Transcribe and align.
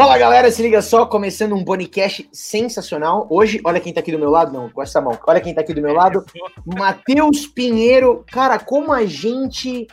Fala 0.00 0.16
galera, 0.16 0.50
se 0.50 0.62
liga 0.62 0.80
só, 0.80 1.04
começando 1.04 1.54
um 1.54 1.62
podcast 1.62 2.26
sensacional. 2.32 3.26
Hoje, 3.28 3.60
olha 3.62 3.78
quem 3.78 3.92
tá 3.92 4.00
aqui 4.00 4.10
do 4.10 4.18
meu 4.18 4.30
lado, 4.30 4.50
não, 4.50 4.70
com 4.70 4.82
essa 4.82 4.98
mão. 4.98 5.18
Olha 5.26 5.42
quem 5.42 5.52
tá 5.52 5.60
aqui 5.60 5.74
do 5.74 5.82
meu 5.82 5.92
lado, 5.92 6.24
Matheus 6.64 7.46
Pinheiro. 7.46 8.24
Cara, 8.32 8.58
como 8.58 8.94
a 8.94 9.04
gente 9.04 9.86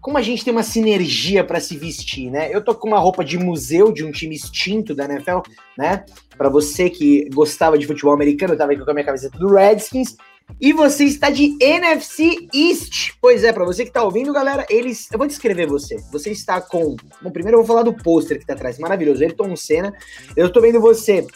como 0.00 0.16
a 0.16 0.22
gente 0.22 0.44
tem 0.44 0.52
uma 0.52 0.62
sinergia 0.62 1.42
para 1.42 1.58
se 1.58 1.76
vestir, 1.76 2.30
né? 2.30 2.48
Eu 2.54 2.62
tô 2.62 2.76
com 2.76 2.86
uma 2.86 3.00
roupa 3.00 3.24
de 3.24 3.36
museu 3.38 3.90
de 3.90 4.04
um 4.04 4.12
time 4.12 4.36
extinto 4.36 4.94
da 4.94 5.04
NFL, 5.06 5.40
né? 5.76 6.04
Para 6.38 6.48
você 6.48 6.88
que 6.88 7.28
gostava 7.34 7.76
de 7.76 7.88
futebol 7.88 8.14
americano, 8.14 8.54
eu 8.54 8.56
tava 8.56 8.70
aqui 8.70 8.84
com 8.84 8.90
a 8.92 8.94
minha 8.94 9.04
camiseta 9.04 9.36
do 9.36 9.52
Redskins. 9.52 10.16
E 10.60 10.72
você 10.72 11.04
está 11.04 11.30
de 11.30 11.56
NFC 11.60 12.48
East. 12.52 13.12
Pois 13.20 13.44
é, 13.44 13.52
para 13.52 13.64
você 13.64 13.84
que 13.84 13.90
está 13.90 14.02
ouvindo, 14.02 14.32
galera, 14.32 14.66
eles. 14.70 15.10
Eu 15.12 15.18
vou 15.18 15.26
descrever 15.26 15.66
você. 15.66 15.96
Você 16.12 16.30
está 16.30 16.60
com. 16.60 16.96
Bom, 17.20 17.30
primeiro 17.30 17.58
eu 17.58 17.64
vou 17.64 17.66
falar 17.66 17.82
do 17.82 17.94
pôster 17.94 18.38
que 18.38 18.44
está 18.44 18.54
atrás. 18.54 18.78
Maravilhoso. 18.78 19.22
Ayrton 19.22 19.54
Senna. 19.56 19.92
Eu 20.36 20.46
estou 20.46 20.62
vendo 20.62 20.80
você 20.80 21.26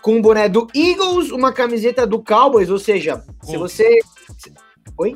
com 0.00 0.14
um 0.14 0.22
boné 0.22 0.48
do 0.48 0.66
Eagles, 0.74 1.30
uma 1.30 1.52
camiseta 1.52 2.06
do 2.06 2.22
Cowboys, 2.22 2.70
ou 2.70 2.78
seja, 2.78 3.18
Colts. 3.18 3.50
se 3.50 3.56
você. 3.56 3.98
Oi? 4.98 5.14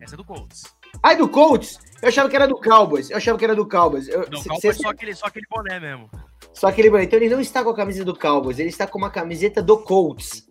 Essa 0.00 0.14
é 0.14 0.18
do 0.18 0.24
Colts. 0.24 0.62
Ah, 1.02 1.12
é 1.12 1.16
do 1.16 1.28
Colts? 1.28 1.78
Eu 2.02 2.08
achava 2.08 2.28
que 2.28 2.36
era 2.36 2.46
do 2.46 2.60
Cowboys. 2.60 3.10
Eu 3.10 3.16
achava 3.16 3.38
que 3.38 3.44
era 3.44 3.54
do 3.54 3.68
Cowboys. 3.68 4.08
Eu, 4.08 4.20
não, 4.30 4.42
Cowboys 4.42 4.64
é 4.64 4.72
só 4.72 4.88
aquele, 4.90 5.14
só 5.14 5.26
aquele 5.26 5.46
boné 5.50 5.80
mesmo. 5.80 6.10
Só 6.52 6.68
aquele 6.68 6.90
boné. 6.90 7.04
Então 7.04 7.18
ele 7.18 7.28
não 7.28 7.40
está 7.40 7.62
com 7.62 7.70
a 7.70 7.76
camisa 7.76 8.04
do 8.04 8.16
Cowboys, 8.16 8.58
ele 8.58 8.68
está 8.68 8.86
com 8.86 8.98
uma 8.98 9.10
camiseta 9.10 9.62
do 9.62 9.78
Colts. 9.78 10.46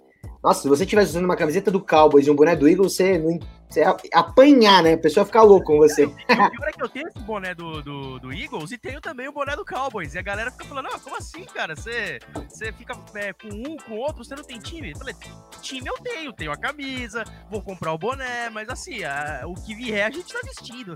Nossa, 0.46 0.62
se 0.62 0.70
você 0.70 0.84
estivesse 0.84 1.10
usando 1.10 1.26
uma 1.26 1.36
camiseta 1.36 1.72
do 1.72 1.80
Cowboys 1.80 2.28
e 2.28 2.30
um 2.30 2.36
boné 2.36 2.56
do 2.56 2.70
Eagles, 2.70 2.96
você 2.96 3.20
você 3.68 3.82
apanhar, 4.14 4.84
né? 4.84 4.94
A 4.94 4.98
pessoa 4.98 5.26
ficar 5.26 5.42
louca 5.42 5.66
com 5.66 5.78
você. 5.80 6.06
O 6.06 6.12
pior 6.12 6.68
é 6.68 6.72
que 6.72 6.84
eu 6.84 6.88
tenho 6.88 7.08
esse 7.08 7.20
boné 7.22 7.56
do, 7.56 7.82
do, 7.82 8.20
do, 8.20 8.32
Eagles 8.32 8.72
e 8.72 8.78
tenho 8.78 9.02
também 9.02 9.28
o 9.28 9.32
boné 9.32 9.56
do 9.56 9.66
Cowboys. 9.66 10.14
E 10.14 10.20
a 10.20 10.22
galera 10.22 10.52
fica 10.52 10.66
falando, 10.66 10.86
não, 10.92 11.00
como 11.00 11.18
assim, 11.18 11.44
cara? 11.46 11.76
Você, 11.76 12.20
você 12.48 12.72
fica 12.72 12.96
é, 13.16 13.34
com 13.34 13.48
um, 13.48 13.76
com 13.76 13.98
outro, 13.98 14.23
você 14.23 14.36
não 14.36 14.44
tem 14.44 14.60
time? 14.60 14.92
Eu 14.92 14.98
falei, 15.00 15.16
time 15.64 15.90
eu 15.90 15.96
tenho, 16.04 16.32
tenho 16.32 16.52
a 16.52 16.58
camisa, 16.58 17.23
vou 17.50 17.64
comprar 17.64 17.92
o 17.94 17.98
boné, 17.98 18.48
mas 18.52 18.70
assim, 18.70 19.04
a, 19.04 19.42
o 19.48 19.56
que 19.56 19.73
vier 19.73 20.06
a 20.06 20.12
gente 20.12 20.32
tá 20.32 20.42
vestindo. 20.44 20.96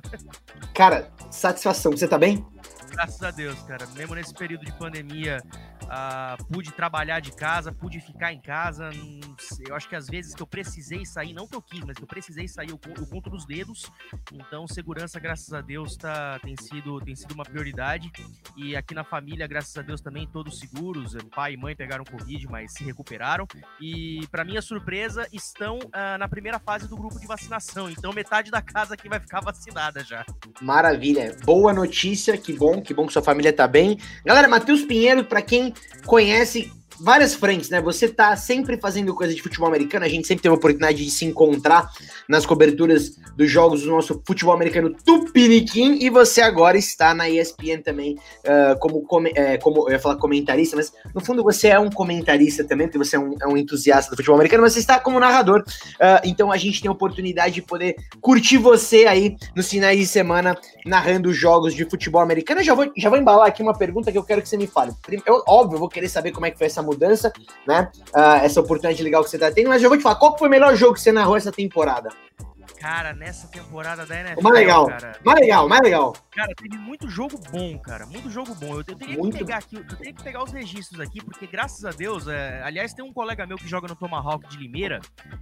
Cara, 0.76 1.10
satisfação. 1.32 1.92
Você 1.94 2.08
tá 2.08 2.20
bem? 2.20 2.46
Graças 3.00 3.24
a 3.24 3.32
Deus, 3.32 3.58
cara. 3.64 3.88
Mesmo 3.96 4.14
nesse 4.14 4.34
período 4.34 4.66
de 4.66 4.74
pandemia, 4.74 5.42
uh, 5.84 6.46
pude 6.52 6.70
trabalhar 6.74 7.22
de 7.22 7.32
casa, 7.32 7.72
pude 7.72 8.02
ficar 8.02 8.34
em 8.34 8.42
casa. 8.42 8.90
Eu 9.66 9.74
acho 9.74 9.88
que 9.88 9.96
às 9.96 10.06
vezes 10.08 10.36
que 10.36 10.42
eu 10.42 10.48
precisei 10.48 11.06
sair, 11.06 11.32
não 11.32 11.48
que 11.48 11.56
eu 11.56 11.62
quis, 11.62 11.80
mas 11.86 11.96
que 11.96 12.04
eu 12.04 12.08
precisei 12.08 12.46
sair, 12.50 12.72
eu, 12.72 12.78
conto 12.78 13.30
nos 13.30 13.46
dedos. 13.46 13.90
Então, 14.34 14.68
segurança, 14.68 15.18
graças 15.18 15.54
a 15.54 15.62
Deus, 15.62 15.96
tá, 15.96 16.40
tem, 16.40 16.58
sido, 16.58 17.00
tem 17.00 17.16
sido 17.16 17.32
uma 17.34 17.46
prioridade. 17.46 18.12
E 18.58 18.76
aqui 18.76 18.94
na 18.94 19.06
família, 19.06 19.48
graças 19.48 19.78
a 19.78 19.82
Deus, 19.82 20.02
também 20.02 20.28
todos 20.28 20.60
seguros. 20.60 21.16
Pai 21.34 21.54
e 21.54 21.58
mãe 21.58 21.78
pegaram 21.78 22.04
Covid, 22.04 22.48
mas 22.50 22.74
se 22.74 22.84
recuperaram. 22.84 23.48
E, 23.80 24.28
para 24.30 24.44
minha 24.44 24.62
surpresa, 24.62 25.26
estão 25.32 25.78
uh, 25.78 26.18
na 26.20 26.28
primeira 26.28 26.60
fase 26.60 26.86
do 26.86 26.98
grupo 26.98 27.18
de 27.18 27.26
vacinação. 27.26 27.90
Então, 27.90 28.12
metade 28.12 28.52
da 28.52 28.62
casa 28.62 28.96
aqui 28.96 29.08
vai 29.08 29.22
ficar 29.22 29.40
vacinada 29.40 30.04
já. 30.04 30.26
Maravilha. 30.62 31.38
Boa 31.46 31.72
notícia, 31.72 32.38
que 32.38 32.52
bom, 32.52 32.82
que 32.90 32.94
bom 32.96 33.06
que 33.06 33.14
sua 33.14 33.22
família 33.22 33.54
tá 33.54 33.68
bem. 33.68 34.00
Galera, 34.26 34.48
Matheus 34.48 34.82
Pinheiro, 34.82 35.24
para 35.24 35.44
quem 35.44 35.76
conhece 36.08 36.72
várias 37.00 37.34
frentes, 37.34 37.70
né? 37.70 37.82
Você 37.82 38.08
tá 38.08 38.36
sempre 38.36 38.78
fazendo 38.78 39.14
coisa 39.14 39.34
de 39.34 39.42
futebol 39.42 39.68
americano, 39.68 40.06
a 40.06 40.10
gente 40.10 40.28
sempre 40.28 40.44
teve 40.44 40.54
a 40.54 40.58
oportunidade 40.58 41.04
de 41.04 41.12
se 41.12 41.26
encontrar 41.26 41.90
nas 42.28 42.46
coberturas 42.46 43.16
dos 43.36 43.50
jogos 43.50 43.84
do 43.84 43.90
nosso 43.90 44.22
futebol 44.26 44.54
americano 44.54 44.94
Tupiniquim, 44.94 46.00
e 46.02 46.10
você 46.10 46.42
agora 46.42 46.78
está 46.78 47.14
na 47.14 47.30
ESPN 47.30 47.82
também 47.84 48.18
uh, 48.46 48.78
como, 48.80 49.28
é, 49.36 49.58
como, 49.58 49.88
eu 49.88 49.94
ia 49.94 50.00
falar 50.00 50.18
comentarista, 50.18 50.76
mas 50.76 50.92
no 51.14 51.22
fundo 51.22 51.44
você 51.44 51.70
é 51.70 51.80
um 51.80 51.90
comentarista 51.90 52.64
também, 52.64 52.88
porque 52.88 52.98
você 52.98 53.16
é 53.16 53.20
um, 53.20 53.36
é 53.42 53.48
um 53.48 53.58
entusiasta 53.58 54.12
do 54.12 54.18
futebol 54.18 54.36
americano, 54.36 54.64
mas 54.64 54.74
você 54.74 54.80
está 54.80 55.00
como 55.00 55.20
narrador, 55.20 55.62
uh, 55.62 56.22
então 56.24 56.52
a 56.52 56.58
gente 56.58 56.82
tem 56.82 56.90
a 56.90 56.92
oportunidade 56.92 57.56
de 57.56 57.62
poder 57.62 57.96
curtir 58.22 58.58
você 58.58 59.06
aí 59.06 59.36
nos 59.56 59.70
finais 59.70 59.98
de 59.98 60.06
semana 60.06 60.58
narrando 60.86 61.32
jogos 61.34 61.74
de 61.74 61.86
futebol 61.86 62.22
americano. 62.22 62.60
Eu 62.60 62.66
já 62.66 62.74
vou, 62.74 62.92
já 62.98 63.10
vou 63.10 63.18
embalar 63.18 63.48
aqui 63.48 63.62
uma 63.62 63.78
pergunta 63.78 64.12
que 64.12 64.18
eu 64.18 64.24
quero 64.24 64.42
que 64.42 64.50
você 64.50 64.58
me 64.58 64.68
fale. 64.68 64.92
Eu, 65.26 65.44
óbvio, 65.48 65.80
vou 65.80 65.90
querer 65.90 66.10
saber 66.10 66.32
como 66.32 66.46
é 66.46 66.52
que 66.52 66.58
foi 66.58 66.68
essa 66.68 66.82
mudança, 66.90 67.32
né? 67.68 67.90
Uh, 68.14 68.44
essa 68.44 68.60
oportunidade 68.60 69.04
legal 69.04 69.24
que 69.24 69.30
você 69.30 69.38
tá 69.38 69.52
tendo, 69.52 69.70
mas 69.70 69.82
eu 69.82 69.90
vou 69.90 69.98
te 69.98 70.02
falar, 70.02 70.16
qual 70.16 70.38
foi 70.38 70.48
o 70.48 70.52
melhor 70.52 70.76
jogo 70.76 70.94
que 70.94 71.02
você 71.02 71.12
narrou 71.12 71.38
essa 71.38 71.52
temporada? 71.52 72.10
Cara, 72.80 73.14
nessa 73.14 73.48
temporada 73.48 74.06
da 74.06 74.20
NFL. 74.20 74.42
Mais 74.42 74.56
legal, 74.56 74.88
cara, 74.88 75.20
mais 75.24 75.40
legal, 75.40 75.68
mais 75.68 75.82
legal. 75.82 76.14
Cara, 76.40 76.56
teve 76.56 76.78
muito 76.78 77.10
jogo 77.10 77.38
bom, 77.52 77.78
cara. 77.80 78.06
Muito 78.06 78.30
jogo 78.30 78.56
bom. 78.56 78.76
Eu, 78.76 78.78
eu 78.78 78.96
teria 78.96 79.18
muito... 79.18 79.34
que 79.34 79.40
pegar 79.40 79.58
aqui, 79.58 79.76
eu 79.76 79.86
teria 79.86 80.14
que 80.14 80.24
pegar 80.24 80.42
os 80.42 80.54
registros 80.54 81.02
aqui, 81.02 81.22
porque 81.22 81.46
graças 81.46 81.84
a 81.84 81.92
Deus, 81.92 82.30
é, 82.30 82.64
aliás, 82.64 82.94
tem 82.94 83.04
um 83.04 83.12
colega 83.12 83.46
meu 83.46 83.58
que 83.58 83.68
joga 83.68 83.90
no 83.90 83.96
Tomahawk 83.96 84.48
de 84.48 84.56
Limeira. 84.56 85.02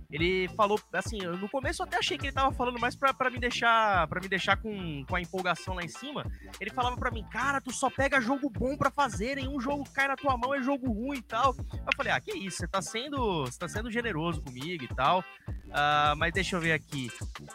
Ele 0.10 0.48
falou, 0.56 0.80
assim, 0.94 1.20
no 1.20 1.48
começo 1.50 1.84
eu 1.84 1.86
até 1.86 1.98
achei 1.98 2.18
que 2.18 2.26
ele 2.26 2.34
tava 2.34 2.52
falando 2.52 2.80
mais 2.80 2.96
pra, 2.96 3.14
pra 3.14 3.30
me 3.30 3.38
deixar 3.38 4.08
para 4.08 4.20
me 4.20 4.28
deixar 4.28 4.58
com, 4.58 5.06
com 5.06 5.16
a 5.16 5.22
empolgação 5.22 5.76
lá 5.76 5.84
em 5.84 5.88
cima. 5.88 6.26
Ele 6.60 6.72
falava 6.72 6.98
pra 6.98 7.12
mim, 7.12 7.24
cara, 7.30 7.62
tu 7.62 7.72
só 7.72 7.92
pega 7.92 8.20
jogo 8.20 8.50
bom 8.50 8.76
pra 8.76 8.90
fazer, 8.90 9.36
nenhum 9.36 9.60
jogo 9.60 9.88
cai 9.94 10.08
na 10.08 10.16
tua 10.16 10.36
mão, 10.36 10.56
é 10.56 10.64
jogo 10.64 10.92
ruim 10.92 11.20
e 11.20 11.22
tal. 11.22 11.56
Eu 11.60 11.92
falei, 11.96 12.12
ah, 12.12 12.20
que 12.20 12.36
isso, 12.36 12.58
você 12.58 12.68
tá 12.68 12.82
sendo, 12.82 13.42
você 13.42 13.60
tá 13.60 13.68
sendo 13.68 13.92
generoso 13.92 14.42
comigo 14.42 14.84
e 14.84 14.88
tal. 14.88 15.24
Uh, 15.68 16.16
mas 16.18 16.34
deixa 16.34 16.56
eu 16.56 16.62
ver 16.62 16.72
aqui. 16.72 17.12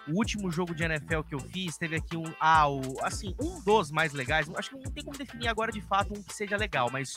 O 0.07 0.13
último 0.19 0.51
jogo 0.51 0.75
de 0.75 0.85
NFL 0.85 1.23
que 1.23 1.35
eu 1.35 1.41
fiz 1.41 1.77
teve 1.77 1.97
aqui 1.97 2.17
um. 2.17 2.33
Ah, 2.39 2.69
o, 2.69 2.81
assim, 3.03 3.32
um 3.41 3.61
dos 3.61 3.91
mais 3.91 4.13
legais. 4.13 4.49
Acho 4.57 4.71
que 4.71 4.77
não 4.77 4.91
tem 4.91 5.05
como 5.05 5.17
definir 5.17 5.49
agora 5.49 5.71
de 5.71 5.81
fato 5.81 6.13
um 6.17 6.23
que 6.23 6.35
seja 6.35 6.57
legal, 6.57 6.91
mas 6.91 7.15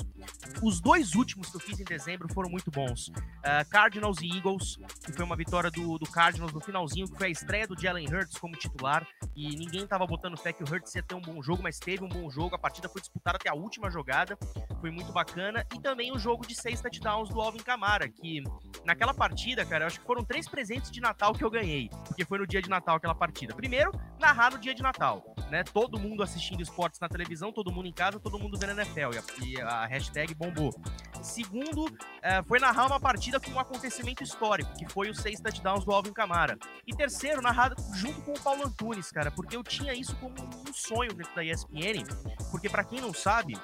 os 0.62 0.80
dois 0.80 1.16
últimos 1.16 1.50
que 1.50 1.58
eu 1.58 1.62
fiz 1.62 1.80
em 1.80 1.84
dezembro 1.84 2.32
foram 2.34 2.50
muito 2.50 2.70
bons. 2.72 3.08
Uh, 3.08 3.68
Cardinals 3.70 4.20
e 4.22 4.38
Eagles, 4.38 4.78
que 5.04 5.12
foi 5.12 5.26
uma 5.26 5.36
vitória 5.36 5.70
do, 5.72 5.98
do 5.98 6.06
Cardinals 6.10 6.54
no 6.54 6.62
finalzinho, 6.62 7.08
que 7.08 7.18
foi 7.18 7.28
a 7.28 7.30
estreia 7.30 7.68
do 7.68 7.80
Jalen 7.80 8.08
Hurts 8.08 8.38
como 8.38 8.56
titular. 8.56 9.08
E 9.36 9.56
ninguém 9.56 9.86
tava 9.86 10.06
botando 10.06 10.38
fé 10.38 10.54
que 10.54 10.64
o 10.64 10.68
Hurts 10.70 10.94
ia 10.96 11.04
ter 11.04 11.16
um 11.16 11.22
bom 11.22 11.42
jogo, 11.42 11.62
mas 11.62 11.80
teve 11.80 12.04
um 12.04 12.10
bom 12.10 12.30
jogo. 12.30 12.56
A 12.56 12.60
partida 12.60 12.88
foi 12.88 13.02
disputada 13.02 13.38
até 13.38 13.50
a 13.50 13.54
última 13.54 13.90
jogada. 13.90 14.38
Foi 14.80 14.92
muito 14.92 15.12
bacana. 15.12 15.66
E 15.74 15.80
também 15.80 16.12
o 16.12 16.20
jogo 16.20 16.46
de 16.46 16.56
seis 16.56 16.82
touchdowns 16.82 17.30
do 17.30 17.42
Alvin 17.42 17.60
Kamara, 17.60 18.08
que 18.08 18.44
naquela 18.86 19.14
partida, 19.14 19.66
cara, 19.66 19.84
eu 19.84 19.88
acho 19.88 20.00
que 20.00 20.06
foram 20.06 20.24
três 20.24 20.48
presentes 20.48 20.92
de 20.92 21.02
Natal 21.02 21.34
que 21.34 21.44
eu 21.44 21.50
ganhei. 21.50 21.90
Porque 22.08 22.24
foi 22.24 22.38
no 22.38 22.48
dia 22.48 22.62
de 22.62 22.70
Natal 22.70 22.96
aquela 22.96 23.16
partida. 23.16 23.54
Primeiro, 23.54 23.92
narrar 24.20 24.52
no 24.52 24.60
dia 24.60 24.74
de 24.74 24.82
Natal, 24.82 25.36
né? 25.50 25.64
Todo 25.64 26.00
mundo 26.00 26.05
assistindo 26.22 26.62
esportes 26.62 27.00
na 27.00 27.10
televisão, 27.10 27.52
todo 27.52 27.72
mundo 27.72 27.88
em 27.88 27.94
casa, 27.94 28.20
todo 28.20 28.40
mundo 28.40 28.58
vendo 28.58 28.80
NFL. 28.80 29.12
E 29.44 29.62
a, 29.62 29.86
hashtag 29.86 30.34
bombou. 30.34 30.74
Segundo, 31.22 31.86
é, 32.22 32.44
foi 32.44 32.60
narrar 32.60 32.86
uma 32.88 33.00
partida 33.00 33.40
com 33.40 33.52
um 33.52 33.60
acontecimento 33.60 34.24
histórico, 34.24 34.74
que 34.78 34.88
foi 34.92 35.10
os 35.10 35.18
seis 35.18 35.40
touchdowns 35.40 35.84
do 35.84 35.92
Alvin 35.92 36.14
Kamara. 36.14 36.58
E 36.86 36.96
terceiro, 36.96 37.42
narrado 37.42 37.76
junto 37.96 38.22
com 38.22 38.34
o 38.34 38.40
Paulo 38.40 38.66
Antunes, 38.66 39.12
cara, 39.12 39.32
porque 39.32 39.56
eu 39.56 39.64
tinha 39.64 39.94
isso 39.94 40.16
como 40.18 40.36
um 40.36 40.74
sonho 40.74 41.14
dentro 41.14 41.34
da 41.36 41.44
ESPN, 41.44 42.04
porque 42.52 42.70
para 42.70 42.84
quem 42.84 43.02
não 43.02 43.14
sabe, 43.14 43.56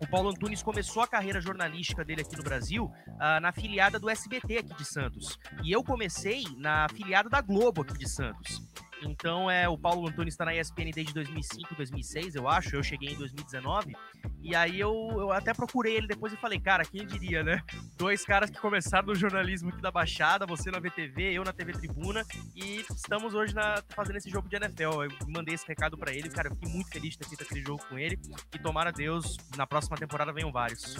o 0.00 0.06
Paulo 0.06 0.30
Antunes 0.30 0.62
começou 0.62 1.02
a 1.02 1.06
carreira 1.06 1.40
jornalística 1.40 2.04
dele 2.04 2.22
aqui 2.22 2.36
no 2.36 2.42
Brasil 2.42 2.84
uh, 2.84 3.40
na 3.40 3.52
filiada 3.52 3.98
do 3.98 4.08
SBT 4.08 4.58
aqui 4.58 4.74
de 4.74 4.84
Santos. 4.84 5.38
E 5.62 5.72
eu 5.72 5.84
comecei 5.84 6.44
na 6.56 6.88
filiada 6.88 7.28
da 7.28 7.40
Globo 7.40 7.82
aqui 7.82 7.98
de 7.98 8.08
Santos. 8.08 8.62
Então, 9.02 9.50
é, 9.50 9.68
o 9.68 9.76
Paulo 9.76 10.06
Antunes 10.06 10.34
está 10.34 10.44
na 10.44 10.54
ESPN 10.54 10.90
desde 10.94 11.12
2005, 11.12 11.74
2006, 11.74 12.34
eu 12.36 12.48
acho. 12.48 12.76
Eu 12.76 12.82
cheguei 12.82 13.10
em 13.10 13.16
2019. 13.16 13.96
E 14.42 14.54
aí 14.54 14.80
eu, 14.80 14.92
eu 15.18 15.32
até 15.32 15.52
procurei 15.52 15.96
ele 15.96 16.06
depois 16.06 16.32
e 16.32 16.36
falei, 16.36 16.60
cara, 16.60 16.84
quem 16.84 17.06
diria, 17.06 17.42
né? 17.42 17.60
Dois 17.96 18.24
caras 18.24 18.48
que 18.48 18.58
começaram 18.60 19.08
no 19.08 19.14
jornalismo 19.14 19.70
aqui 19.70 19.82
da 19.82 19.90
Baixada, 19.90 20.46
você 20.46 20.70
na 20.70 20.78
VTV, 20.78 21.32
eu 21.32 21.44
na 21.44 21.52
TV 21.52 21.72
Tribuna. 21.72 22.24
E 22.54 22.84
estamos 22.90 23.34
hoje 23.34 23.54
na, 23.54 23.82
fazendo 23.94 24.16
esse 24.16 24.30
jogo 24.30 24.48
de 24.48 24.56
NFL. 24.56 25.02
Eu 25.02 25.10
mandei 25.28 25.54
esse 25.54 25.66
recado 25.66 25.98
para 25.98 26.12
ele, 26.12 26.28
cara. 26.28 26.48
Eu 26.48 26.54
fiquei 26.54 26.72
muito 26.72 26.90
feliz 26.90 27.10
de 27.10 27.18
ter 27.18 27.28
feito 27.28 27.42
aquele 27.42 27.62
jogo 27.62 27.82
com 27.88 27.98
ele. 27.98 28.18
E 28.54 28.58
tomara 28.58 28.92
Deus, 28.92 29.36
na 29.56 29.66
próxima 29.66 29.96
temporada 29.96 30.32
venham 30.32 30.52
vários. 30.52 30.96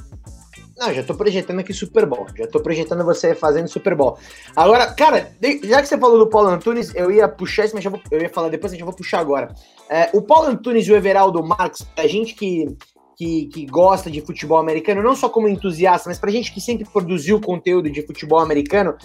Não, 0.76 0.92
já 0.92 1.02
tô 1.02 1.14
projetando 1.14 1.60
aqui 1.60 1.72
Super 1.72 2.06
Bowl. 2.06 2.26
Já 2.36 2.46
tô 2.46 2.60
projetando 2.60 3.04
você 3.04 3.34
fazendo 3.34 3.68
Super 3.68 3.94
Bowl. 3.94 4.18
Agora, 4.56 4.92
cara, 4.92 5.32
já 5.64 5.80
que 5.80 5.88
você 5.88 5.98
falou 5.98 6.18
do 6.18 6.28
Paulo 6.28 6.48
Antunes, 6.48 6.94
eu 6.94 7.10
ia 7.10 7.28
puxar 7.28 7.60
mas 7.74 7.84
já 7.90 7.96
vou, 7.96 8.00
eu 8.10 8.20
ia 8.20 8.28
falar 8.28 8.48
depois, 8.48 8.72
mas 8.72 8.78
já 8.78 8.84
vou 8.84 8.94
puxar 8.94 9.18
agora. 9.18 9.54
É, 9.88 10.10
o 10.14 10.22
Paulo 10.22 10.48
Antunes 10.48 10.86
e 10.86 10.92
o 10.92 10.96
Everaldo 10.96 11.42
Marques, 11.42 11.86
a 11.96 12.06
gente 12.06 12.34
que, 12.34 12.76
que, 13.16 13.46
que, 13.46 13.66
gosta 13.66 14.10
de 14.10 14.20
futebol 14.20 14.58
americano, 14.58 15.02
não 15.02 15.16
só 15.16 15.28
como 15.28 15.48
entusiasta, 15.48 16.08
mas 16.08 16.18
pra 16.18 16.30
gente 16.30 16.52
que 16.52 16.60
sempre 16.60 16.88
produziu 16.88 17.40
conteúdo 17.40 17.90
de 17.90 18.06
futebol 18.06 18.38
americano, 18.38 18.96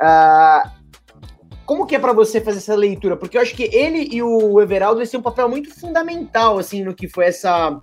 uh, 0.00 0.70
como 1.66 1.86
que 1.86 1.94
é 1.94 1.98
para 1.98 2.14
você 2.14 2.40
fazer 2.40 2.58
essa 2.58 2.74
leitura? 2.74 3.16
Porque 3.16 3.36
eu 3.36 3.42
acho 3.42 3.54
que 3.54 3.64
ele 3.64 4.08
e 4.10 4.22
o 4.22 4.58
Everaldo 4.60 5.00
eles 5.00 5.10
têm 5.10 5.20
um 5.20 5.22
papel 5.22 5.48
muito 5.50 5.68
fundamental, 5.78 6.58
assim, 6.58 6.82
no 6.82 6.94
que 6.94 7.08
foi 7.08 7.26
essa 7.26 7.78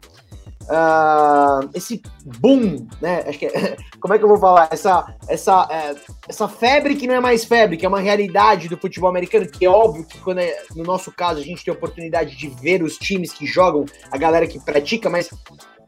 uh, 0.69 1.69
esse 1.73 2.01
boom, 2.39 2.87
né? 3.01 3.23
Acho 3.27 3.39
que 3.39 3.45
é, 3.45 3.77
como 3.99 4.13
é 4.13 4.17
que 4.17 4.23
eu 4.23 4.27
vou 4.27 4.37
falar? 4.37 4.67
Essa, 4.71 5.15
essa, 5.27 5.67
é, 5.71 5.95
essa 6.27 6.47
febre 6.47 6.95
que 6.95 7.07
não 7.07 7.15
é 7.15 7.19
mais 7.19 7.45
febre, 7.45 7.77
que 7.77 7.85
é 7.85 7.89
uma 7.89 7.99
realidade 7.99 8.67
do 8.67 8.77
futebol 8.77 9.09
americano, 9.09 9.47
que 9.47 9.65
é 9.65 9.69
óbvio 9.69 10.05
que 10.05 10.19
quando 10.19 10.39
é, 10.39 10.57
no 10.75 10.83
nosso 10.83 11.11
caso 11.11 11.39
a 11.39 11.43
gente 11.43 11.63
tem 11.63 11.73
a 11.73 11.77
oportunidade 11.77 12.35
de 12.35 12.47
ver 12.47 12.83
os 12.83 12.97
times 12.97 13.31
que 13.31 13.45
jogam, 13.45 13.85
a 14.11 14.17
galera 14.17 14.47
que 14.47 14.59
pratica, 14.59 15.09
mas 15.09 15.29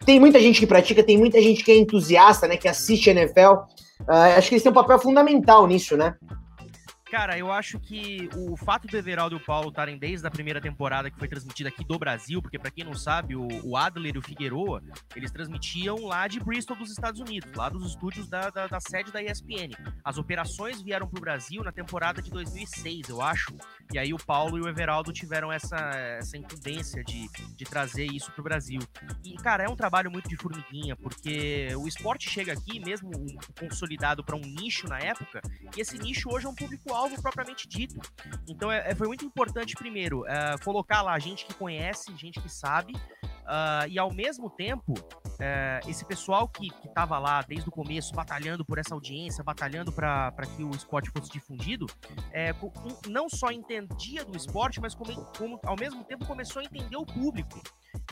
tem 0.06 0.20
muita 0.20 0.40
gente 0.40 0.60
que 0.60 0.68
pratica, 0.68 1.04
tem 1.04 1.18
muita 1.18 1.42
gente 1.42 1.64
que 1.64 1.72
é 1.72 1.78
entusiasta, 1.78 2.48
né? 2.48 2.58
Que 2.58 2.68
assiste 2.68 3.10
a 3.10 3.14
NFL. 3.14 3.54
Uh, 4.02 4.38
acho 4.38 4.50
que 4.50 4.56
eles 4.56 4.64
têm 4.64 4.72
um 4.72 4.76
papel 4.76 5.00
fundamental 5.00 5.68
nisso, 5.68 5.98
né? 5.98 6.16
Cara, 7.10 7.38
eu 7.38 7.52
acho 7.52 7.80
que 7.80 8.30
o 8.36 8.58
fato 8.58 8.86
do 8.86 8.98
Everaldo 8.98 9.36
e 9.36 9.38
o 9.38 9.40
Paulo 9.40 9.70
estarem 9.70 9.98
desde 9.98 10.28
a 10.28 10.32
primeira 10.32 10.60
temporada 10.60 11.10
que 11.10 11.18
foi 11.18 11.28
transmitida 11.28 11.70
aqui 11.70 11.84
do 11.84 11.98
Brasil, 11.98 12.42
porque 12.42 12.60
para 12.60 12.70
quem 12.70 12.84
não 12.84 12.94
sabe, 12.94 13.34
o, 13.34 13.78
Adler 13.78 14.16
e 14.16 14.18
o 14.18 14.22
Figueroa, 14.22 14.84
eles 15.16 15.32
transmitiam 15.32 16.06
lá 16.06 16.28
de 16.28 16.40
Bristol 16.40 16.76
dos 16.76 16.92
Estados 16.92 17.22
Unidos, 17.22 17.50
lá 17.56 17.70
dos 17.70 17.88
estúdios 17.88 18.28
da, 18.28 18.50
da, 18.50 18.68
da 18.68 18.80
sede 18.82 19.12
da 19.12 19.24
ESPN. 19.24 19.72
As 20.04 20.18
operações 20.18 20.82
vieram 20.82 21.08
para 21.08 21.18
o 21.18 21.22
Brasil 21.22 21.64
na 21.64 21.72
temporada 21.72 22.22
de 22.22 22.30
2006, 22.30 23.08
eu 23.08 23.22
acho, 23.22 23.56
e 23.94 23.98
aí 23.98 24.14
o 24.14 24.18
Paulo 24.18 24.58
e 24.58 24.62
o 24.62 24.68
Everaldo 24.68 25.14
tiveram 25.14 25.50
essa, 25.52 25.78
essa 26.20 26.36
incumbência 26.36 27.04
de, 27.06 27.30
de 27.56 27.64
trazer 27.64 28.06
isso 28.06 28.32
para 28.34 28.42
o 28.42 28.44
Brasil. 28.44 28.82
E, 29.24 29.36
cara, 29.38 29.64
é 29.64 29.70
um 29.70 29.76
trabalho 29.78 30.12
muito 30.12 30.28
de 30.28 30.36
formiguinha, 30.36 30.96
porque 30.98 31.70
o 31.78 31.88
esporte 31.88 32.30
chega 32.30 32.52
aqui, 32.52 32.82
mesmo 32.82 33.12
consolidado 33.58 34.26
para 34.26 34.36
um 34.36 34.42
nicho 34.42 34.88
na 34.88 35.00
época, 35.00 35.42
e 35.76 35.80
esse 35.80 35.98
nicho 35.98 36.30
hoje 36.30 36.46
é 36.46 36.50
um 36.50 36.56
público 36.56 36.97
alvo 36.98 37.22
propriamente 37.22 37.68
dito. 37.68 38.00
Então 38.48 38.72
é, 38.72 38.92
é, 38.92 38.96
foi 38.96 39.08
muito 39.08 39.24
importante, 39.24 39.76
primeiro, 39.76 40.22
uh, 40.22 40.64
colocar 40.64 41.02
lá 41.02 41.18
gente 41.20 41.46
que 41.46 41.54
conhece, 41.54 42.16
gente 42.16 42.42
que 42.42 42.50
sabe, 42.50 42.94
uh, 42.94 43.88
e 43.90 44.00
ao 44.00 44.12
mesmo 44.12 44.50
tempo, 44.50 44.94
uh, 44.94 45.90
esse 45.90 46.04
pessoal 46.06 46.48
que 46.48 46.68
estava 46.86 47.20
lá 47.20 47.42
desde 47.42 47.70
o 47.70 47.72
começo, 47.72 48.14
batalhando 48.14 48.66
por 48.66 48.78
essa 48.78 48.94
audiência, 48.94 49.44
batalhando 49.44 49.92
para 49.92 50.32
que 50.56 50.64
o 50.64 50.72
esporte 50.72 51.10
fosse 51.12 51.32
difundido, 51.32 51.86
é, 52.32 52.54
não 53.08 53.30
só 53.30 53.52
entendia 53.52 54.26
do 54.26 54.36
esporte, 54.36 54.82
mas 54.82 54.96
como, 54.96 55.14
como 55.38 55.60
ao 55.64 55.76
mesmo 55.78 56.04
tempo 56.04 56.26
começou 56.26 56.62
a 56.62 56.66
entender 56.66 56.98
o 56.98 57.06
público. 57.06 57.62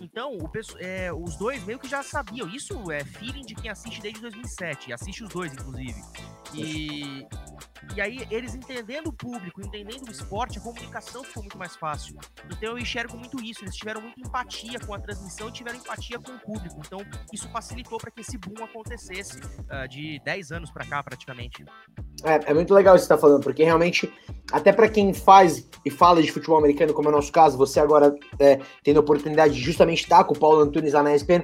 Então, 0.01 0.37
o, 0.37 0.51
é, 0.79 1.11
os 1.13 1.35
dois 1.37 1.63
meio 1.63 1.79
que 1.79 1.87
já 1.87 2.03
sabiam. 2.03 2.47
Isso 2.49 2.91
é 2.91 3.03
feeling 3.03 3.45
de 3.45 3.55
quem 3.55 3.69
assiste 3.69 4.01
desde 4.01 4.21
2007. 4.21 4.93
Assiste 4.93 5.23
os 5.23 5.29
dois, 5.29 5.53
inclusive. 5.53 5.95
E, 6.53 7.25
e 7.95 8.01
aí, 8.01 8.27
eles 8.31 8.55
entendendo 8.55 9.07
o 9.07 9.13
público, 9.13 9.61
entendendo 9.61 10.07
o 10.07 10.11
esporte, 10.11 10.57
a 10.57 10.61
comunicação 10.61 11.23
ficou 11.23 11.43
muito 11.43 11.57
mais 11.57 11.75
fácil. 11.75 12.17
Então, 12.45 12.71
eu 12.71 12.77
enxergo 12.77 13.17
muito 13.17 13.41
isso. 13.41 13.63
Eles 13.63 13.75
tiveram 13.75 14.01
muita 14.01 14.19
empatia 14.19 14.79
com 14.79 14.93
a 14.93 14.99
transmissão 14.99 15.49
e 15.49 15.51
tiveram 15.51 15.77
empatia 15.77 16.19
com 16.19 16.31
o 16.31 16.39
público. 16.39 16.75
Então, 16.85 16.99
isso 17.31 17.49
facilitou 17.49 17.97
para 17.97 18.11
que 18.11 18.21
esse 18.21 18.37
boom 18.37 18.63
acontecesse 18.63 19.39
uh, 19.39 19.87
de 19.87 20.19
10 20.23 20.51
anos 20.51 20.71
para 20.71 20.85
cá, 20.85 21.03
praticamente. 21.03 21.63
É, 22.23 22.51
é 22.51 22.53
muito 22.53 22.73
legal 22.73 22.95
isso 22.95 23.03
que 23.03 23.07
você 23.07 23.13
está 23.13 23.21
falando, 23.21 23.43
porque 23.43 23.63
realmente, 23.63 24.11
até 24.51 24.71
para 24.71 24.87
quem 24.87 25.13
faz 25.13 25.67
e 25.85 25.91
fala 25.91 26.21
de 26.21 26.31
futebol 26.31 26.57
americano, 26.57 26.93
como 26.93 27.09
é 27.09 27.11
o 27.11 27.15
nosso 27.15 27.31
caso, 27.31 27.57
você 27.57 27.79
agora 27.79 28.15
é, 28.39 28.59
tendo 28.83 28.97
a 28.97 29.01
oportunidade 29.01 29.53
de 29.53 29.61
justamente 29.61 30.03
estar 30.03 30.23
com 30.23 30.33
o 30.33 30.39
Paulo 30.39 30.61
Antunes 30.61 30.93
lá 30.93 31.03
na 31.03 31.15
ESPN, 31.15 31.43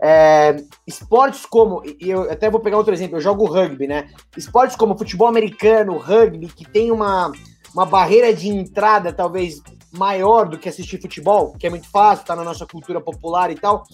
é, 0.00 0.56
esportes 0.86 1.44
como, 1.44 1.82
e 1.84 2.10
eu 2.10 2.30
até 2.30 2.48
vou 2.48 2.60
pegar 2.60 2.78
outro 2.78 2.94
exemplo, 2.94 3.16
eu 3.16 3.20
jogo 3.20 3.44
rugby, 3.44 3.86
né? 3.86 4.08
Esportes 4.36 4.76
como 4.76 4.96
futebol 4.96 5.28
americano, 5.28 5.98
rugby, 5.98 6.46
que 6.46 6.64
tem 6.64 6.90
uma, 6.90 7.30
uma 7.74 7.84
barreira 7.84 8.32
de 8.32 8.48
entrada 8.48 9.12
talvez 9.12 9.60
maior 9.92 10.48
do 10.48 10.58
que 10.58 10.68
assistir 10.68 11.00
futebol, 11.00 11.54
que 11.58 11.66
é 11.66 11.70
muito 11.70 11.90
fácil, 11.90 12.24
tá 12.24 12.34
na 12.34 12.44
nossa 12.44 12.66
cultura 12.66 13.00
popular 13.00 13.50
e 13.50 13.56
tal 13.56 13.84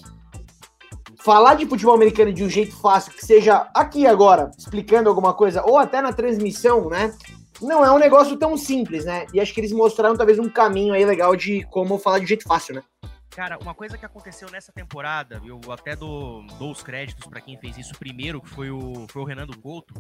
falar 1.21 1.55
de 1.55 1.67
futebol 1.67 1.95
americano 1.95 2.33
de 2.33 2.45
um 2.45 2.49
jeito 2.49 2.77
fácil, 2.77 3.13
que 3.13 3.25
seja 3.25 3.69
aqui 3.75 4.07
agora, 4.07 4.51
explicando 4.57 5.09
alguma 5.09 5.35
coisa, 5.35 5.63
ou 5.63 5.79
até 5.79 6.01
na 6.01 6.13
transmissão, 6.13 6.89
né? 6.89 7.15
Não 7.61 7.85
é 7.85 7.91
um 7.91 7.99
negócio 7.99 8.37
tão 8.37 8.57
simples, 8.57 9.05
né? 9.05 9.27
E 9.35 9.41
acho 9.41 9.53
que 9.53 9.61
eles 9.61 9.73
mostraram 9.73 10.17
talvez 10.17 10.39
um 10.39 10.49
caminho 10.49 10.95
aí 10.95 11.05
legal 11.05 11.35
de 11.35 11.65
como 11.71 11.99
falar 11.99 12.21
de 12.21 12.27
jeito 12.27 12.45
fácil, 12.45 12.77
né? 12.77 12.83
Cara, 13.31 13.59
uma 13.61 13.75
coisa 13.75 13.97
que 13.97 14.05
aconteceu 14.05 14.51
nessa 14.51 14.73
temporada, 14.73 15.41
eu 15.45 15.61
até 15.71 15.95
dou, 15.95 16.45
dou 16.59 16.73
os 16.73 16.83
créditos 16.83 17.27
para 17.27 17.41
quem 17.41 17.57
fez 17.57 17.79
isso 17.79 17.95
primeiro, 17.97 18.41
que 18.41 18.49
foi 18.49 18.71
o, 18.71 19.07
foi 19.09 19.23
o 19.23 19.25
Renan 19.25 19.47
do 19.47 19.57
Couto. 19.59 19.95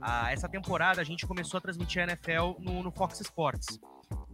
Ah, 0.00 0.32
essa 0.32 0.48
temporada 0.48 1.00
a 1.00 1.04
gente 1.04 1.26
começou 1.26 1.58
a 1.58 1.60
transmitir 1.60 2.02
a 2.02 2.04
NFL 2.04 2.60
no, 2.60 2.82
no 2.82 2.90
Fox 2.90 3.20
Sports. 3.20 3.78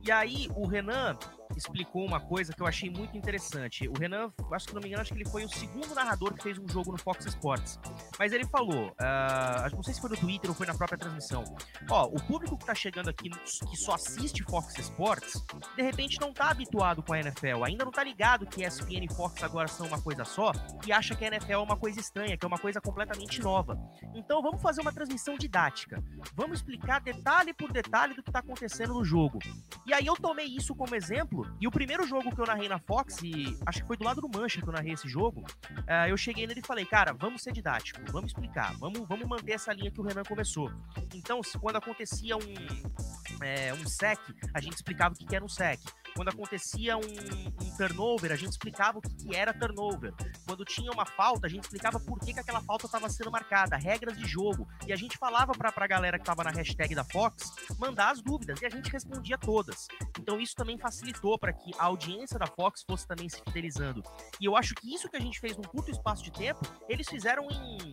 E 0.04 0.10
aí 0.10 0.48
o 0.56 0.66
Renan 0.66 1.16
explicou 1.58 2.04
uma 2.04 2.20
coisa 2.20 2.52
que 2.52 2.62
eu 2.62 2.66
achei 2.66 2.88
muito 2.88 3.16
interessante. 3.16 3.88
O 3.88 3.98
Renan, 3.98 4.32
acho 4.52 4.68
que 4.68 4.74
não 4.74 4.80
me 4.80 4.88
engano, 4.88 5.02
acho 5.02 5.12
que 5.12 5.18
ele 5.18 5.28
foi 5.28 5.44
o 5.44 5.48
segundo 5.48 5.94
narrador 5.94 6.32
que 6.34 6.42
fez 6.42 6.58
um 6.58 6.68
jogo 6.68 6.92
no 6.92 6.98
Fox 6.98 7.26
Sports. 7.26 7.78
Mas 8.18 8.32
ele 8.32 8.46
falou, 8.46 8.88
uh, 8.88 9.74
não 9.74 9.82
sei 9.82 9.94
se 9.94 10.00
foi 10.00 10.10
no 10.10 10.16
Twitter 10.16 10.50
ou 10.50 10.56
foi 10.56 10.66
na 10.66 10.74
própria 10.74 10.98
transmissão. 10.98 11.44
Ó, 11.90 12.06
o 12.06 12.22
público 12.22 12.56
que 12.56 12.64
tá 12.64 12.74
chegando 12.74 13.10
aqui, 13.10 13.30
que 13.30 13.76
só 13.76 13.94
assiste 13.94 14.42
Fox 14.44 14.78
Sports, 14.78 15.44
de 15.76 15.82
repente 15.82 16.20
não 16.20 16.32
tá 16.32 16.50
habituado 16.50 17.02
com 17.02 17.12
a 17.12 17.18
NFL, 17.18 17.64
ainda 17.64 17.84
não 17.84 17.92
tá 17.92 18.04
ligado 18.04 18.46
que 18.46 18.64
ESPN 18.64 19.04
e 19.04 19.14
Fox 19.14 19.42
agora 19.42 19.68
são 19.68 19.86
uma 19.86 20.00
coisa 20.00 20.24
só 20.24 20.52
e 20.86 20.92
acha 20.92 21.14
que 21.14 21.24
a 21.24 21.28
NFL 21.28 21.52
é 21.52 21.58
uma 21.58 21.76
coisa 21.76 21.98
estranha, 22.00 22.36
que 22.36 22.44
é 22.44 22.48
uma 22.48 22.58
coisa 22.58 22.80
completamente 22.80 23.40
nova. 23.40 23.78
Então 24.14 24.40
vamos 24.42 24.62
fazer 24.62 24.80
uma 24.80 24.92
transmissão 24.92 25.36
didática. 25.36 26.02
Vamos 26.34 26.58
explicar 26.58 27.00
detalhe 27.00 27.52
por 27.52 27.72
detalhe 27.72 28.14
do 28.14 28.22
que 28.22 28.30
tá 28.30 28.38
acontecendo 28.38 28.94
no 28.94 29.04
jogo. 29.04 29.38
E 29.86 29.92
aí 29.92 30.06
eu 30.06 30.14
tomei 30.14 30.46
isso 30.46 30.74
como 30.74 30.94
exemplo 30.94 31.47
e 31.60 31.66
o 31.66 31.70
primeiro 31.70 32.06
jogo 32.06 32.34
que 32.34 32.40
eu 32.40 32.46
narrei 32.46 32.68
na 32.68 32.78
Fox, 32.78 33.22
e 33.22 33.56
acho 33.66 33.80
que 33.80 33.86
foi 33.86 33.96
do 33.96 34.04
lado 34.04 34.20
do 34.20 34.28
Mancha 34.28 34.60
que 34.60 34.68
eu 34.68 34.72
narrei 34.72 34.92
esse 34.92 35.08
jogo, 35.08 35.40
uh, 35.40 36.08
eu 36.08 36.16
cheguei 36.16 36.46
nele 36.46 36.60
e 36.60 36.66
falei, 36.66 36.84
cara, 36.84 37.12
vamos 37.12 37.42
ser 37.42 37.52
didático, 37.52 38.00
vamos 38.10 38.30
explicar, 38.30 38.76
vamos, 38.78 39.06
vamos 39.08 39.26
manter 39.26 39.52
essa 39.52 39.72
linha 39.72 39.90
que 39.90 40.00
o 40.00 40.04
Renan 40.04 40.22
começou. 40.22 40.70
Então, 41.14 41.40
quando 41.60 41.76
acontecia 41.76 42.36
um, 42.36 43.42
é, 43.42 43.72
um 43.74 43.86
sec, 43.86 44.20
a 44.54 44.60
gente 44.60 44.74
explicava 44.74 45.14
o 45.14 45.16
que 45.16 45.34
era 45.34 45.44
um 45.44 45.48
sec. 45.48 45.80
Quando 46.18 46.30
acontecia 46.30 46.96
um, 46.96 47.00
um 47.00 47.76
turnover, 47.76 48.32
a 48.32 48.34
gente 48.34 48.50
explicava 48.50 48.98
o 48.98 49.00
que, 49.00 49.14
que, 49.14 49.36
era 49.36 49.54
turnover. 49.54 50.12
Quando 50.44 50.64
tinha 50.64 50.90
uma 50.90 51.06
falta, 51.06 51.46
a 51.46 51.48
gente 51.48 51.62
explicava 51.62 52.00
por 52.00 52.18
que, 52.18 52.34
que 52.34 52.40
aquela 52.40 52.60
falta 52.60 52.86
estava 52.86 53.08
sendo 53.08 53.30
marcada, 53.30 53.76
regras 53.76 54.18
de 54.18 54.26
jogo. 54.26 54.66
E 54.84 54.92
a 54.92 54.96
gente 54.96 55.16
falava 55.16 55.52
para 55.52 55.72
a 55.72 55.86
galera 55.86 56.18
que 56.18 56.22
estava 56.22 56.42
na 56.42 56.50
hashtag 56.50 56.92
da 56.92 57.04
Fox 57.04 57.52
mandar 57.78 58.10
as 58.10 58.20
dúvidas 58.20 58.60
e 58.60 58.66
a 58.66 58.68
gente 58.68 58.90
respondia 58.90 59.38
todas. 59.38 59.86
Então 60.18 60.40
isso 60.40 60.56
também 60.56 60.76
facilitou 60.76 61.38
para 61.38 61.52
que 61.52 61.70
a 61.78 61.84
audiência 61.84 62.36
da 62.36 62.48
Fox 62.48 62.82
fosse 62.82 63.06
também 63.06 63.28
se 63.28 63.40
fidelizando. 63.40 64.02
E 64.40 64.44
eu 64.44 64.56
acho 64.56 64.74
que 64.74 64.92
isso 64.92 65.08
que 65.08 65.16
a 65.16 65.20
gente 65.20 65.38
fez 65.38 65.56
num 65.56 65.62
curto 65.62 65.92
espaço 65.92 66.24
de 66.24 66.32
tempo, 66.32 66.62
eles 66.88 67.08
fizeram 67.08 67.46
em 67.48 67.92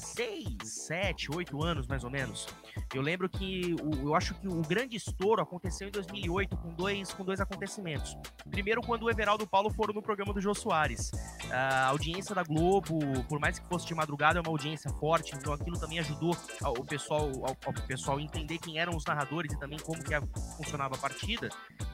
seis, 0.00 0.56
sete, 0.64 1.30
oito 1.34 1.62
anos 1.62 1.86
mais 1.86 2.04
ou 2.04 2.10
menos. 2.10 2.46
Eu 2.94 3.02
lembro 3.02 3.28
que 3.28 3.74
o, 3.82 4.08
eu 4.08 4.14
acho 4.14 4.34
que 4.34 4.48
o 4.48 4.62
grande 4.62 4.96
estouro 4.96 5.40
aconteceu 5.42 5.88
em 5.88 5.90
2008 5.90 6.56
com 6.56 6.74
dois, 6.74 7.12
com 7.12 7.24
dois 7.24 7.40
acontecimentos. 7.40 8.16
Primeiro, 8.50 8.80
quando 8.80 9.04
o 9.04 9.10
Everaldo 9.10 9.44
e 9.44 9.46
o 9.46 9.48
Paulo 9.48 9.70
foram 9.70 9.94
no 9.94 10.02
programa 10.02 10.32
do 10.32 10.40
Jô 10.40 10.54
Soares. 10.54 11.10
A 11.50 11.86
audiência 11.86 12.34
da 12.34 12.42
Globo, 12.42 12.98
por 13.28 13.38
mais 13.38 13.58
que 13.58 13.68
fosse 13.68 13.86
de 13.86 13.94
madrugada, 13.94 14.38
é 14.38 14.42
uma 14.42 14.50
audiência 14.50 14.90
forte, 14.94 15.34
então 15.36 15.52
aquilo 15.52 15.78
também 15.78 15.98
ajudou 15.98 16.36
o 16.78 16.84
pessoal, 16.84 17.30
ao 17.64 17.72
pessoal 17.86 18.18
entender 18.18 18.58
quem 18.58 18.78
eram 18.78 18.96
os 18.96 19.04
narradores 19.04 19.52
e 19.52 19.58
também 19.58 19.78
como 19.78 20.02
que 20.02 20.14
funcionava 20.56 20.94
a 20.94 20.98
partida. 20.98 21.48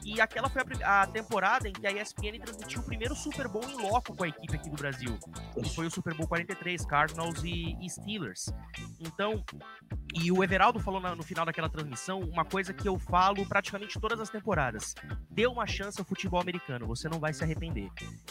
E 0.07 0.21
aquela 0.21 0.47
foi 0.47 0.61
a, 0.85 1.01
a, 1.01 1.07
temporada 1.07 1.67
em 1.67 1.73
que 1.73 1.85
a 1.85 1.91
ESPN 1.91 2.39
transmitiu 2.39 2.79
o 2.79 2.83
primeiro 2.85 3.13
Super 3.13 3.49
Bowl 3.49 3.61
em 3.65 3.75
loco 3.75 4.15
com 4.15 4.23
a 4.23 4.29
equipe 4.29 4.55
aqui 4.55 4.69
do 4.69 4.77
Brasil. 4.77 5.19
Que 5.61 5.75
foi 5.75 5.85
o 5.85 5.91
Super 5.91 6.13
Bowl 6.13 6.25
43, 6.25 6.85
Cardinals 6.85 7.43
e, 7.43 7.75
e 7.81 7.89
Steelers. 7.89 8.45
Então, 9.01 9.43
e 10.19 10.31
o 10.31 10.43
Everaldo 10.43 10.79
falou 10.79 10.99
no 11.15 11.23
final 11.23 11.45
daquela 11.45 11.69
transmissão 11.69 12.19
uma 12.19 12.43
coisa 12.43 12.73
que 12.73 12.87
eu 12.87 12.97
falo 12.97 13.45
praticamente 13.45 13.99
todas 13.99 14.19
as 14.19 14.29
temporadas. 14.29 14.95
Dê 15.29 15.45
uma 15.45 15.67
chance 15.67 15.99
ao 15.99 16.05
futebol 16.05 16.41
americano, 16.41 16.87
você 16.87 17.07
não 17.07 17.19
vai 17.19 17.33
se 17.33 17.43
arrepender. 17.43 17.89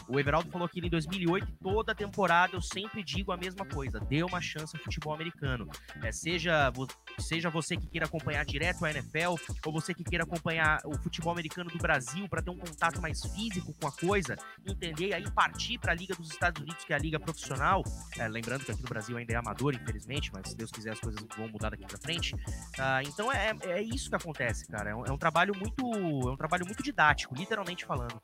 O 0.09 0.19
Everaldo 0.19 0.51
falou 0.51 0.67
aquilo 0.67 0.87
em 0.87 0.91
2008, 0.91 1.47
toda 1.63 1.95
temporada 1.95 2.57
eu 2.57 2.61
sempre 2.61 3.05
digo 3.05 3.31
a 3.31 3.37
mesma 3.37 3.65
coisa. 3.65 4.01
Dê 4.01 4.23
uma 4.25 4.41
chance 4.41 4.77
ao 4.77 4.83
futebol 4.83 5.15
americano. 5.15 5.69
É, 6.03 6.11
seja, 6.11 6.73
seja 7.21 7.51
você 7.51 7.77
que 7.77 7.87
queira 7.87 8.07
acompanhar 8.07 8.45
direto 8.45 8.85
a 8.85 8.91
NFL, 8.91 9.37
ou 9.65 9.73
você 9.73 9.95
que 9.95 10.03
queira 10.03 10.25
acompanhar 10.25 10.81
o 10.85 10.97
futebol 10.99 11.33
americano 11.33 11.71
do 11.71 11.79
Brasil 11.79 12.29
para 12.29 12.43
ter 12.43 12.51
um 12.51 12.59
contato 12.59 13.01
mais 13.01 13.21
físico 13.35 13.73
com 13.81 13.87
a 13.87 13.93
coisa, 13.93 14.37
entender 14.67 15.09
e 15.09 15.15
aí 15.15 15.31
partir 15.31 15.79
para 15.79 15.93
a 15.93 15.95
Liga 15.95 16.15
dos 16.15 16.31
Estados 16.31 16.61
Unidos, 16.61 16.85
que 16.85 16.93
é 16.93 16.97
a 16.97 16.99
liga 16.99 17.21
profissional. 17.21 17.85
É, 18.19 18.27
lembrando 18.27 18.65
que 18.65 18.73
aqui 18.73 18.83
no 18.83 18.89
Brasil 18.89 19.17
ainda 19.17 19.33
é 19.33 19.37
amador, 19.37 19.75
infelizmente, 19.75 20.33
mas 20.33 20.51
se 20.51 20.57
Deus 20.57 20.71
quiser 20.71 20.93
as 20.93 21.01
coisas 21.01 21.25
vão 21.37 21.49
mudar 21.49 21.76
daqui 21.77 21.87
para 21.87 21.99
frente. 21.99 22.35
Uh, 22.35 23.07
então 23.07 23.33
é, 23.33 23.55
é 23.67 23.83
isso 23.83 24.09
que 24.09 24.17
acontece, 24.17 24.67
cara. 24.67 24.91
É 24.91 24.95
um, 24.95 25.05
é 25.05 25.13
um, 25.13 25.19
trabalho 25.19 25.55
muito 25.55 26.29
é 26.29 26.33
um 26.33 26.37
trabalho 26.37 26.65
muito 26.65 26.83
didático, 26.83 27.35
literalmente 27.35 27.85
falando. 27.85 28.19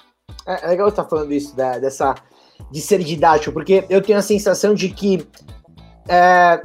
É, 0.47 0.65
é 0.65 0.69
legal 0.69 0.87
você 0.87 0.93
estar 0.93 1.05
tá 1.05 1.09
falando 1.09 1.33
isso, 1.33 1.55
da, 1.55 1.79
dessa 1.79 2.15
de 2.71 2.81
ser 2.81 3.03
didático, 3.03 3.53
porque 3.53 3.85
eu 3.89 4.01
tenho 4.01 4.19
a 4.19 4.23
sensação 4.23 4.75
de 4.75 4.89
que 4.89 5.27
é, 6.09 6.63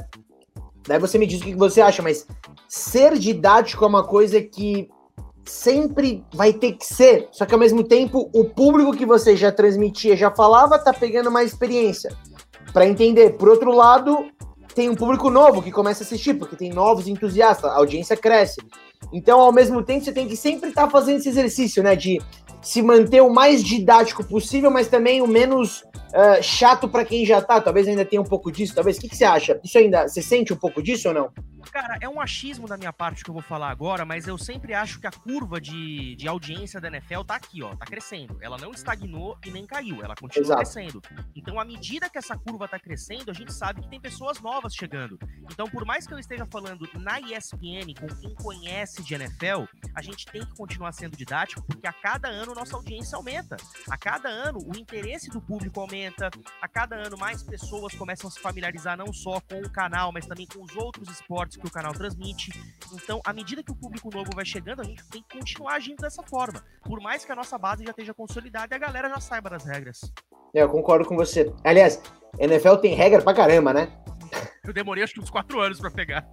daí 0.88 1.00
você 1.00 1.18
me 1.18 1.28
diz 1.28 1.42
o 1.42 1.44
que 1.44 1.56
você 1.56 1.82
acha, 1.82 2.02
mas 2.02 2.26
ser 2.68 3.18
didático 3.18 3.84
é 3.84 3.88
uma 3.88 4.04
coisa 4.04 4.42
que 4.42 4.90
sempre 5.46 6.26
vai 6.34 6.52
ter 6.52 6.74
que 6.74 6.86
ser, 6.86 7.30
só 7.32 7.46
que 7.46 7.54
ao 7.54 7.60
mesmo 7.60 7.84
tempo 7.84 8.30
o 8.34 8.46
público 8.46 8.96
que 8.96 9.06
você 9.06 9.36
já 9.36 9.52
transmitia, 9.52 10.16
já 10.16 10.30
falava, 10.30 10.78
tá 10.78 10.94
pegando 10.94 11.32
mais 11.32 11.52
experiência 11.52 12.16
para 12.74 12.86
entender. 12.86 13.38
Por 13.38 13.50
outro 13.50 13.72
lado, 13.72 14.30
tem 14.78 14.90
um 14.90 14.96
público 14.96 15.32
novo 15.32 15.60
que 15.60 15.72
começa 15.72 16.04
a 16.04 16.06
assistir, 16.06 16.36
porque 16.36 16.56
tem 16.56 16.70
novos 16.70 17.08
entusiastas, 17.08 17.72
a 17.72 17.78
audiência 17.78 18.16
cresce. 18.16 18.62
Então, 19.12 19.40
ao 19.40 19.52
mesmo 19.52 19.82
tempo, 19.82 20.06
você 20.06 20.12
tem 20.12 20.28
que 20.28 20.38
sempre 20.38 20.70
estar 20.70 20.84
tá 20.84 20.90
fazendo 20.92 21.18
esse 21.18 21.30
exercício, 21.30 21.82
né? 21.82 21.96
De 21.96 22.22
se 22.62 22.84
manter 22.84 23.22
o 23.22 23.34
mais 23.34 23.64
didático 23.64 24.24
possível, 24.24 24.70
mas 24.70 24.88
também 24.88 25.20
o 25.20 25.28
menos 25.28 25.82
uh, 25.82 26.44
chato 26.44 26.88
para 26.88 27.04
quem 27.04 27.26
já 27.26 27.42
tá. 27.42 27.60
Talvez 27.60 27.88
ainda 27.88 28.06
tenha 28.06 28.22
um 28.22 28.26
pouco 28.26 28.52
disso. 28.52 28.76
Talvez. 28.76 28.98
O 28.98 29.02
que, 29.02 29.10
que 29.10 29.18
você 29.18 29.26
acha? 29.26 29.60
Isso 29.64 29.80
ainda. 29.80 30.08
Você 30.08 30.22
sente 30.22 30.54
um 30.54 30.58
pouco 30.58 30.80
disso 30.84 31.08
ou 31.08 31.14
não? 31.16 31.30
Cara, 31.72 31.98
é 32.02 32.10
um 32.10 32.20
achismo 32.20 32.68
da 32.68 32.78
minha 32.78 32.94
parte 32.94 33.24
que 33.24 33.30
eu 33.30 33.34
vou 33.34 33.44
falar 33.44 33.70
agora, 33.70 34.06
mas 34.06 34.28
eu 34.28 34.38
sempre 34.38 34.74
acho 34.74 35.00
que 35.00 35.08
a 35.08 35.12
curva 35.12 35.60
de, 35.60 36.16
de 36.16 36.28
audiência 36.28 36.80
da 36.80 36.88
NFL 36.88 37.22
tá 37.22 37.36
aqui, 37.36 37.62
ó, 37.62 37.76
tá 37.76 37.86
crescendo. 37.86 38.38
Ela 38.42 38.58
não 38.58 38.72
estagnou 38.72 39.38
e 39.46 39.52
nem 39.52 39.66
caiu, 39.66 40.04
ela 40.04 40.16
continua 40.16 40.46
Exato. 40.46 40.62
crescendo. 40.62 41.02
Então, 41.36 41.60
à 41.60 41.66
medida 41.66 42.10
que 42.10 42.18
essa 42.18 42.38
curva 42.38 42.68
tá 42.68 42.80
crescendo, 42.80 43.30
a 43.30 43.34
gente 43.34 43.54
sabe 43.54 43.82
que 43.82 43.90
tem 43.90 44.00
pessoas 44.00 44.40
novas 44.40 44.74
chegando. 44.74 45.20
Então, 45.52 45.68
por 45.68 45.86
mais 45.86 46.08
que 46.08 46.14
eu 46.14 46.20
esteja 46.20 46.46
falando 46.46 46.88
na 46.96 47.20
ESPN 47.20 47.94
com 48.00 48.08
quem 48.08 48.34
conhece 48.36 49.04
de 49.04 49.14
NFL, 49.14 49.66
a 49.94 50.02
gente 50.02 50.26
tem 50.26 50.46
que 50.46 50.56
continuar 50.56 50.92
sendo 50.92 51.18
didático, 51.18 51.62
porque 51.64 51.88
a 51.88 51.94
cada 51.94 52.30
ano 52.30 52.54
nossa 52.54 52.76
audiência 52.76 53.16
aumenta. 53.16 53.58
A 53.90 53.98
cada 53.98 54.30
ano 54.30 54.60
o 54.60 54.78
interesse 54.78 55.30
do 55.30 55.42
público 55.42 55.80
aumenta, 55.80 56.30
a 56.62 56.68
cada 56.68 56.96
ano 56.96 57.18
mais 57.18 57.44
pessoas 57.44 57.94
começam 57.96 58.28
a 58.28 58.32
se 58.32 58.40
familiarizar 58.40 58.98
não 58.98 59.12
só 59.12 59.40
com 59.42 59.60
o 59.60 59.70
canal, 59.70 60.12
mas 60.12 60.26
também 60.26 60.48
com 60.48 60.64
os 60.64 60.76
outros 60.76 61.10
esportes 61.10 61.57
que 61.58 61.68
o 61.68 61.72
canal 61.72 61.94
transmite. 61.94 62.52
Então, 62.94 63.22
à 63.26 63.34
medida 63.34 63.64
que 63.64 63.72
o 63.72 63.76
público 63.76 64.10
novo 64.14 64.30
vai 64.36 64.46
chegando, 64.46 64.82
a 64.82 64.86
gente 64.86 65.04
tem 65.10 65.24
que 65.24 65.38
continuar 65.38 65.76
agindo 65.76 66.02
dessa 66.02 66.24
forma. 66.24 66.64
Por 66.84 67.02
mais 67.02 67.26
que 67.26 67.32
a 67.32 67.36
nossa 67.36 67.58
base 67.58 67.84
já 67.84 67.92
esteja 67.92 68.14
consolidada 68.14 68.74
e 68.74 68.76
a 68.76 68.80
galera 68.80 69.10
já 69.10 69.20
saiba 69.20 69.50
das 69.50 69.66
regras. 69.66 70.02
É, 70.54 70.62
eu 70.62 70.70
concordo 70.70 71.06
com 71.06 71.16
você. 71.16 71.54
Aliás, 71.64 72.02
NFL 72.40 72.76
tem 72.76 72.94
regra 72.94 73.22
pra 73.22 73.34
caramba, 73.34 73.74
né? 73.74 73.92
Eu 74.64 74.74
demorei 74.74 75.04
acho 75.04 75.14
que 75.14 75.20
uns 75.20 75.30
quatro 75.30 75.60
anos 75.60 75.80
para 75.80 75.92
pegar. 75.92 76.28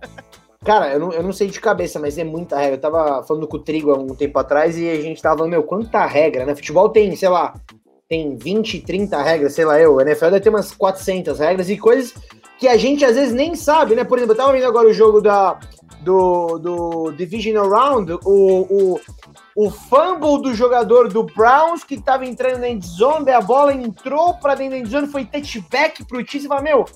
Cara, 0.65 0.93
eu 0.95 0.99
não, 0.99 1.13
eu 1.13 1.23
não 1.23 1.33
sei 1.33 1.49
de 1.49 1.61
cabeça, 1.61 2.01
mas 2.01 2.17
é 2.17 2.25
muita 2.25 2.59
regra. 2.59 2.77
Eu 2.77 2.81
tava 2.81 3.23
falando 3.25 3.47
com 3.47 3.59
o 3.59 3.63
Trigo 3.63 3.91
há 3.91 3.99
um 3.99 4.15
tempo 4.15 4.39
atrás 4.39 4.79
e 4.79 4.89
a 4.89 5.01
gente 5.01 5.21
tava 5.21 5.37
falando, 5.37 5.51
meu, 5.51 5.63
quanta 5.63 6.05
regra, 6.07 6.47
né? 6.47 6.55
Futebol 6.55 6.89
tem, 6.89 7.15
sei 7.15 7.29
lá, 7.29 7.55
tem 8.09 8.37
20, 8.37 8.81
30 8.81 9.23
regras, 9.23 9.53
sei 9.53 9.65
lá 9.65 9.79
eu. 9.79 9.99
A 9.99 10.03
NFL 10.03 10.27
deve 10.27 10.41
ter 10.41 10.49
umas 10.49 10.73
400 10.73 11.39
regras 11.39 11.69
e 11.69 11.77
coisas 11.77 12.15
que 12.65 12.69
a 12.69 12.79
gente 12.79 13.05
às 13.05 13.15
vezes 13.15 13.35
nem 13.35 13.55
sabe, 13.55 13.95
né? 13.95 14.05
Por 14.05 14.17
exemplo, 14.17 14.33
eu 14.33 14.39
tava 14.39 14.53
vendo 14.53 14.65
agora 14.65 14.89
o 14.89 14.93
jogo 14.93 15.21
da, 15.21 15.61
do, 16.01 16.59
do 16.59 17.13
Divisional 17.13 17.69
Round, 17.69 18.13
o, 18.25 18.25
o, 18.25 19.01
o 19.55 19.71
fumble 19.71 20.41
do 20.41 20.55
jogador 20.55 21.09
do 21.09 21.25
Browns 21.25 21.85
que 21.85 22.01
tava 22.01 22.25
entrando 22.25 22.61
na 22.61 22.69
endzone, 22.71 23.31
a 23.31 23.41
bola 23.43 23.75
entrou 23.75 24.33
pra 24.33 24.55
dentro 24.55 24.73
da 24.73 24.79
endzone, 24.79 25.09
foi 25.09 25.27
touchback 25.27 26.07
pro 26.07 26.25
time, 26.25 26.47
e 26.47 26.49
fala, 26.49 26.63
meu, 26.63 26.87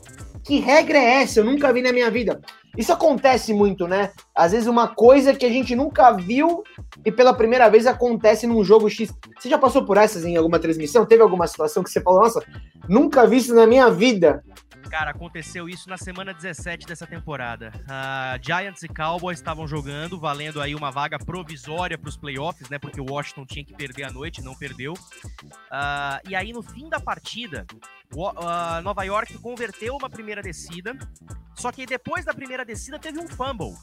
que 0.42 0.58
regra 0.58 0.96
é 0.96 1.22
essa? 1.22 1.40
Eu 1.40 1.44
nunca 1.44 1.70
vi 1.70 1.82
na 1.82 1.92
minha 1.92 2.10
vida. 2.10 2.40
Isso 2.74 2.94
acontece 2.94 3.52
muito, 3.52 3.86
né? 3.86 4.10
Às 4.34 4.52
vezes 4.52 4.68
uma 4.68 4.88
coisa 4.88 5.34
que 5.34 5.44
a 5.44 5.50
gente 5.50 5.76
nunca 5.76 6.12
viu 6.12 6.62
e 7.04 7.12
pela 7.12 7.34
primeira 7.34 7.68
vez 7.68 7.86
acontece 7.86 8.46
num 8.46 8.64
jogo 8.64 8.88
X. 8.88 9.12
Você 9.38 9.50
já 9.50 9.58
passou 9.58 9.84
por 9.84 9.98
essas 9.98 10.24
em 10.24 10.34
alguma 10.34 10.58
transmissão? 10.58 11.04
Teve 11.04 11.22
alguma 11.22 11.46
situação 11.46 11.82
que 11.82 11.90
você 11.90 12.00
falou, 12.00 12.22
nossa, 12.22 12.42
nunca 12.88 13.26
vi 13.26 13.36
isso 13.36 13.54
na 13.54 13.66
minha 13.66 13.90
vida? 13.90 14.42
Cara, 14.88 15.10
aconteceu 15.10 15.68
isso 15.68 15.88
na 15.88 15.98
semana 15.98 16.32
17 16.32 16.86
dessa 16.86 17.06
temporada. 17.06 17.72
Uh, 17.82 18.44
Giants 18.44 18.82
e 18.82 18.88
Cowboys 18.88 19.38
estavam 19.38 19.68
jogando, 19.68 20.18
valendo 20.18 20.62
aí 20.62 20.74
uma 20.74 20.90
vaga 20.90 21.18
provisória 21.18 21.98
para 21.98 22.08
os 22.08 22.16
playoffs, 22.16 22.70
né? 22.70 22.78
Porque 22.78 23.00
o 23.00 23.04
Washington 23.10 23.44
tinha 23.44 23.64
que 23.64 23.74
perder 23.74 24.04
a 24.04 24.10
noite, 24.10 24.42
não 24.42 24.54
perdeu. 24.54 24.94
Uh, 24.94 26.28
e 26.28 26.34
aí, 26.34 26.52
no 26.52 26.62
fim 26.62 26.88
da 26.88 26.98
partida, 26.98 27.66
uh, 28.14 28.82
Nova 28.82 29.04
York 29.04 29.38
converteu 29.38 29.96
uma 29.96 30.08
primeira 30.08 30.42
descida, 30.42 30.96
só 31.54 31.72
que 31.72 31.86
depois 31.86 32.24
da 32.24 32.32
primeira 32.32 32.64
descida 32.64 32.98
teve 32.98 33.18
um 33.18 33.28
fumble. 33.28 33.74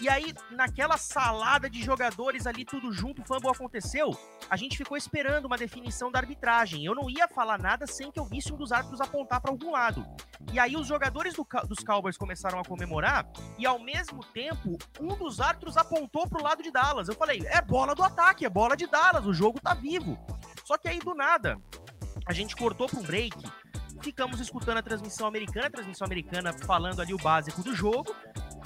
E 0.00 0.08
aí, 0.08 0.32
naquela 0.50 0.96
salada 0.96 1.68
de 1.68 1.82
jogadores 1.82 2.46
ali, 2.46 2.64
tudo 2.64 2.90
junto, 2.90 3.20
o 3.20 3.24
fumble 3.26 3.50
aconteceu. 3.50 4.10
A 4.48 4.56
gente 4.56 4.78
ficou 4.78 4.96
esperando 4.96 5.44
uma 5.44 5.58
definição 5.58 6.10
da 6.10 6.18
arbitragem. 6.18 6.82
Eu 6.86 6.94
não 6.94 7.10
ia 7.10 7.28
falar 7.28 7.58
nada 7.58 7.86
sem 7.86 8.10
que 8.10 8.18
eu 8.18 8.24
visse 8.24 8.50
um 8.50 8.56
dos 8.56 8.72
árbitros 8.72 9.02
apontar 9.02 9.42
para 9.42 9.50
algum 9.50 9.70
lado. 9.70 10.06
E 10.54 10.58
aí, 10.58 10.74
os 10.74 10.86
jogadores 10.86 11.34
do, 11.34 11.46
dos 11.68 11.84
Cowboys 11.84 12.16
começaram 12.16 12.58
a 12.58 12.64
comemorar, 12.64 13.30
e 13.58 13.66
ao 13.66 13.78
mesmo 13.78 14.24
tempo, 14.32 14.78
um 14.98 15.14
dos 15.14 15.38
árbitros 15.38 15.76
apontou 15.76 16.26
para 16.26 16.40
o 16.40 16.42
lado 16.42 16.62
de 16.62 16.70
Dallas. 16.70 17.06
Eu 17.06 17.14
falei: 17.14 17.42
é 17.46 17.60
bola 17.60 17.94
do 17.94 18.02
ataque, 18.02 18.46
é 18.46 18.48
bola 18.48 18.74
de 18.74 18.86
Dallas, 18.86 19.26
o 19.26 19.34
jogo 19.34 19.60
tá 19.60 19.74
vivo. 19.74 20.18
Só 20.64 20.78
que 20.78 20.88
aí, 20.88 20.98
do 20.98 21.14
nada, 21.14 21.58
a 22.30 22.32
gente 22.32 22.54
cortou 22.54 22.88
para 22.88 23.00
um 23.00 23.02
break 23.02 23.36
ficamos 24.00 24.40
escutando 24.40 24.78
a 24.78 24.82
transmissão 24.82 25.26
americana, 25.26 25.66
a 25.66 25.70
transmissão 25.70 26.06
americana 26.06 26.52
falando 26.52 27.02
ali 27.02 27.12
o 27.12 27.18
básico 27.18 27.62
do 27.62 27.74
jogo. 27.74 28.14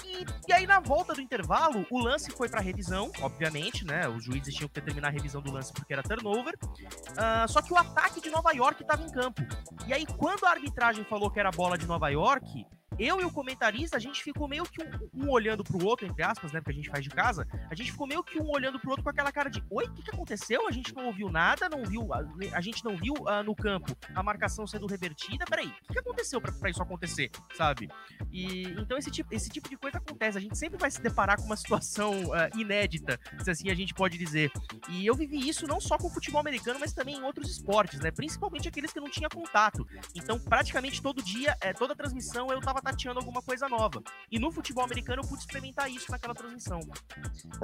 E, 0.04 0.24
e 0.48 0.52
aí, 0.52 0.66
na 0.66 0.80
volta 0.80 1.14
do 1.14 1.20
intervalo, 1.20 1.84
o 1.90 1.98
lance 1.98 2.30
foi 2.30 2.48
para 2.48 2.60
revisão, 2.60 3.10
obviamente, 3.20 3.84
né? 3.84 4.06
Os 4.06 4.24
juízes 4.24 4.54
tinham 4.54 4.68
que 4.68 4.80
terminar 4.80 5.08
a 5.08 5.10
revisão 5.10 5.42
do 5.42 5.50
lance 5.50 5.72
porque 5.72 5.92
era 5.92 6.02
turnover. 6.02 6.54
Uh, 6.62 7.48
só 7.48 7.60
que 7.62 7.72
o 7.72 7.76
ataque 7.76 8.20
de 8.20 8.30
Nova 8.30 8.52
York 8.52 8.82
estava 8.82 9.02
em 9.02 9.10
campo. 9.10 9.42
E 9.88 9.92
aí, 9.92 10.06
quando 10.06 10.44
a 10.44 10.50
arbitragem 10.50 11.02
falou 11.04 11.30
que 11.30 11.40
era 11.40 11.50
bola 11.50 11.76
de 11.76 11.86
Nova 11.86 12.08
York, 12.10 12.64
eu 12.98 13.20
e 13.20 13.24
o 13.24 13.30
comentarista, 13.30 13.96
a 13.96 14.00
gente 14.00 14.22
ficou 14.22 14.46
meio 14.46 14.64
que 14.64 14.82
um, 14.82 15.24
um, 15.24 15.30
olhando 15.30 15.64
pro 15.64 15.84
outro, 15.84 16.06
entre 16.06 16.22
aspas, 16.22 16.52
né? 16.52 16.60
Porque 16.60 16.72
a 16.72 16.76
gente 16.76 16.90
faz 16.90 17.02
de 17.02 17.10
casa. 17.10 17.46
A 17.74 17.76
gente 17.76 17.90
ficou 17.90 18.06
meio 18.06 18.22
que 18.22 18.40
um 18.40 18.48
olhando 18.52 18.78
pro 18.78 18.90
outro 18.90 19.02
com 19.02 19.10
aquela 19.10 19.32
cara 19.32 19.50
de: 19.50 19.60
Oi, 19.68 19.84
o 19.86 19.92
que, 19.92 20.04
que 20.04 20.10
aconteceu? 20.12 20.68
A 20.68 20.70
gente 20.70 20.94
não 20.94 21.06
ouviu 21.06 21.28
nada, 21.28 21.68
não 21.68 21.82
viu. 21.84 22.14
A, 22.14 22.24
a 22.52 22.60
gente 22.60 22.84
não 22.84 22.96
viu 22.96 23.14
uh, 23.14 23.42
no 23.44 23.52
campo 23.52 23.96
a 24.14 24.22
marcação 24.22 24.64
sendo 24.64 24.86
revertida. 24.86 25.44
Peraí, 25.44 25.66
o 25.66 25.86
que, 25.88 25.92
que 25.94 25.98
aconteceu 25.98 26.40
para 26.40 26.70
isso 26.70 26.80
acontecer, 26.80 27.32
sabe? 27.56 27.88
E 28.30 28.62
então 28.78 28.96
esse 28.96 29.10
tipo, 29.10 29.34
esse 29.34 29.50
tipo 29.50 29.68
de 29.68 29.76
coisa 29.76 29.98
acontece. 29.98 30.38
A 30.38 30.40
gente 30.40 30.56
sempre 30.56 30.78
vai 30.78 30.88
se 30.88 31.02
deparar 31.02 31.36
com 31.36 31.46
uma 31.46 31.56
situação 31.56 32.12
uh, 32.26 32.56
inédita, 32.56 33.18
se 33.42 33.50
assim 33.50 33.68
a 33.70 33.74
gente 33.74 33.92
pode 33.92 34.16
dizer. 34.16 34.52
E 34.88 35.04
eu 35.04 35.16
vivi 35.16 35.48
isso 35.48 35.66
não 35.66 35.80
só 35.80 35.98
com 35.98 36.06
o 36.06 36.10
futebol 36.10 36.40
americano, 36.40 36.78
mas 36.78 36.92
também 36.92 37.16
em 37.16 37.22
outros 37.24 37.50
esportes, 37.50 37.98
né? 37.98 38.12
Principalmente 38.12 38.68
aqueles 38.68 38.92
que 38.92 39.00
não 39.00 39.10
tinha 39.10 39.28
contato. 39.28 39.84
Então, 40.14 40.38
praticamente 40.38 41.02
todo 41.02 41.20
dia, 41.20 41.56
é, 41.60 41.72
toda 41.72 41.96
transmissão 41.96 42.52
eu 42.52 42.60
tava 42.60 42.80
tateando 42.80 43.18
alguma 43.18 43.42
coisa 43.42 43.68
nova. 43.68 44.00
E 44.30 44.38
no 44.38 44.52
futebol 44.52 44.84
americano 44.84 45.22
eu 45.22 45.28
pude 45.28 45.40
experimentar 45.40 45.90
isso 45.90 46.12
naquela 46.12 46.34
transmissão. 46.34 46.78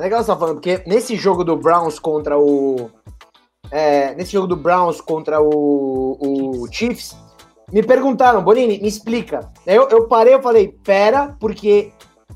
É 0.00 0.04
legal 0.04 0.22
você 0.22 0.28
tá 0.28 0.36
falando, 0.36 0.54
porque 0.54 0.82
nesse 0.86 1.14
jogo 1.14 1.44
do 1.44 1.54
Browns 1.58 1.98
contra 1.98 2.38
o. 2.38 2.90
É, 3.70 4.14
nesse 4.14 4.32
jogo 4.32 4.46
do 4.46 4.56
Browns 4.56 4.98
contra 4.98 5.42
o, 5.42 6.16
o 6.18 6.72
Chiefs, 6.72 7.14
me 7.70 7.82
perguntaram, 7.82 8.42
Bonini, 8.42 8.80
me 8.80 8.88
explica. 8.88 9.52
Eu, 9.66 9.90
eu 9.90 10.08
parei, 10.08 10.32
eu 10.32 10.40
falei, 10.40 10.68
pera, 10.82 11.36
porque 11.38 11.92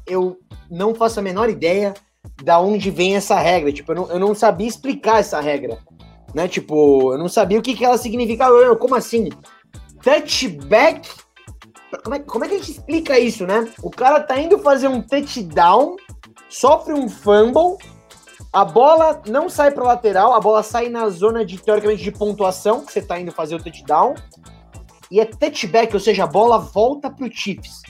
eu 0.06 0.36
não 0.70 0.94
faço 0.94 1.20
a 1.20 1.22
menor 1.22 1.48
ideia 1.48 1.94
da 2.42 2.60
onde 2.60 2.90
vem 2.90 3.16
essa 3.16 3.36
regra. 3.40 3.72
Tipo, 3.72 3.92
eu 3.92 3.96
não, 3.96 4.10
eu 4.10 4.18
não 4.18 4.34
sabia 4.34 4.68
explicar 4.68 5.20
essa 5.20 5.40
regra. 5.40 5.78
Né? 6.34 6.46
Tipo, 6.46 7.14
eu 7.14 7.18
não 7.18 7.30
sabia 7.30 7.58
o 7.58 7.62
que, 7.62 7.74
que 7.74 7.84
ela 7.84 7.96
significava. 7.96 8.76
Como 8.76 8.94
assim? 8.94 9.30
Touchback 10.02 11.08
como 12.02 12.14
é, 12.14 12.18
como 12.18 12.44
é 12.44 12.48
que 12.48 12.54
a 12.54 12.58
gente 12.58 12.70
explica 12.72 13.18
isso, 13.18 13.46
né? 13.46 13.68
O 13.82 13.90
cara 13.90 14.20
tá 14.20 14.38
indo 14.38 14.58
fazer 14.58 14.88
um 14.88 15.00
touchdown, 15.00 15.96
sofre 16.54 16.92
um 16.92 17.08
fumble, 17.08 17.76
a 18.52 18.64
bola 18.64 19.20
não 19.26 19.48
sai 19.48 19.72
para 19.72 19.82
lateral, 19.82 20.32
a 20.32 20.40
bola 20.40 20.62
sai 20.62 20.88
na 20.88 21.08
zona 21.08 21.44
de 21.44 21.58
teoricamente 21.58 22.02
de 22.02 22.12
pontuação 22.12 22.84
que 22.84 22.92
você 22.92 23.02
tá 23.02 23.18
indo 23.18 23.32
fazer 23.32 23.56
o 23.56 23.62
touchdown. 23.62 24.14
E 25.10 25.20
é 25.20 25.24
touchback, 25.24 25.92
ou 25.92 26.00
seja, 26.00 26.24
a 26.24 26.26
bola 26.26 26.58
volta 26.58 27.10
pro 27.10 27.30
Chiefs. 27.30 27.82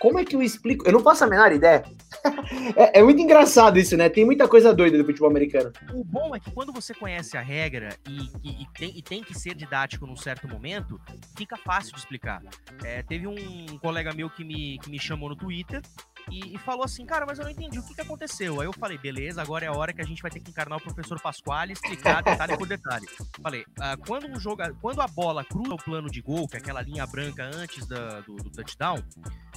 Como 0.00 0.18
é 0.18 0.24
que 0.24 0.34
eu 0.34 0.42
explico? 0.42 0.86
Eu 0.86 0.92
não 0.92 1.00
faço 1.00 1.24
a 1.24 1.26
menor 1.26 1.52
ideia. 1.52 1.84
é, 2.76 3.00
é, 3.00 3.02
muito 3.02 3.20
engraçado 3.20 3.78
isso, 3.78 3.96
né? 3.96 4.08
Tem 4.08 4.24
muita 4.24 4.48
coisa 4.48 4.72
doida 4.72 4.98
do 4.98 5.04
futebol 5.04 5.30
americano. 5.30 5.72
O 5.92 6.04
bom 6.04 6.34
é 6.34 6.40
que 6.40 6.50
quando 6.50 6.72
você 6.72 6.94
conhece 6.94 7.36
a 7.36 7.40
regra 7.40 7.96
e, 8.08 8.18
e, 8.42 8.62
e, 8.62 8.66
tem, 8.74 8.98
e 8.98 9.02
tem, 9.02 9.22
que 9.22 9.34
ser 9.34 9.54
didático 9.54 10.06
num 10.06 10.16
certo 10.16 10.48
momento, 10.48 11.00
fica 11.36 11.56
fácil 11.56 11.92
de 11.92 11.98
explicar. 11.98 12.42
É, 12.84 13.02
teve 13.02 13.26
um 13.26 13.78
colega 13.78 14.12
meu 14.12 14.28
que 14.28 14.44
me, 14.44 14.78
que 14.78 14.90
me 14.90 14.98
chamou 14.98 15.28
no 15.28 15.36
Twitter 15.36 15.82
e, 16.30 16.54
e, 16.54 16.58
falou 16.58 16.84
assim, 16.84 17.04
cara, 17.04 17.26
mas 17.26 17.38
eu 17.38 17.44
não 17.44 17.50
entendi 17.50 17.78
o 17.78 17.82
que, 17.82 17.94
que 17.94 18.00
aconteceu. 18.00 18.60
Aí 18.60 18.66
eu 18.66 18.72
falei, 18.72 18.98
beleza, 18.98 19.42
agora 19.42 19.64
é 19.64 19.68
a 19.68 19.72
hora 19.72 19.92
que 19.92 20.00
a 20.00 20.04
gente 20.04 20.22
vai 20.22 20.30
ter 20.30 20.40
que 20.40 20.50
encarnar 20.50 20.78
o 20.78 20.82
professor 20.82 21.20
Pasquale 21.20 21.72
explicar 21.72 22.22
detalhe 22.22 22.56
por 22.56 22.66
detalhe. 22.66 23.06
Falei, 23.42 23.62
uh, 23.62 24.06
quando 24.06 24.28
um 24.28 24.38
joga, 24.38 24.74
quando 24.80 25.00
a 25.00 25.08
bola 25.08 25.44
cruza 25.44 25.74
o 25.74 25.76
plano 25.76 26.10
de 26.10 26.20
gol, 26.20 26.48
que 26.48 26.56
é 26.56 26.58
aquela 26.58 26.82
linha 26.82 27.06
branca 27.06 27.50
antes 27.54 27.86
da, 27.86 28.20
do, 28.20 28.36
do, 28.36 28.50
touchdown, 28.50 29.02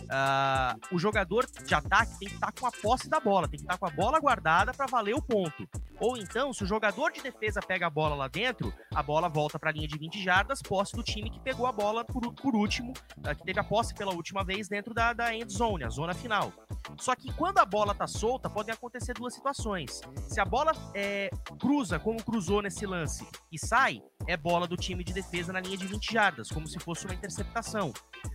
uh, 0.05 0.95
o 0.95 0.99
jogador 0.99 1.45
de 1.45 1.73
ataque 1.73 2.17
tem 2.19 2.27
que 2.29 2.35
estar 2.35 2.51
tá 2.51 2.59
com 2.59 2.67
a 2.67 2.71
posse 2.71 3.09
da 3.09 3.19
bola, 3.19 3.47
tem 3.47 3.59
que 3.59 3.65
estar 3.65 3.73
tá 3.73 3.79
com 3.79 3.85
a 3.85 3.89
bola 3.89 4.19
guardada 4.19 4.73
para 4.73 4.85
valer 4.85 5.15
o 5.15 5.21
ponto. 5.21 5.67
Ou 5.99 6.17
então, 6.17 6.51
se 6.53 6.63
o 6.63 6.67
jogador 6.67 7.11
de 7.11 7.21
defesa 7.21 7.61
pega 7.61 7.87
a 7.87 7.89
bola 7.89 8.15
lá 8.15 8.27
dentro, 8.27 8.73
a 8.93 9.01
bola 9.01 9.29
volta 9.29 9.57
para 9.57 9.69
a 9.69 9.73
linha 9.73 9.87
de 9.87 9.97
20 9.97 10.21
jardas, 10.21 10.61
posse 10.61 10.95
do 10.95 11.03
time 11.03 11.29
que 11.29 11.39
pegou 11.39 11.65
a 11.67 11.71
bola 11.71 12.03
por, 12.03 12.33
por 12.33 12.55
último, 12.55 12.93
uh, 13.19 13.35
que 13.35 13.43
teve 13.43 13.59
a 13.59 13.63
posse 13.63 13.93
pela 13.93 14.13
última 14.13 14.43
vez 14.43 14.67
dentro 14.67 14.93
da, 14.93 15.13
da 15.13 15.33
end 15.33 15.51
zone, 15.51 15.83
a 15.83 15.89
zona 15.89 16.13
final. 16.13 16.51
Só 16.99 17.15
que 17.15 17.31
quando 17.33 17.57
a 17.59 17.65
bola 17.65 17.93
tá 17.95 18.07
solta, 18.07 18.49
podem 18.49 18.73
acontecer 18.73 19.13
duas 19.13 19.33
situações. 19.33 20.01
Se 20.27 20.39
a 20.39 20.45
bola 20.45 20.71
é, 20.93 21.29
cruza, 21.59 21.99
como 21.99 22.23
cruzou 22.23 22.61
nesse 22.61 22.85
lance, 22.85 23.27
e 23.51 23.57
sai, 23.57 24.01
é 24.27 24.37
bola 24.37 24.67
do 24.67 24.77
time 24.77 25.03
de 25.03 25.13
defesa 25.13 25.51
na 25.51 25.59
linha 25.59 25.77
de 25.77 25.87
20 25.87 26.11
jardas, 26.11 26.49
como 26.49 26.67
se 26.67 26.79
fosse 26.79 27.05
uma 27.05 27.13
interceptação. 27.13 27.93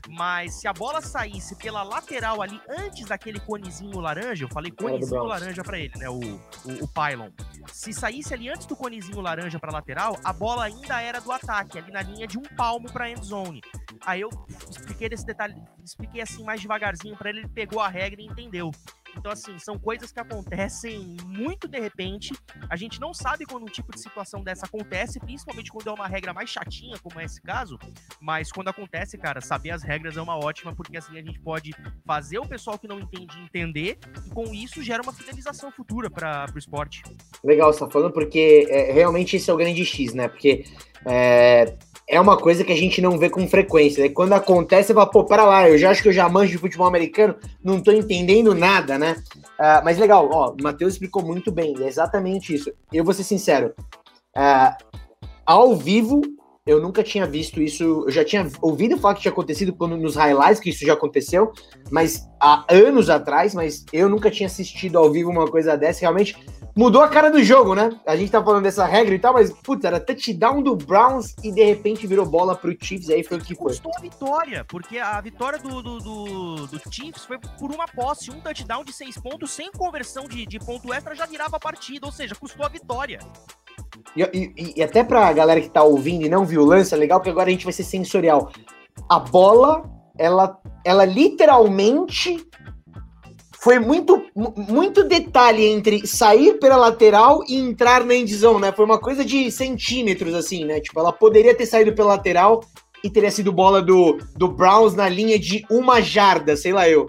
Mas 0.09 0.61
se 0.61 0.69
a 0.69 0.73
bola 0.73 1.01
saísse 1.01 1.57
pela 1.61 1.83
lateral 1.83 2.41
ali, 2.43 2.61
antes 2.69 3.07
daquele 3.07 3.39
conezinho 3.41 4.01
laranja, 4.01 4.45
eu 4.45 4.49
falei 4.49 4.71
conezinho 4.71 5.25
laranja 5.25 5.63
para 5.63 5.79
ele, 5.79 5.93
né? 5.97 6.09
O, 6.09 6.19
o, 6.19 6.85
o 6.85 6.89
pylon. 6.89 7.31
Se 7.73 7.93
saísse 7.93 8.33
ali 8.33 8.49
antes 8.49 8.67
do 8.67 8.75
conezinho 8.75 9.21
laranja 9.21 9.59
para 9.59 9.73
lateral, 9.73 10.19
a 10.25 10.33
bola 10.33 10.65
ainda 10.65 11.01
era 11.01 11.21
do 11.21 11.31
ataque, 11.31 11.79
ali 11.79 11.93
na 11.93 12.03
linha 12.03 12.27
de 12.27 12.39
um 12.39 12.43
palmo 12.57 12.91
para 12.91 13.11
end 13.11 13.25
zone. 13.25 13.61
Aí 14.05 14.21
eu 14.21 14.31
expliquei 14.71 15.09
desse 15.09 15.27
detalhe, 15.27 15.55
expliquei 15.85 16.23
assim 16.23 16.43
mais 16.43 16.61
devagarzinho 16.61 17.17
para 17.17 17.31
ele, 17.31 17.41
ele 17.41 17.49
pegou 17.49 17.81
a 17.81 17.89
regra 17.89 18.21
e 18.21 18.25
entendeu. 18.25 18.71
Então, 19.17 19.33
assim, 19.33 19.59
são 19.59 19.79
coisas 19.79 20.13
que 20.13 20.21
acontecem 20.21 21.17
muito 21.27 21.69
de 21.69 21.79
repente. 21.79 22.33
A 22.69 22.77
gente 22.77 23.01
não 23.01 23.13
sabe 23.13 23.45
quando 23.45 23.65
um 23.65 23.73
tipo 23.73 23.93
de 23.93 24.01
situação 24.01 24.43
dessa 24.43 24.67
acontece, 24.67 25.21
principalmente 25.21 25.71
quando 25.71 25.89
é 25.89 25.93
uma 25.93 26.07
regra 26.07 26.33
mais 26.33 26.51
chatinha, 26.51 26.99
como 27.03 27.21
é 27.21 27.25
esse 27.25 27.41
caso. 27.41 27.79
Mas 28.21 28.51
quando 28.53 28.69
acontece, 28.69 29.19
cara, 29.19 29.41
saber 29.41 29.71
as 29.71 29.83
regras 29.83 30.17
é 30.17 30.23
uma 30.23 30.37
ótima, 30.37 30.75
porque 30.75 30.97
assim 30.97 31.19
a 31.19 31.23
gente 31.23 31.41
pode 31.41 31.73
fazer 32.07 32.39
o 32.39 32.47
pessoal 32.47 32.79
que 32.79 32.89
não 32.89 33.01
entende 33.01 33.39
entender, 33.39 33.99
e 34.27 34.31
com 34.31 34.55
isso 34.55 34.83
gera 34.83 35.03
uma 35.03 35.13
fidelização 35.13 35.71
futura 35.71 36.11
para 36.11 36.47
o 36.55 36.59
esporte. 36.59 37.03
Legal, 37.45 37.73
você 37.73 37.81
tá 37.81 37.91
falando, 37.91 38.13
porque 38.13 38.67
é, 38.69 38.93
realmente 38.93 39.37
esse 39.37 39.51
é 39.51 39.55
o 39.55 39.57
grande 39.57 39.85
X, 39.85 40.15
né? 40.15 40.29
Porque 40.29 40.65
é, 41.07 41.77
é 42.11 42.21
uma 42.21 42.37
coisa 42.37 42.65
que 42.65 42.73
a 42.73 42.77
gente 42.77 43.01
não 43.01 43.17
vê 43.17 43.31
com 43.31 43.47
frequência. 43.47 44.03
Né? 44.03 44.11
Quando 44.11 44.33
acontece, 44.33 44.89
você 44.89 44.95
fala, 44.95 45.07
pô, 45.09 45.25
para 45.25 45.45
lá, 45.45 45.71
eu 45.71 45.79
já 45.79 45.91
acho 45.91 46.03
que 46.03 46.09
eu 46.09 46.13
já 46.13 46.29
manjo 46.29 46.51
de 46.51 46.59
futebol 46.59 46.89
americano, 46.89 47.37
não 47.63 47.81
tô 47.81 47.93
entendendo 47.93 48.53
nada, 48.53 48.99
né? 48.99 49.23
Uh, 49.37 49.85
mas 49.85 49.97
legal, 49.97 50.29
ó, 50.33 50.51
o 50.51 50.57
Matheus 50.61 50.95
explicou 50.95 51.23
muito 51.23 51.53
bem, 51.53 51.77
é 51.81 51.87
exatamente 51.87 52.53
isso. 52.53 52.73
Eu 52.93 53.05
vou 53.05 53.15
ser 53.15 53.23
sincero, 53.23 53.73
uh, 54.37 54.75
ao 55.47 55.77
vivo, 55.77 56.21
eu 56.67 56.81
nunca 56.81 57.03
tinha 57.03 57.27
visto 57.27 57.61
isso, 57.63 57.83
eu 57.83 58.11
já 58.11 58.25
tinha 58.25 58.47
ouvido 58.61 58.99
falar 58.99 59.15
que 59.15 59.23
tinha 59.23 59.33
acontecido 59.33 59.73
quando, 59.73 59.97
nos 59.97 60.15
highlights, 60.15 60.61
que 60.61 60.71
isso 60.71 60.85
já 60.85 60.93
aconteceu, 60.93 61.53
mas 61.91 62.29
há 62.41 62.65
anos 62.69 63.09
atrás, 63.09 63.55
mas 63.55 63.85
eu 63.93 64.09
nunca 64.09 64.31
tinha 64.31 64.47
assistido 64.47 64.99
ao 64.99 65.11
vivo 65.11 65.31
uma 65.31 65.47
coisa 65.47 65.77
dessa, 65.77 66.01
realmente 66.01 66.37
mudou 66.77 67.03
a 67.03 67.09
cara 67.09 67.31
do 67.31 67.43
jogo, 67.43 67.75
né? 67.75 67.91
A 68.07 68.15
gente 68.15 68.31
tá 68.31 68.45
falando 68.45 68.63
dessa 68.63 68.85
regra 68.85 69.15
e 69.15 69.19
tal, 69.19 69.33
mas, 69.33 69.51
putz, 69.51 69.85
era 69.85 69.99
touchdown 69.99 70.63
do 70.63 70.77
Browns 70.77 71.35
e 71.43 71.51
de 71.51 71.65
repente 71.65 72.07
virou 72.07 72.27
bola 72.27 72.55
pro 72.55 72.77
Chiefs, 72.81 73.09
aí 73.09 73.25
foi 73.25 73.39
o 73.39 73.41
que 73.41 73.55
foi. 73.55 73.69
Custou 73.69 73.93
a 73.97 74.01
vitória, 74.01 74.65
porque 74.65 74.99
a 74.99 75.21
vitória 75.21 75.59
do, 75.59 75.83
do, 75.83 75.99
do, 75.99 76.67
do 76.67 76.81
Chiefs 76.93 77.25
foi 77.25 77.39
por 77.39 77.73
uma 77.73 77.87
posse, 77.89 78.31
um 78.31 78.41
touchdown 78.41 78.85
de 78.85 78.93
seis 78.93 79.17
pontos, 79.17 79.51
sem 79.51 79.73
conversão 79.73 80.25
de, 80.29 80.45
de 80.47 80.59
ponto 80.59 80.93
extra, 80.93 81.15
já 81.15 81.25
virava 81.25 81.57
a 81.57 81.61
partida, 81.61 82.07
ou 82.07 82.13
seja, 82.13 82.35
custou 82.35 82.65
a 82.65 82.69
vitória. 82.69 83.19
E, 84.17 84.23
e, 84.23 84.75
e 84.77 84.83
até 84.83 85.05
pra 85.05 85.33
galera 85.33 85.61
que 85.61 85.71
tá 85.71 85.83
ouvindo 85.83 86.25
e 86.25 86.29
não 86.29 86.45
viu 86.45 86.63
o 86.63 86.67
lance, 86.67 86.95
é 86.95 86.97
legal 86.97 87.21
porque 87.21 87.31
agora 87.31 87.49
a 87.49 87.53
gente 87.53 87.65
vai 87.65 87.73
ser 87.73 87.85
sensorial. 87.85 88.51
A 89.09 89.19
bola, 89.19 89.83
ela, 90.19 90.59
ela 90.85 91.05
literalmente 91.05 92.45
foi 93.61 93.79
muito, 93.79 94.25
muito 94.35 95.05
detalhe 95.05 95.67
entre 95.67 96.07
sair 96.07 96.59
pela 96.59 96.77
lateral 96.77 97.45
e 97.47 97.57
entrar 97.57 98.05
na 98.05 98.15
endzone, 98.15 98.63
né? 98.63 98.73
Foi 98.73 98.87
uma 98.87 98.99
coisa 98.99 99.23
de 99.23 99.51
centímetros, 99.51 100.35
assim, 100.35 100.65
né? 100.65 100.81
Tipo, 100.81 100.99
ela 100.99 101.13
poderia 101.13 101.55
ter 101.55 101.67
saído 101.67 101.95
pela 101.95 102.15
lateral 102.15 102.63
e 103.05 103.11
teria 103.11 103.31
sido 103.31 103.53
bola 103.53 103.83
do, 103.83 104.19
do 104.35 104.49
Browns 104.49 104.95
na 104.95 105.09
linha 105.09 105.39
de 105.39 105.65
uma 105.71 106.01
jarda, 106.01 106.57
sei 106.57 106.73
lá 106.73 106.89
eu. 106.89 107.07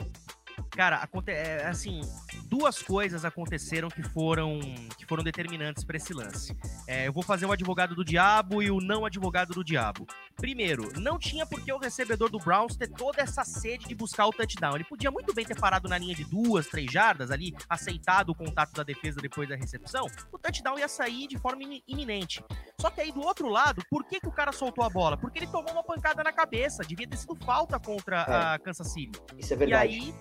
Cara, 0.72 1.08
é, 1.28 1.66
assim, 1.66 2.02
duas 2.52 2.84
coisas 2.84 3.24
aconteceram 3.24 3.88
que 3.88 4.04
foram 4.04 4.60
que 4.98 5.06
foram 5.06 5.24
determinantes 5.24 5.86
para 5.86 5.96
esse 5.96 6.14
lance. 6.14 6.54
É, 6.86 7.08
eu 7.08 7.14
vou 7.14 7.24
fazer 7.24 7.46
o 7.46 7.52
advogado 7.54 7.96
do 7.96 8.04
diabo 8.04 8.62
e 8.62 8.70
o 8.70 8.82
não 8.82 9.06
advogado 9.06 9.54
do 9.54 9.64
diabo. 9.64 10.06
Primeiro, 10.36 10.92
não 11.00 11.18
tinha 11.18 11.46
por 11.46 11.64
que 11.64 11.72
o 11.72 11.78
recebedor 11.78 12.30
do 12.30 12.40
Browns 12.40 12.76
ter 12.76 12.90
toda 12.90 13.22
essa 13.22 13.46
sede 13.46 13.88
de 13.88 13.96
buscar 13.96 14.28
o 14.28 14.32
touchdown. 14.32 14.76
Ele 14.76 14.84
podia 14.84 15.10
muito 15.10 15.34
bem 15.34 15.46
ter 15.46 15.58
parado 15.58 15.88
na 15.88 15.98
linha 15.98 16.14
de 16.14 16.26
duas, 16.26 16.68
três 16.68 16.92
jardas 16.92 17.32
ali, 17.32 17.56
aceitado 17.70 18.32
o 18.32 18.36
contato 18.36 18.74
da 18.74 18.84
defesa 18.84 19.22
depois 19.22 19.48
da 19.48 19.56
recepção. 19.56 20.08
O 20.30 20.38
touchdown 20.38 20.78
ia 20.78 20.90
sair 20.90 21.28
de 21.28 21.38
forma 21.38 21.62
iminente. 21.88 22.44
Só 22.78 22.90
que 22.90 23.00
aí 23.00 23.14
do 23.14 23.22
outro 23.22 23.48
lado, 23.48 23.82
por 23.90 24.04
que, 24.04 24.20
que 24.20 24.28
o 24.28 24.32
cara 24.32 24.52
soltou 24.52 24.84
a 24.84 24.90
bola? 24.90 25.16
Porque 25.16 25.40
ele 25.40 25.48
tomou 25.48 25.72
uma 25.72 25.84
pancada 25.84 26.22
na 26.22 26.34
cabeça. 26.34 26.84
Devia 26.84 27.08
ter 27.08 27.18
sido 27.18 27.36
falta 27.36 27.80
contra 27.80 28.18
é. 28.18 28.56
a 28.56 28.60
Kansas 28.60 28.92
City. 28.92 29.22
Isso 29.38 29.54
é 29.54 29.56
verdade. 29.56 29.94
E 29.94 30.00
aí, 30.00 30.16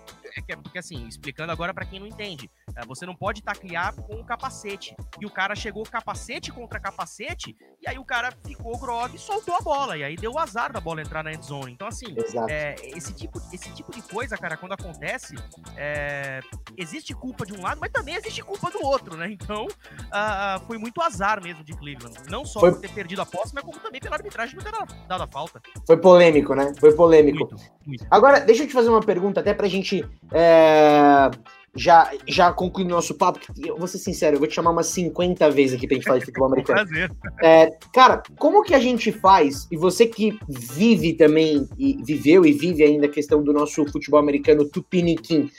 é 0.49 0.57
porque 0.57 0.79
assim, 0.79 1.09
explicando 1.09 1.51
agora 1.51 1.75
para 1.75 1.87
quem 1.87 1.99
não 1.99 2.07
entende. 2.21 2.51
É, 2.77 2.87
você 2.87 3.07
não 3.07 3.15
pode 3.15 3.43
taclear 3.43 3.95
com 3.95 4.15
o 4.15 4.25
capacete. 4.25 4.95
E 5.21 5.27
o 5.27 5.31
cara 5.31 5.55
chegou 5.55 5.83
capacete 5.85 6.53
contra 6.53 6.79
capacete, 6.79 7.57
e 7.83 7.89
aí 7.89 7.99
o 7.99 8.05
cara 8.05 8.33
ficou 8.45 8.79
grog 8.79 9.15
e 9.15 9.19
soltou 9.19 9.55
a 9.55 9.61
bola. 9.61 9.97
E 9.97 10.05
aí 10.05 10.17
deu 10.17 10.33
o 10.33 10.39
azar 10.39 10.73
da 10.73 10.81
bola 10.81 11.01
entrar 11.01 11.25
na 11.25 11.33
endzone. 11.33 11.73
Então, 11.73 11.89
assim, 11.89 12.15
é, 12.49 12.75
esse, 12.97 13.15
tipo, 13.15 13.41
esse 13.53 13.73
tipo 13.75 13.91
de 13.91 14.03
coisa, 14.03 14.37
cara, 14.37 14.57
quando 14.57 14.73
acontece, 14.73 15.35
é, 15.77 16.41
existe 16.77 17.15
culpa 17.15 17.47
de 17.47 17.55
um 17.55 17.63
lado, 17.63 17.81
mas 17.81 17.91
também 17.91 18.15
existe 18.15 18.43
culpa 18.43 18.71
do 18.71 18.85
outro, 18.85 19.17
né? 19.17 19.31
Então, 19.31 19.67
uh, 19.67 20.67
foi 20.67 20.79
muito 20.79 21.01
azar 21.01 21.43
mesmo 21.43 21.65
de 21.65 21.73
Cleveland. 21.73 22.17
Não 22.29 22.45
só 22.45 22.61
foi... 22.61 22.73
por 22.73 22.81
ter 22.81 22.91
perdido 22.91 23.23
a 23.23 23.27
posse, 23.27 23.55
mas 23.55 23.65
como 23.65 23.79
também 23.79 24.01
pela 24.01 24.17
arbitragem 24.17 24.55
não 24.55 24.63
ter 24.63 24.73
dado 25.09 25.23
a 25.23 25.27
falta. 25.27 25.61
Foi 25.87 25.97
polêmico, 25.97 26.55
né? 26.55 26.73
Foi 26.79 26.95
polêmico. 26.95 27.39
Muito, 27.39 27.57
muito. 27.87 28.07
Agora, 28.11 28.41
deixa 28.41 28.65
eu 28.65 28.67
te 28.67 28.73
fazer 28.73 28.91
uma 28.91 29.01
pergunta, 29.01 29.41
até 29.41 29.55
pra 29.55 29.69
gente. 29.69 30.05
É 30.33 31.31
já, 31.75 32.11
já 32.27 32.53
concluindo 32.53 32.91
nosso 32.91 33.15
papo, 33.15 33.41
eu 33.65 33.77
vou 33.77 33.87
ser 33.87 33.99
sincero, 33.99 34.37
eu 34.37 34.39
vou 34.41 34.49
te 34.49 34.55
chamar 34.55 34.71
umas 34.71 34.87
50 34.89 35.51
vezes 35.51 35.77
aqui 35.77 35.87
pra 35.87 35.95
gente 35.95 36.05
falar 36.05 36.19
de 36.19 36.25
futebol 36.25 36.49
americano. 36.49 36.81
Prazer. 36.81 37.11
É, 37.43 37.71
cara, 37.93 38.23
como 38.39 38.63
que 38.63 38.75
a 38.75 38.81
gente 38.81 39.13
faz, 39.13 39.69
e 39.71 39.77
você 39.77 40.07
que 40.07 40.39
vive 40.49 41.15
também, 41.15 41.69
e 41.79 42.03
viveu 42.03 42.45
e 42.45 42.53
vive 42.53 42.83
ainda 42.83 43.07
a 43.07 43.11
questão 43.11 43.43
do 43.43 43.53
nosso 43.53 43.85
futebol 43.87 44.19
americano 44.19 44.65
tupiniquim, 44.65 45.51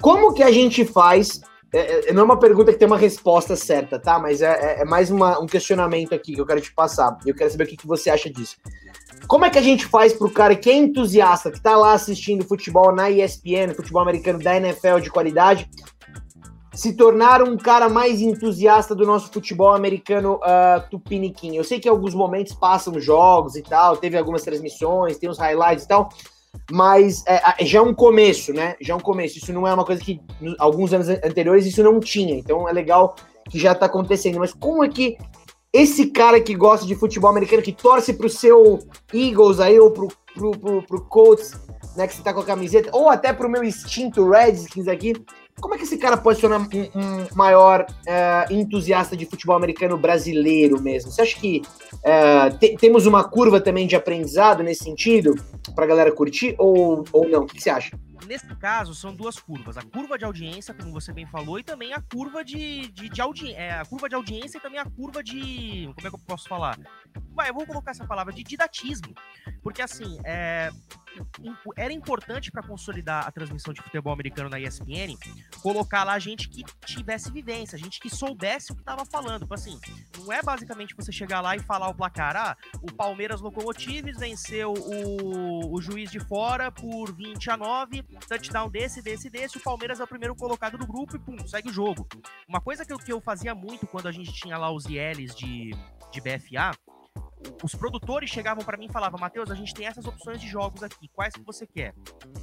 como 0.00 0.32
que 0.32 0.42
a 0.42 0.50
gente 0.50 0.84
faz 0.84 1.40
é, 1.72 2.10
é, 2.10 2.12
não 2.12 2.22
é 2.22 2.24
uma 2.26 2.38
pergunta 2.38 2.70
que 2.70 2.78
tem 2.78 2.86
uma 2.86 2.98
resposta 2.98 3.56
certa, 3.56 3.98
tá? 3.98 4.18
Mas 4.18 4.42
é, 4.42 4.50
é, 4.50 4.82
é 4.82 4.84
mais 4.84 5.10
uma, 5.10 5.40
um 5.40 5.46
questionamento 5.46 6.14
aqui 6.14 6.34
que 6.34 6.40
eu 6.40 6.44
quero 6.44 6.60
te 6.60 6.72
passar. 6.72 7.16
Eu 7.24 7.34
quero 7.34 7.50
saber 7.50 7.64
o 7.64 7.66
que, 7.66 7.78
que 7.78 7.86
você 7.86 8.10
acha 8.10 8.28
disso. 8.30 8.56
Como 9.26 9.44
é 9.44 9.50
que 9.50 9.58
a 9.58 9.62
gente 9.62 9.86
faz 9.86 10.12
pro 10.12 10.30
cara 10.30 10.54
que 10.54 10.70
é 10.70 10.74
entusiasta, 10.74 11.50
que 11.50 11.60
tá 11.60 11.76
lá 11.76 11.92
assistindo 11.92 12.44
futebol 12.44 12.94
na 12.94 13.10
ESPN, 13.10 13.74
futebol 13.74 14.02
americano 14.02 14.38
da 14.38 14.56
NFL 14.56 14.98
de 15.00 15.10
qualidade, 15.10 15.68
se 16.74 16.94
tornar 16.94 17.42
um 17.42 17.56
cara 17.56 17.88
mais 17.88 18.20
entusiasta 18.20 18.94
do 18.94 19.06
nosso 19.06 19.30
futebol 19.30 19.72
americano 19.72 20.34
uh, 20.36 20.88
tupiniquim? 20.90 21.56
Eu 21.56 21.64
sei 21.64 21.78
que 21.78 21.88
em 21.88 21.90
alguns 21.90 22.14
momentos 22.14 22.54
passam 22.54 22.98
jogos 23.00 23.56
e 23.56 23.62
tal, 23.62 23.96
teve 23.96 24.16
algumas 24.16 24.42
transmissões, 24.42 25.18
tem 25.18 25.28
os 25.28 25.38
highlights 25.38 25.84
e 25.84 25.88
tal, 25.88 26.08
mas 26.70 27.24
é, 27.26 27.64
já 27.64 27.78
é 27.78 27.82
um 27.82 27.94
começo, 27.94 28.52
né? 28.52 28.74
Já 28.80 28.94
é 28.94 28.96
um 28.96 29.00
começo. 29.00 29.38
Isso 29.38 29.52
não 29.52 29.66
é 29.66 29.72
uma 29.72 29.84
coisa 29.84 30.02
que 30.02 30.20
alguns 30.58 30.92
anos 30.92 31.08
anteriores 31.08 31.66
isso 31.66 31.82
não 31.82 32.00
tinha. 32.00 32.34
Então 32.34 32.68
é 32.68 32.72
legal 32.72 33.16
que 33.50 33.58
já 33.58 33.74
tá 33.74 33.86
acontecendo. 33.86 34.38
Mas 34.38 34.52
como 34.52 34.84
é 34.84 34.88
que 34.88 35.16
esse 35.72 36.06
cara 36.06 36.40
que 36.40 36.54
gosta 36.54 36.86
de 36.86 36.94
futebol 36.94 37.30
americano, 37.30 37.62
que 37.62 37.72
torce 37.72 38.12
pro 38.12 38.28
seu 38.28 38.78
Eagles 39.12 39.58
aí, 39.58 39.78
ou 39.78 39.90
pro, 39.90 40.08
pro, 40.34 40.50
pro, 40.52 40.82
pro 40.82 41.04
Colts, 41.06 41.52
né, 41.96 42.06
que 42.06 42.14
você 42.14 42.22
tá 42.22 42.32
com 42.32 42.40
a 42.40 42.44
camiseta, 42.44 42.90
ou 42.92 43.08
até 43.08 43.32
pro 43.32 43.48
meu 43.48 43.64
instinto 43.64 44.28
Redskins 44.28 44.88
aqui, 44.88 45.14
como 45.60 45.74
é 45.74 45.78
que 45.78 45.84
esse 45.84 45.98
cara 45.98 46.16
pode 46.16 46.40
ser 46.40 46.50
um, 46.50 46.56
um 46.56 47.26
maior 47.34 47.86
uh, 47.88 48.52
entusiasta 48.52 49.16
de 49.16 49.26
futebol 49.26 49.54
americano 49.54 49.96
brasileiro 49.96 50.80
mesmo? 50.80 51.10
Você 51.10 51.22
acha 51.22 51.38
que 51.38 51.62
uh, 51.94 52.56
te, 52.58 52.76
temos 52.76 53.06
uma 53.06 53.22
curva 53.22 53.60
também 53.60 53.86
de 53.86 53.94
aprendizado 53.94 54.62
nesse 54.62 54.84
sentido, 54.84 55.34
pra 55.74 55.86
galera 55.86 56.10
curtir, 56.10 56.54
ou, 56.58 57.04
ou 57.12 57.28
não? 57.28 57.42
O 57.42 57.46
que 57.46 57.62
você 57.62 57.70
acha? 57.70 57.98
Nesse 58.26 58.54
caso, 58.56 58.94
são 58.94 59.14
duas 59.14 59.38
curvas. 59.38 59.76
A 59.76 59.82
curva 59.82 60.18
de 60.18 60.24
audiência, 60.24 60.74
como 60.74 60.92
você 60.92 61.12
bem 61.12 61.26
falou, 61.26 61.58
e 61.58 61.62
também 61.62 61.92
a 61.92 62.00
curva 62.00 62.44
de, 62.44 62.88
de, 62.88 63.08
de 63.08 63.20
audiência. 63.20 63.58
É, 63.58 63.72
a 63.72 63.84
curva 63.84 64.08
de 64.08 64.14
audiência 64.14 64.58
e 64.58 64.60
também 64.60 64.78
a 64.78 64.84
curva 64.84 65.22
de. 65.22 65.90
Como 65.94 66.06
é 66.06 66.10
que 66.10 66.16
eu 66.16 66.20
posso 66.26 66.48
falar? 66.48 66.78
Vai, 67.34 67.50
eu 67.50 67.54
vou 67.54 67.66
colocar 67.66 67.90
essa 67.90 68.06
palavra 68.06 68.32
de 68.32 68.42
didatismo. 68.42 69.14
Porque 69.62 69.82
assim, 69.82 70.18
é, 70.24 70.70
era 71.76 71.92
importante 71.92 72.50
para 72.50 72.62
consolidar 72.62 73.26
a 73.26 73.30
transmissão 73.30 73.72
de 73.72 73.82
futebol 73.82 74.12
americano 74.12 74.48
na 74.48 74.60
ESPN 74.60 75.16
colocar 75.62 76.04
lá 76.04 76.18
gente 76.18 76.48
que 76.48 76.64
tivesse 76.84 77.30
vivência, 77.30 77.78
gente 77.78 78.00
que 78.00 78.10
soubesse 78.10 78.72
o 78.72 78.74
que 78.74 78.82
estava 78.82 79.04
falando. 79.04 79.42
Tipo 79.42 79.54
assim, 79.54 79.78
não 80.18 80.32
é 80.32 80.42
basicamente 80.42 80.94
você 80.94 81.12
chegar 81.12 81.40
lá 81.40 81.56
e 81.56 81.60
falar 81.60 81.88
o 81.88 81.94
placar, 81.94 82.36
ah, 82.36 82.56
o 82.80 82.92
Palmeiras 82.92 83.40
Locomotives 83.40 84.18
venceu 84.18 84.72
o, 84.72 85.74
o 85.74 85.80
juiz 85.80 86.10
de 86.10 86.20
fora 86.20 86.70
por 86.70 87.12
20 87.12 87.50
a 87.50 87.56
9, 87.56 88.02
touchdown 88.28 88.68
desse, 88.68 89.02
desse, 89.02 89.30
desse, 89.30 89.58
o 89.58 89.60
Palmeiras 89.60 90.00
é 90.00 90.04
o 90.04 90.08
primeiro 90.08 90.34
colocado 90.34 90.76
do 90.76 90.86
grupo 90.86 91.16
e 91.16 91.18
pum, 91.18 91.36
segue 91.46 91.70
o 91.70 91.72
jogo. 91.72 92.06
Uma 92.48 92.60
coisa 92.60 92.84
que 92.84 92.92
eu, 92.92 92.98
que 92.98 93.12
eu 93.12 93.20
fazia 93.20 93.54
muito 93.54 93.86
quando 93.86 94.08
a 94.08 94.12
gente 94.12 94.32
tinha 94.32 94.56
lá 94.58 94.70
os 94.70 94.86
ILs 94.86 95.34
de, 95.34 95.70
de 96.10 96.20
BFA 96.20 96.72
os 97.62 97.74
produtores 97.74 98.30
chegavam 98.30 98.64
para 98.64 98.76
mim 98.76 98.86
e 98.86 98.92
falavam, 98.92 99.18
Matheus, 99.18 99.50
a 99.50 99.54
gente 99.54 99.72
tem 99.74 99.86
essas 99.86 100.06
opções 100.06 100.40
de 100.40 100.48
jogos 100.48 100.82
aqui, 100.82 101.08
quais 101.08 101.34
que 101.34 101.42
você 101.42 101.66
quer? 101.66 101.94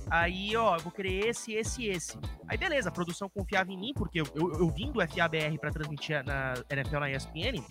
Aí, 0.10 0.56
ó, 0.56 0.76
eu 0.76 0.82
vou 0.82 0.92
querer 0.92 1.28
esse, 1.28 1.54
esse 1.54 1.86
esse. 1.88 2.18
Aí, 2.48 2.58
beleza, 2.58 2.90
a 2.90 2.92
produção 2.92 3.30
confiava 3.30 3.72
em 3.72 3.78
mim, 3.78 3.94
porque 3.96 4.22
eu, 4.22 4.26
eu, 4.36 4.52
eu 4.54 4.70
vim 4.70 4.92
do 4.92 5.00
FABR 5.00 5.58
para 5.60 5.72
transmitir 5.72 6.24
na 6.26 6.54
NFL 6.70 7.00
na 7.00 7.12
ESPN, 7.12 7.64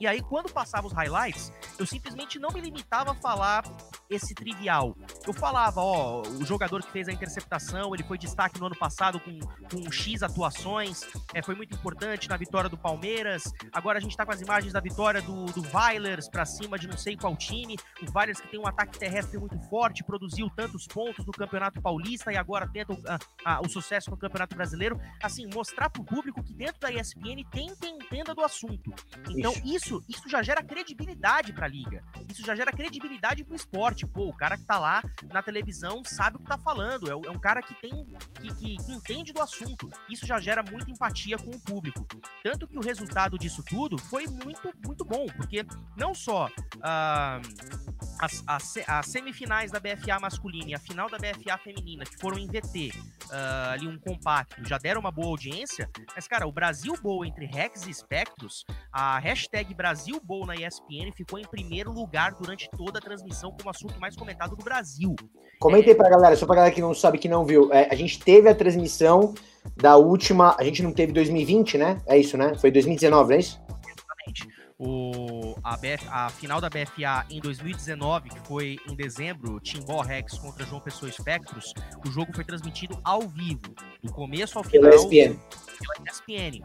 E 0.00 0.06
aí, 0.06 0.22
quando 0.22 0.50
passava 0.50 0.86
os 0.86 0.94
highlights, 0.94 1.52
eu 1.78 1.84
simplesmente 1.86 2.38
não 2.38 2.48
me 2.50 2.60
limitava 2.60 3.12
a 3.12 3.14
falar 3.14 3.62
esse 4.08 4.34
trivial. 4.34 4.96
Eu 5.26 5.32
falava, 5.34 5.82
ó, 5.82 6.22
o 6.22 6.44
jogador 6.44 6.82
que 6.82 6.90
fez 6.90 7.06
a 7.06 7.12
interceptação, 7.12 7.94
ele 7.94 8.02
foi 8.02 8.16
destaque 8.16 8.58
no 8.58 8.66
ano 8.66 8.76
passado 8.76 9.20
com, 9.20 9.38
com 9.38 9.92
X 9.92 10.22
atuações, 10.22 11.02
é, 11.34 11.42
foi 11.42 11.54
muito 11.54 11.74
importante 11.74 12.30
na 12.30 12.38
vitória 12.38 12.70
do 12.70 12.78
Palmeiras. 12.78 13.44
Agora 13.72 13.98
a 13.98 14.00
gente 14.00 14.16
tá 14.16 14.24
com 14.24 14.32
as 14.32 14.40
imagens 14.40 14.72
da 14.72 14.80
vitória 14.80 15.20
do, 15.20 15.44
do 15.44 15.62
Vailers 15.62 16.30
pra 16.30 16.46
cima 16.46 16.78
de 16.78 16.88
não 16.88 16.96
sei 16.96 17.14
qual 17.14 17.36
time. 17.36 17.76
O 18.02 18.10
Vailers 18.10 18.40
que 18.40 18.48
tem 18.48 18.58
um 18.58 18.66
ataque 18.66 18.98
terrestre 18.98 19.38
muito 19.38 19.58
forte, 19.68 20.02
produziu 20.02 20.48
tantos 20.56 20.86
pontos 20.86 21.26
no 21.26 21.32
Campeonato 21.32 21.80
Paulista 21.82 22.32
e 22.32 22.38
agora 22.38 22.66
tenta 22.66 22.94
o, 22.94 22.98
a, 23.44 23.60
o 23.60 23.68
sucesso 23.68 24.10
no 24.10 24.16
Campeonato 24.16 24.56
Brasileiro. 24.56 24.98
Assim, 25.22 25.46
mostrar 25.52 25.90
pro 25.90 26.02
público 26.02 26.42
que 26.42 26.54
dentro 26.54 26.80
da 26.80 26.90
ESPN 26.90 27.44
tem 27.50 27.74
quem 27.76 27.96
entenda 27.96 28.34
do 28.34 28.42
assunto. 28.42 28.92
Então, 29.28 29.49
isso, 29.52 29.62
isso, 29.64 30.04
isso 30.08 30.28
já 30.28 30.42
gera 30.42 30.62
credibilidade 30.62 31.52
pra 31.52 31.66
liga. 31.66 32.02
Isso 32.28 32.44
já 32.44 32.54
gera 32.54 32.72
credibilidade 32.72 33.44
pro 33.44 33.54
esporte. 33.54 34.06
Pô, 34.06 34.28
o 34.28 34.36
cara 34.36 34.56
que 34.56 34.64
tá 34.64 34.78
lá 34.78 35.02
na 35.32 35.42
televisão 35.42 36.02
sabe 36.04 36.36
o 36.36 36.40
que 36.40 36.46
tá 36.46 36.58
falando. 36.58 37.08
É, 37.08 37.12
é 37.12 37.30
um 37.30 37.38
cara 37.38 37.62
que 37.62 37.74
tem. 37.74 38.06
Que, 38.40 38.54
que, 38.54 38.76
que, 38.76 38.92
entende 38.92 39.32
do 39.32 39.40
assunto. 39.40 39.90
Isso 40.08 40.26
já 40.26 40.38
gera 40.40 40.62
muita 40.62 40.90
empatia 40.90 41.38
com 41.38 41.50
o 41.50 41.60
público. 41.60 42.06
Tanto 42.42 42.66
que 42.66 42.78
o 42.78 42.82
resultado 42.82 43.38
disso 43.38 43.62
tudo 43.62 43.98
foi 43.98 44.26
muito, 44.26 44.72
muito 44.84 45.04
bom, 45.04 45.26
porque 45.36 45.64
não 45.96 46.14
só. 46.14 46.46
Uh, 46.76 47.89
as, 48.20 48.44
as, 48.46 48.78
as, 48.86 49.06
semifinais 49.06 49.70
da 49.70 49.80
BFA 49.80 50.20
masculina 50.20 50.70
e 50.70 50.74
a 50.74 50.78
final 50.78 51.08
da 51.08 51.16
BFA 51.16 51.56
feminina, 51.58 52.04
que 52.04 52.18
foram 52.18 52.38
em 52.38 52.46
VT, 52.46 52.90
uh, 52.94 53.32
ah, 53.32 53.72
ali 53.72 53.88
um 53.88 53.98
compacto, 53.98 54.62
já 54.68 54.76
deram 54.76 55.00
uma 55.00 55.10
boa 55.10 55.28
audiência, 55.28 55.88
mas, 56.14 56.28
cara, 56.28 56.46
o 56.46 56.52
Brasil 56.52 56.94
Bowl 57.02 57.24
entre 57.24 57.46
Rex 57.46 57.86
e 57.86 57.94
Spectros, 57.94 58.64
a 58.92 59.18
hashtag 59.18 59.72
Brasil 59.74 60.20
Bowl 60.22 60.46
na 60.46 60.54
ESPN 60.54 61.12
ficou 61.16 61.38
em 61.38 61.46
primeiro 61.46 61.90
lugar 61.90 62.32
durante 62.32 62.68
toda 62.76 62.98
a 62.98 63.02
transmissão 63.02 63.50
como 63.52 63.70
assunto 63.70 63.98
mais 63.98 64.14
comentado 64.14 64.54
do 64.54 64.62
Brasil. 64.62 65.14
Comentei 65.58 65.92
é... 65.92 65.96
pra 65.96 66.10
galera, 66.10 66.36
só 66.36 66.44
pra 66.44 66.56
galera 66.56 66.74
que 66.74 66.80
não 66.80 66.94
sabe, 66.94 67.18
que 67.18 67.28
não 67.28 67.44
viu, 67.44 67.72
é, 67.72 67.88
a 67.90 67.94
gente 67.94 68.20
teve 68.20 68.48
a 68.48 68.54
transmissão 68.54 69.34
da 69.76 69.96
última, 69.96 70.56
a 70.58 70.64
gente 70.64 70.82
não 70.82 70.92
teve 70.92 71.12
2020, 71.12 71.78
né? 71.78 72.00
É 72.06 72.18
isso, 72.18 72.36
né? 72.36 72.54
Foi 72.58 72.70
2019, 72.70 73.28
não 73.28 73.36
é 73.36 73.40
isso? 73.40 73.60
Exatamente 73.86 74.59
o, 74.82 75.54
a, 75.62 75.76
BF, 75.76 76.08
a 76.08 76.30
final 76.30 76.58
da 76.58 76.70
BFA 76.70 77.26
em 77.28 77.38
2019, 77.38 78.30
que 78.30 78.40
foi 78.48 78.78
em 78.88 78.96
dezembro, 78.96 79.60
Timbó 79.60 80.00
Rex 80.00 80.38
contra 80.38 80.64
João 80.64 80.80
Pessoa 80.80 81.10
Espectros, 81.10 81.74
o 82.06 82.10
jogo 82.10 82.32
foi 82.32 82.44
transmitido 82.44 82.98
ao 83.04 83.20
vivo, 83.28 83.74
do 84.02 84.10
começo 84.10 84.56
ao 84.56 84.64
final. 84.64 84.90
Pela 84.90 84.94
ESPN. 84.94 85.38
Pela 85.78 86.10
ESPN. 86.10 86.62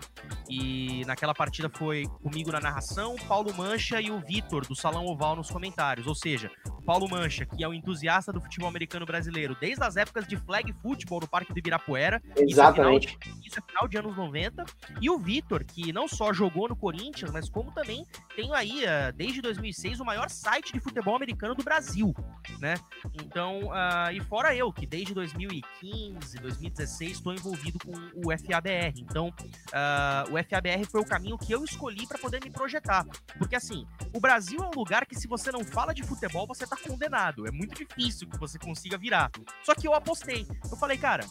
E 0.50 1.04
naquela 1.06 1.34
partida 1.34 1.70
foi 1.70 2.06
comigo 2.24 2.54
na 2.54 2.62
narração, 2.62 3.18
Paulo 3.28 3.54
Mancha 3.54 4.00
e 4.00 4.10
o 4.10 4.22
Vitor, 4.22 4.66
do 4.66 4.76
Salão 4.76 5.06
Oval, 5.08 5.36
nos 5.36 5.52
comentários. 5.52 6.08
Ou 6.08 6.16
seja, 6.16 6.50
o 6.70 6.82
Paulo 6.82 7.10
Mancha, 7.10 7.46
que 7.46 7.66
é 7.66 7.68
o 7.68 7.74
entusiasta 7.74 8.32
do 8.32 8.40
futebol 8.40 8.70
americano 8.70 9.06
brasileiro, 9.06 9.58
desde 9.60 9.84
as 9.84 9.98
épocas 9.98 10.26
de 10.26 10.38
flag 10.38 10.74
football 10.82 11.20
no 11.20 11.28
Parque 11.28 11.52
do 11.52 11.60
Ibirapuera. 11.60 12.22
Exatamente. 12.38 13.08
Isso 13.08 13.18
é 13.18 13.20
final, 13.20 13.40
isso 13.46 13.60
é 13.60 13.62
final 13.62 13.88
de 13.90 13.98
anos 13.98 14.16
90. 14.16 14.64
E 15.02 15.10
o 15.10 15.18
Vitor, 15.18 15.66
que 15.66 15.92
não 15.92 16.08
só 16.08 16.32
jogou 16.32 16.70
no 16.70 16.78
Corinthians, 16.78 17.30
mas 17.32 17.50
como 17.50 17.74
também 17.74 18.05
tenho 18.36 18.54
aí, 18.54 18.84
uh, 18.84 19.14
desde 19.16 19.42
2006, 19.42 20.02
o 20.02 20.06
maior 20.06 20.30
site 20.30 20.74
de 20.74 20.80
futebol 20.80 21.16
americano 21.16 21.56
do 21.56 21.64
Brasil, 21.64 22.14
né? 22.60 22.76
Então, 23.14 23.68
uh, 23.68 24.12
e 24.14 24.20
fora 24.22 24.54
eu, 24.54 24.72
que 24.74 24.86
desde 24.86 25.14
2015, 25.14 26.38
2016, 26.40 27.12
estou 27.14 27.34
envolvido 27.34 27.80
com 27.80 27.94
o 27.94 28.38
FABR. 28.38 28.94
Então, 28.98 29.30
uh, 29.30 30.34
o 30.34 30.44
FABR 30.44 30.86
foi 30.92 31.00
o 31.00 31.06
caminho 31.06 31.38
que 31.38 31.54
eu 31.54 31.64
escolhi 31.64 32.06
para 32.06 32.18
poder 32.18 32.44
me 32.44 32.52
projetar. 32.52 33.06
Porque, 33.38 33.56
assim, 33.56 33.88
o 34.14 34.20
Brasil 34.20 34.60
é 34.60 34.68
um 34.68 34.78
lugar 34.78 35.06
que, 35.06 35.16
se 35.16 35.28
você 35.28 35.50
não 35.50 35.64
fala 35.64 35.94
de 35.94 36.04
futebol, 36.04 36.46
você 36.46 36.68
tá 36.68 36.76
condenado. 36.76 37.48
É 37.48 37.52
muito 37.52 37.76
difícil 37.76 38.28
que 38.28 38.38
você 38.38 38.60
consiga 38.60 38.98
virar. 38.98 39.32
Só 39.64 39.74
que 39.74 39.88
eu 39.88 39.94
apostei. 39.94 40.46
Eu 40.70 40.78
falei, 40.78 40.98
cara, 40.98 41.26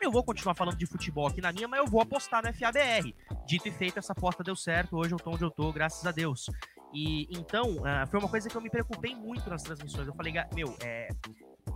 eu 0.00 0.10
vou 0.10 0.24
continuar 0.24 0.54
falando 0.54 0.76
de 0.76 0.86
futebol 0.86 1.26
aqui 1.26 1.42
na 1.42 1.52
minha, 1.52 1.68
mas 1.68 1.80
eu 1.80 1.86
vou 1.86 2.00
apostar 2.00 2.42
no 2.42 2.52
FABR. 2.54 3.14
Dito 3.46 3.68
e 3.68 3.70
feito, 3.70 3.98
essa 3.98 4.12
aposta 4.12 4.42
deu 4.42 4.56
certo. 4.56 4.96
Hoje 4.96 5.12
eu 5.12 5.18
tô 5.18 5.32
onde 5.32 5.44
eu 5.44 5.50
tô, 5.50 5.70
graças 5.70 5.99
a 6.06 6.12
Deus. 6.12 6.46
E 6.92 7.28
então, 7.30 7.76
uh, 7.76 8.06
foi 8.08 8.18
uma 8.18 8.28
coisa 8.28 8.48
que 8.48 8.56
eu 8.56 8.60
me 8.60 8.70
preocupei 8.70 9.14
muito 9.14 9.48
nas 9.48 9.62
transmissões. 9.62 10.06
Eu 10.06 10.14
falei, 10.14 10.34
meu, 10.54 10.76
é, 10.82 11.08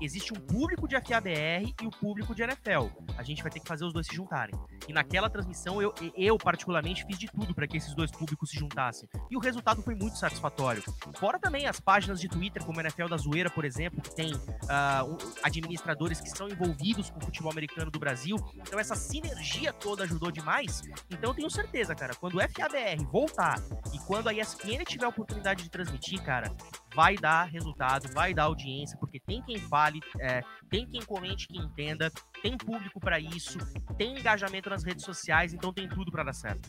existe 0.00 0.32
um 0.32 0.36
público 0.36 0.86
de 0.88 0.94
FABR 1.00 1.74
e 1.82 1.86
o 1.86 1.90
público 1.90 2.34
de 2.34 2.42
NFL. 2.42 2.88
A 3.16 3.22
gente 3.22 3.42
vai 3.42 3.50
ter 3.50 3.60
que 3.60 3.68
fazer 3.68 3.84
os 3.84 3.92
dois 3.92 4.06
se 4.06 4.14
juntarem. 4.14 4.54
E 4.88 4.92
naquela 4.92 5.30
transmissão, 5.30 5.80
eu, 5.80 5.94
eu 6.16 6.36
particularmente 6.36 7.04
fiz 7.06 7.18
de 7.18 7.26
tudo 7.26 7.54
para 7.54 7.66
que 7.66 7.76
esses 7.76 7.94
dois 7.94 8.10
públicos 8.10 8.50
se 8.50 8.58
juntassem. 8.58 9.08
E 9.30 9.36
o 9.36 9.40
resultado 9.40 9.82
foi 9.82 9.94
muito 9.94 10.18
satisfatório. 10.18 10.82
Fora 11.14 11.38
também 11.38 11.66
as 11.66 11.80
páginas 11.80 12.20
de 12.20 12.28
Twitter, 12.28 12.64
como 12.64 12.78
a 12.78 12.82
NFL 12.82 13.08
da 13.08 13.16
Zoeira, 13.16 13.50
por 13.50 13.64
exemplo, 13.64 14.00
que 14.02 14.14
tem 14.14 14.34
uh, 14.34 15.18
administradores 15.42 16.20
que 16.20 16.30
são 16.30 16.48
envolvidos 16.48 17.10
com 17.10 17.18
o 17.18 17.22
futebol 17.22 17.50
americano 17.50 17.90
do 17.90 17.98
Brasil. 17.98 18.36
Então 18.54 18.78
essa 18.78 18.94
sinergia 18.94 19.72
toda 19.72 20.04
ajudou 20.04 20.30
demais. 20.30 20.82
Então 21.10 21.30
eu 21.30 21.34
tenho 21.34 21.50
certeza, 21.50 21.94
cara, 21.94 22.14
quando 22.14 22.36
o 22.36 22.40
FABR 22.40 23.04
voltar 23.10 23.60
e 23.92 23.98
quando 24.00 24.28
a 24.28 24.34
ESPN 24.34 24.84
tiver 24.84 25.06
a 25.06 25.08
oportunidade 25.08 25.62
de 25.62 25.70
transmitir, 25.70 26.22
cara, 26.22 26.54
vai 26.94 27.16
dar 27.16 27.44
resultado, 27.44 28.08
vai 28.12 28.32
dar 28.32 28.44
audiência, 28.44 28.96
porque 28.98 29.18
tem 29.18 29.42
quem 29.42 29.58
fale, 29.58 30.00
é, 30.20 30.42
tem 30.70 30.86
quem 30.86 31.02
comente, 31.02 31.48
que 31.48 31.58
entenda, 31.58 32.10
tem 32.42 32.56
público 32.56 33.00
para 33.00 33.18
isso, 33.18 33.58
tem 33.96 34.18
engajamento 34.18 34.70
nas 34.70 34.84
redes 34.84 35.04
sociais, 35.04 35.52
então 35.52 35.72
tem 35.72 35.88
tudo 35.88 36.10
para 36.10 36.24
dar 36.24 36.32
certo. 36.32 36.68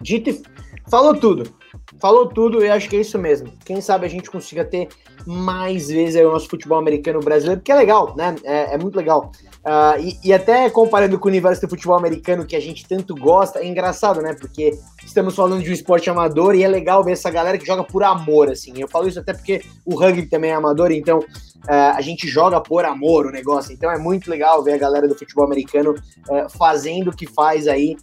Dito. 0.00 0.42
Falou 0.90 1.14
tudo. 1.14 1.52
Falou 2.00 2.26
tudo 2.26 2.64
e 2.64 2.68
acho 2.68 2.88
que 2.88 2.96
é 2.96 3.00
isso 3.00 3.18
mesmo. 3.18 3.52
Quem 3.64 3.80
sabe 3.80 4.06
a 4.06 4.08
gente 4.08 4.30
consiga 4.30 4.64
ter 4.64 4.88
mais 5.26 5.88
vezes 5.88 6.24
o 6.24 6.30
nosso 6.30 6.48
futebol 6.48 6.78
americano 6.78 7.20
brasileiro, 7.20 7.60
porque 7.60 7.72
é 7.72 7.76
legal, 7.76 8.14
né? 8.16 8.34
É, 8.44 8.74
é 8.74 8.78
muito 8.78 8.96
legal. 8.96 9.30
Uh, 9.60 10.00
e, 10.00 10.28
e, 10.28 10.32
até 10.32 10.70
comparando 10.70 11.18
com 11.18 11.26
o 11.26 11.30
universo 11.30 11.60
do 11.60 11.68
futebol 11.68 11.96
americano 11.96 12.46
que 12.46 12.56
a 12.56 12.60
gente 12.60 12.88
tanto 12.88 13.14
gosta, 13.14 13.58
é 13.58 13.66
engraçado, 13.66 14.22
né? 14.22 14.34
Porque 14.34 14.70
estamos 15.04 15.36
falando 15.36 15.62
de 15.62 15.68
um 15.68 15.74
esporte 15.74 16.08
amador 16.08 16.54
e 16.54 16.62
é 16.62 16.68
legal 16.68 17.04
ver 17.04 17.12
essa 17.12 17.30
galera 17.30 17.58
que 17.58 17.66
joga 17.66 17.84
por 17.84 18.02
amor, 18.02 18.50
assim. 18.50 18.72
Eu 18.78 18.88
falo 18.88 19.06
isso 19.06 19.20
até 19.20 19.34
porque 19.34 19.60
o 19.84 19.94
rugby 19.94 20.26
também 20.26 20.50
é 20.50 20.54
amador, 20.54 20.90
então 20.90 21.20
uh, 21.64 21.96
a 21.96 22.00
gente 22.00 22.28
joga 22.28 22.60
por 22.60 22.84
amor 22.84 23.26
o 23.26 23.30
negócio. 23.30 23.72
Então 23.72 23.90
é 23.90 23.98
muito 23.98 24.30
legal 24.30 24.62
ver 24.62 24.74
a 24.74 24.78
galera 24.78 25.08
do 25.08 25.14
futebol 25.14 25.44
americano 25.44 25.92
uh, 25.92 26.50
fazendo 26.58 27.10
o 27.10 27.16
que 27.16 27.26
faz 27.26 27.66
aí, 27.68 27.96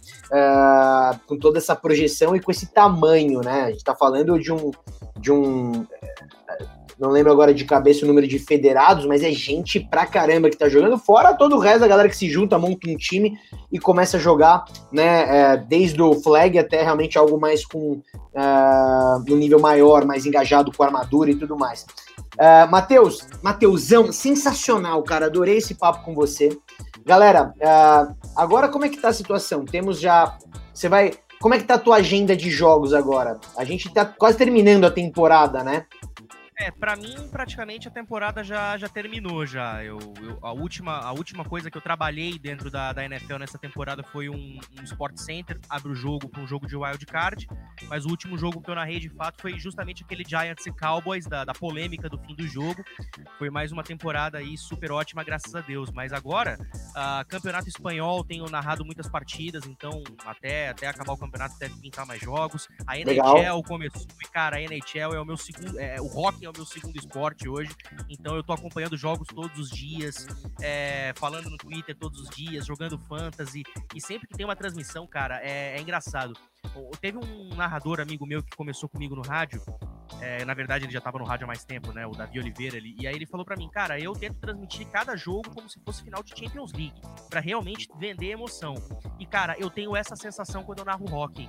com 1.26 1.38
toda 1.38 1.58
essa 1.58 1.74
projeção 1.74 2.36
e 2.36 2.40
com 2.40 2.50
esse 2.50 2.66
tamanho, 2.66 3.40
né? 3.40 3.62
A 3.62 3.70
gente 3.70 3.84
tá 3.84 3.94
falando 3.94 4.38
de 4.38 4.52
um. 4.52 4.70
De 5.18 5.32
um 5.32 5.86
não 6.98 7.10
lembro 7.10 7.30
agora 7.30 7.54
de 7.54 7.64
cabeça 7.64 8.04
o 8.04 8.08
número 8.08 8.26
de 8.26 8.38
federados, 8.38 9.06
mas 9.06 9.22
é 9.22 9.30
gente 9.30 9.78
pra 9.78 10.04
caramba 10.04 10.50
que 10.50 10.56
tá 10.56 10.68
jogando, 10.68 10.98
fora 10.98 11.34
todo 11.34 11.56
o 11.56 11.58
resto 11.58 11.80
da 11.80 11.88
galera 11.88 12.08
que 12.08 12.16
se 12.16 12.28
junta, 12.28 12.58
monta 12.58 12.88
um 12.88 12.96
time 12.96 13.38
e 13.70 13.78
começa 13.78 14.16
a 14.16 14.20
jogar, 14.20 14.64
né, 14.92 15.52
é, 15.52 15.56
desde 15.56 16.02
o 16.02 16.14
flag 16.14 16.58
até 16.58 16.82
realmente 16.82 17.16
algo 17.16 17.38
mais 17.38 17.64
com 17.64 18.00
uh, 18.38 19.32
um 19.32 19.36
nível 19.36 19.60
maior, 19.60 20.04
mais 20.04 20.26
engajado 20.26 20.72
com 20.72 20.82
armadura 20.82 21.30
e 21.30 21.36
tudo 21.36 21.56
mais. 21.56 21.86
Uh, 22.34 22.70
Matheus, 22.70 23.26
Mateusão, 23.42 24.12
sensacional, 24.12 25.02
cara, 25.02 25.26
adorei 25.26 25.58
esse 25.58 25.74
papo 25.74 26.04
com 26.04 26.14
você. 26.14 26.56
Galera, 27.04 27.52
uh, 27.56 28.14
agora 28.36 28.68
como 28.68 28.84
é 28.84 28.88
que 28.88 28.98
tá 28.98 29.08
a 29.08 29.12
situação? 29.12 29.64
Temos 29.64 30.00
já, 30.00 30.36
você 30.72 30.88
vai, 30.88 31.12
como 31.40 31.54
é 31.54 31.58
que 31.58 31.64
tá 31.64 31.74
a 31.74 31.78
tua 31.78 31.96
agenda 31.96 32.36
de 32.36 32.50
jogos 32.50 32.92
agora? 32.92 33.38
A 33.56 33.64
gente 33.64 33.92
tá 33.92 34.04
quase 34.04 34.36
terminando 34.36 34.84
a 34.84 34.90
temporada, 34.90 35.62
né? 35.62 35.86
É, 36.60 36.72
para 36.72 36.96
mim, 36.96 37.28
praticamente 37.30 37.86
a 37.86 37.90
temporada 37.90 38.42
já, 38.42 38.76
já 38.76 38.88
terminou 38.88 39.46
já. 39.46 39.84
Eu, 39.84 39.96
eu, 40.20 40.38
a, 40.42 40.52
última, 40.52 40.98
a 40.98 41.12
última 41.12 41.44
coisa 41.44 41.70
que 41.70 41.78
eu 41.78 41.80
trabalhei 41.80 42.36
dentro 42.36 42.68
da, 42.68 42.92
da 42.92 43.04
NFL 43.04 43.36
nessa 43.36 43.56
temporada 43.56 44.02
foi 44.02 44.28
um, 44.28 44.58
um 44.76 44.82
Sport 44.82 45.16
Center, 45.18 45.60
abre 45.70 45.92
o 45.92 45.94
jogo 45.94 46.28
para 46.28 46.42
um 46.42 46.48
jogo 46.48 46.66
de 46.66 46.76
wild 46.76 47.06
card, 47.06 47.46
mas 47.88 48.04
o 48.04 48.08
último 48.08 48.36
jogo 48.36 48.60
que 48.60 48.68
eu 48.68 48.74
narrei 48.74 48.98
de 48.98 49.08
fato 49.08 49.40
foi 49.40 49.56
justamente 49.56 50.02
aquele 50.02 50.24
Giants 50.26 50.66
e 50.66 50.72
Cowboys, 50.72 51.26
da, 51.26 51.44
da 51.44 51.52
polêmica 51.52 52.08
do 52.08 52.18
fim 52.18 52.34
do 52.34 52.46
jogo. 52.48 52.84
Foi 53.38 53.50
mais 53.50 53.70
uma 53.70 53.84
temporada 53.84 54.38
aí 54.38 54.58
super 54.58 54.90
ótima, 54.90 55.22
graças 55.22 55.54
a 55.54 55.60
Deus. 55.60 55.92
Mas 55.92 56.12
agora, 56.12 56.58
uh, 56.60 57.24
campeonato 57.28 57.68
espanhol, 57.68 58.24
tenho 58.24 58.44
narrado 58.50 58.84
muitas 58.84 59.08
partidas, 59.08 59.64
então 59.64 60.02
até, 60.26 60.70
até 60.70 60.88
acabar 60.88 61.12
o 61.12 61.16
campeonato 61.16 61.56
deve 61.56 61.80
pintar 61.80 62.04
mais 62.04 62.20
jogos. 62.20 62.68
A 62.84 62.98
NHL 62.98 63.34
Legal. 63.34 63.62
começou, 63.62 64.02
e 64.20 64.28
cara, 64.28 64.56
a 64.56 64.60
NHL 64.60 65.14
é 65.14 65.20
o 65.20 65.24
meu 65.24 65.36
segundo, 65.36 65.78
é, 65.78 66.00
o 66.00 66.06
rock 66.08 66.47
é 66.48 66.50
o 66.50 66.56
meu 66.56 66.66
segundo 66.66 66.96
esporte 66.96 67.48
hoje, 67.48 67.70
então 68.08 68.34
eu 68.34 68.42
tô 68.42 68.52
acompanhando 68.52 68.96
jogos 68.96 69.28
todos 69.28 69.58
os 69.58 69.70
dias, 69.70 70.26
é, 70.60 71.12
falando 71.16 71.50
no 71.50 71.58
Twitter 71.58 71.94
todos 71.94 72.20
os 72.20 72.30
dias, 72.30 72.66
jogando 72.66 72.98
fantasy, 72.98 73.62
e 73.94 74.00
sempre 74.00 74.26
que 74.26 74.34
tem 74.34 74.46
uma 74.46 74.56
transmissão, 74.56 75.06
cara, 75.06 75.40
é, 75.42 75.76
é 75.76 75.80
engraçado. 75.80 76.32
Teve 77.00 77.18
um 77.18 77.54
narrador 77.54 78.00
amigo 78.00 78.26
meu 78.26 78.42
que 78.42 78.56
começou 78.56 78.88
comigo 78.88 79.14
no 79.14 79.22
rádio, 79.22 79.62
é, 80.20 80.44
na 80.44 80.54
verdade 80.54 80.84
ele 80.84 80.92
já 80.92 81.00
tava 81.00 81.18
no 81.18 81.24
rádio 81.24 81.44
há 81.44 81.46
mais 81.46 81.64
tempo, 81.64 81.92
né, 81.92 82.06
o 82.06 82.12
Davi 82.12 82.38
Oliveira, 82.38 82.76
ele, 82.76 82.96
e 82.98 83.06
aí 83.06 83.14
ele 83.14 83.26
falou 83.26 83.44
para 83.44 83.56
mim, 83.56 83.68
cara, 83.70 84.00
eu 84.00 84.12
tento 84.12 84.38
transmitir 84.38 84.86
cada 84.88 85.16
jogo 85.16 85.50
como 85.54 85.68
se 85.68 85.80
fosse 85.80 86.02
final 86.02 86.22
de 86.22 86.36
Champions 86.36 86.72
League, 86.72 87.00
para 87.28 87.40
realmente 87.40 87.88
vender 87.98 88.30
emoção. 88.30 88.74
E 89.18 89.26
cara, 89.26 89.54
eu 89.58 89.70
tenho 89.70 89.96
essa 89.96 90.16
sensação 90.16 90.64
quando 90.64 90.80
eu 90.80 90.84
narro 90.84 91.04
hockey 91.12 91.48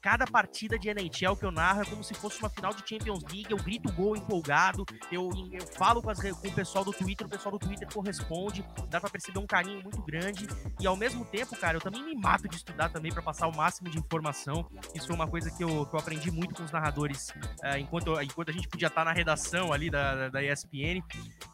cada 0.00 0.26
partida 0.26 0.78
de 0.78 0.88
NHL 0.88 1.36
que 1.36 1.44
eu 1.44 1.50
narro 1.50 1.82
é 1.82 1.84
como 1.84 2.02
se 2.04 2.14
fosse 2.14 2.38
uma 2.38 2.48
final 2.48 2.72
de 2.72 2.82
Champions 2.88 3.22
League. 3.24 3.50
Eu 3.50 3.56
grito 3.58 3.92
gol 3.92 4.16
empolgado, 4.16 4.84
eu, 5.10 5.30
eu 5.52 5.66
falo 5.76 6.00
com, 6.02 6.10
as, 6.10 6.20
com 6.20 6.48
o 6.48 6.52
pessoal 6.52 6.84
do 6.84 6.92
Twitter, 6.92 7.26
o 7.26 7.30
pessoal 7.30 7.52
do 7.52 7.58
Twitter 7.58 7.88
corresponde, 7.92 8.64
dá 8.88 9.00
pra 9.00 9.10
perceber 9.10 9.38
um 9.38 9.46
carinho 9.46 9.82
muito 9.82 10.00
grande. 10.02 10.46
E 10.80 10.86
ao 10.86 10.96
mesmo 10.96 11.24
tempo, 11.24 11.56
cara, 11.56 11.76
eu 11.76 11.80
também 11.80 12.02
me 12.02 12.14
mato 12.14 12.48
de 12.48 12.56
estudar 12.56 12.88
também 12.90 13.12
para 13.12 13.22
passar 13.22 13.48
o 13.48 13.56
máximo 13.56 13.90
de 13.90 13.98
informação. 13.98 14.47
Isso 14.94 15.06
foi 15.06 15.16
uma 15.16 15.26
coisa 15.26 15.50
que 15.50 15.62
eu, 15.62 15.86
que 15.86 15.94
eu 15.94 16.00
aprendi 16.00 16.30
muito 16.30 16.54
com 16.54 16.64
os 16.64 16.70
narradores 16.70 17.28
uh, 17.62 17.78
enquanto, 17.78 18.20
enquanto 18.22 18.50
a 18.50 18.52
gente 18.52 18.68
podia 18.68 18.88
estar 18.88 19.04
na 19.04 19.12
redação 19.12 19.72
ali 19.72 19.90
da, 19.90 20.28
da 20.28 20.42
ESPN. 20.42 21.02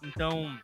Então, 0.02 0.59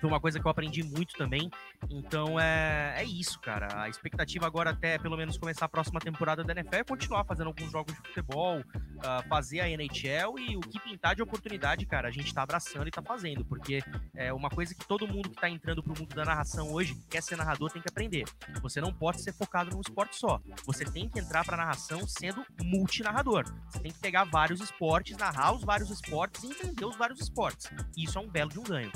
foi 0.00 0.08
uma 0.08 0.20
coisa 0.20 0.40
que 0.40 0.46
eu 0.46 0.50
aprendi 0.50 0.82
muito 0.82 1.14
também. 1.14 1.50
Então 1.90 2.38
é, 2.38 2.94
é 2.98 3.04
isso, 3.04 3.40
cara. 3.40 3.82
A 3.82 3.88
expectativa 3.88 4.46
agora, 4.46 4.70
até 4.70 4.98
pelo 4.98 5.16
menos 5.16 5.36
começar 5.36 5.64
a 5.66 5.68
próxima 5.68 6.00
temporada 6.00 6.44
da 6.44 6.52
NFL, 6.52 6.76
é 6.76 6.84
continuar 6.84 7.24
fazendo 7.24 7.48
alguns 7.48 7.70
jogos 7.70 7.94
de 7.94 8.00
futebol, 8.00 8.60
uh, 8.60 9.28
fazer 9.28 9.60
a 9.60 9.68
NHL 9.68 10.38
e 10.38 10.56
o 10.56 10.60
que 10.60 10.78
pintar 10.80 11.14
de 11.14 11.22
oportunidade, 11.22 11.86
cara, 11.86 12.08
a 12.08 12.10
gente 12.10 12.32
tá 12.32 12.42
abraçando 12.42 12.88
e 12.88 12.90
tá 12.90 13.02
fazendo, 13.02 13.44
porque 13.44 13.82
é 14.14 14.32
uma 14.32 14.50
coisa 14.50 14.74
que 14.74 14.86
todo 14.86 15.06
mundo 15.06 15.30
que 15.30 15.36
tá 15.36 15.48
entrando 15.48 15.82
pro 15.82 15.94
mundo 15.98 16.14
da 16.14 16.24
narração 16.24 16.72
hoje, 16.72 16.94
que 16.94 17.08
quer 17.08 17.22
ser 17.22 17.36
narrador, 17.36 17.70
tem 17.70 17.82
que 17.82 17.88
aprender. 17.88 18.24
Você 18.60 18.80
não 18.80 18.92
pode 18.92 19.20
ser 19.20 19.32
focado 19.32 19.70
num 19.70 19.80
esporte 19.80 20.16
só. 20.16 20.40
Você 20.66 20.84
tem 20.84 21.08
que 21.08 21.18
entrar 21.18 21.44
pra 21.44 21.56
narração 21.64 22.00
sendo 22.06 22.44
multinarrador. 22.62 23.44
Você 23.70 23.80
tem 23.80 23.92
que 23.92 23.98
pegar 23.98 24.24
vários 24.24 24.60
esportes, 24.60 25.16
narrar 25.16 25.54
os 25.54 25.62
vários 25.62 25.90
esportes 25.90 26.42
e 26.44 26.48
entender 26.48 26.84
os 26.84 26.96
vários 26.96 27.20
esportes. 27.20 27.70
Isso 27.96 28.18
é 28.18 28.20
um 28.20 28.28
belo 28.28 28.50
de 28.50 28.58
um 28.58 28.64
ganho 28.64 28.92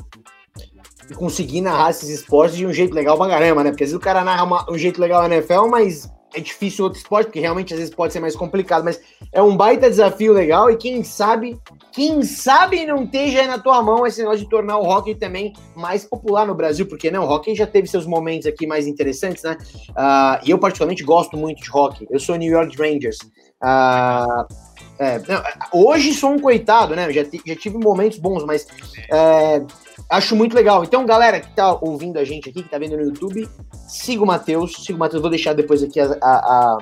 e 1.08 1.14
conseguir 1.14 1.60
narrar 1.60 1.90
esses 1.90 2.08
esportes 2.08 2.56
de 2.56 2.66
um 2.66 2.72
jeito 2.72 2.94
legal 2.94 3.16
pra 3.16 3.28
caramba, 3.28 3.62
né? 3.62 3.70
Porque 3.70 3.84
às 3.84 3.90
vezes 3.90 4.00
o 4.00 4.04
cara 4.04 4.24
narra 4.24 4.44
uma, 4.44 4.70
um 4.70 4.78
jeito 4.78 5.00
legal 5.00 5.22
na 5.22 5.34
NFL, 5.34 5.66
mas 5.68 6.10
é 6.34 6.40
difícil 6.40 6.84
outro 6.84 6.98
esporte, 6.98 7.26
porque 7.26 7.40
realmente 7.40 7.72
às 7.72 7.78
vezes 7.78 7.94
pode 7.94 8.12
ser 8.12 8.20
mais 8.20 8.34
complicado, 8.34 8.84
mas 8.84 9.00
é 9.32 9.42
um 9.42 9.56
baita 9.56 9.88
desafio 9.88 10.32
legal 10.32 10.70
e 10.70 10.76
quem 10.76 11.04
sabe, 11.04 11.58
quem 11.96 12.22
sabe 12.22 12.84
não 12.84 13.04
esteja 13.04 13.46
na 13.46 13.58
tua 13.58 13.82
mão 13.82 14.06
esse 14.06 14.20
negócio 14.20 14.40
de 14.40 14.50
tornar 14.50 14.76
o 14.76 14.84
hockey 14.84 15.14
também 15.14 15.54
mais 15.74 16.04
popular 16.04 16.46
no 16.46 16.54
Brasil, 16.54 16.86
porque 16.86 17.10
não, 17.10 17.24
o 17.24 17.28
hockey 17.28 17.54
já 17.54 17.66
teve 17.66 17.88
seus 17.88 18.06
momentos 18.06 18.46
aqui 18.46 18.66
mais 18.66 18.86
interessantes, 18.86 19.42
né? 19.42 19.56
Uh, 19.90 20.44
e 20.44 20.50
eu 20.50 20.58
particularmente 20.58 21.02
gosto 21.02 21.38
muito 21.38 21.62
de 21.62 21.70
hockey. 21.72 22.06
Eu 22.10 22.20
sou 22.20 22.36
New 22.36 22.52
York 22.52 22.76
Rangers. 22.76 23.16
Uh, 23.64 24.46
é, 24.98 25.18
não, 25.26 25.42
hoje 25.72 26.12
sou 26.12 26.32
um 26.32 26.38
coitado, 26.38 26.94
né? 26.94 27.10
Já, 27.10 27.22
já 27.24 27.56
tive 27.56 27.78
momentos 27.78 28.18
bons, 28.18 28.44
mas 28.44 28.66
é, 29.10 29.62
Acho 30.08 30.36
muito 30.36 30.54
legal. 30.54 30.84
Então, 30.84 31.04
galera 31.04 31.40
que 31.40 31.50
tá 31.54 31.76
ouvindo 31.80 32.18
a 32.18 32.24
gente 32.24 32.48
aqui, 32.48 32.62
que 32.62 32.68
tá 32.68 32.78
vendo 32.78 32.96
no 32.96 33.02
YouTube, 33.02 33.48
siga 33.88 34.22
o 34.22 34.26
Matheus. 34.26 34.84
Siga 34.84 34.96
o 34.96 35.00
Matheus, 35.00 35.20
vou 35.20 35.30
deixar 35.30 35.52
depois 35.52 35.82
aqui 35.82 35.98
a, 35.98 36.16
a, 36.22 36.36
a, 36.36 36.78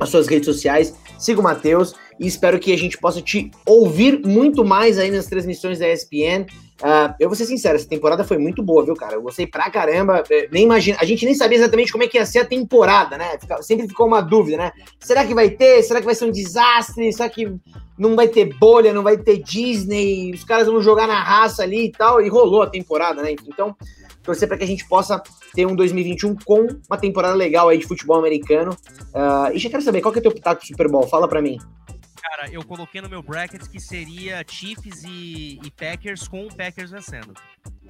as 0.00 0.08
suas 0.08 0.26
redes 0.26 0.46
sociais. 0.46 0.94
Siga 1.18 1.40
o 1.40 1.44
Matheus 1.44 1.94
e 2.20 2.26
espero 2.26 2.58
que 2.58 2.70
a 2.70 2.76
gente 2.76 2.98
possa 2.98 3.22
te 3.22 3.50
ouvir 3.64 4.20
muito 4.26 4.62
mais 4.62 4.98
aí 4.98 5.10
nas 5.10 5.24
transmissões 5.24 5.78
da 5.78 5.90
ESPN. 5.90 6.42
Uh, 6.42 6.82
ah, 6.82 7.16
eu 7.18 7.30
vou 7.30 7.36
ser 7.36 7.46
sincero, 7.46 7.76
essa 7.76 7.88
temporada 7.88 8.24
foi 8.24 8.36
muito 8.36 8.62
boa, 8.62 8.84
viu, 8.84 8.94
cara? 8.94 9.14
Eu 9.14 9.22
gostei 9.22 9.46
pra 9.46 9.70
caramba. 9.70 10.22
É, 10.30 10.46
nem 10.52 10.64
imagina, 10.64 10.98
a 11.00 11.04
gente 11.06 11.24
nem 11.24 11.34
sabia 11.34 11.56
exatamente 11.56 11.90
como 11.90 12.04
é 12.04 12.06
que 12.06 12.18
ia 12.18 12.26
ser 12.26 12.40
a 12.40 12.44
temporada, 12.44 13.16
né? 13.16 13.38
Fica, 13.40 13.62
sempre 13.62 13.88
ficou 13.88 14.06
uma 14.06 14.20
dúvida, 14.20 14.58
né? 14.58 14.72
Será 14.98 15.24
que 15.24 15.34
vai 15.34 15.48
ter? 15.48 15.82
Será 15.82 15.98
que 15.98 16.04
vai 16.04 16.14
ser 16.14 16.26
um 16.26 16.30
desastre? 16.30 17.10
Será 17.10 17.28
que 17.30 17.50
não 17.98 18.14
vai 18.14 18.28
ter 18.28 18.54
bolha? 18.58 18.92
Não 18.92 19.02
vai 19.02 19.16
ter 19.16 19.38
Disney? 19.38 20.30
Os 20.34 20.44
caras 20.44 20.66
vão 20.66 20.82
jogar 20.82 21.06
na 21.06 21.22
raça 21.22 21.62
ali 21.62 21.86
e 21.86 21.92
tal? 21.92 22.20
E 22.20 22.28
rolou 22.28 22.62
a 22.62 22.66
temporada, 22.66 23.22
né? 23.22 23.34
Então, 23.48 23.74
torcer 24.22 24.46
para 24.46 24.58
que 24.58 24.64
a 24.64 24.66
gente 24.66 24.86
possa 24.86 25.22
ter 25.54 25.66
um 25.66 25.74
2021 25.74 26.36
com 26.44 26.66
uma 26.86 26.98
temporada 26.98 27.34
legal 27.34 27.70
aí 27.70 27.78
de 27.78 27.86
futebol 27.86 28.18
americano. 28.18 28.76
Uh, 29.14 29.54
e 29.54 29.58
já 29.58 29.70
quero 29.70 29.82
saber, 29.82 30.02
qual 30.02 30.12
que 30.12 30.18
é 30.18 30.20
o 30.20 30.22
teu 30.22 30.32
pitaco 30.32 30.60
do 30.60 30.66
Super 30.66 30.88
Bowl? 30.88 31.06
Fala 31.06 31.26
para 31.26 31.40
mim. 31.40 31.58
Cara, 32.20 32.50
eu 32.50 32.64
coloquei 32.64 33.00
no 33.00 33.08
meu 33.08 33.22
bracket 33.22 33.66
que 33.68 33.80
seria 33.80 34.44
Chiefs 34.46 35.04
e, 35.04 35.58
e 35.64 35.70
Packers 35.70 36.28
com 36.28 36.46
o 36.46 36.54
Packers 36.54 36.90
vencendo. 36.90 37.32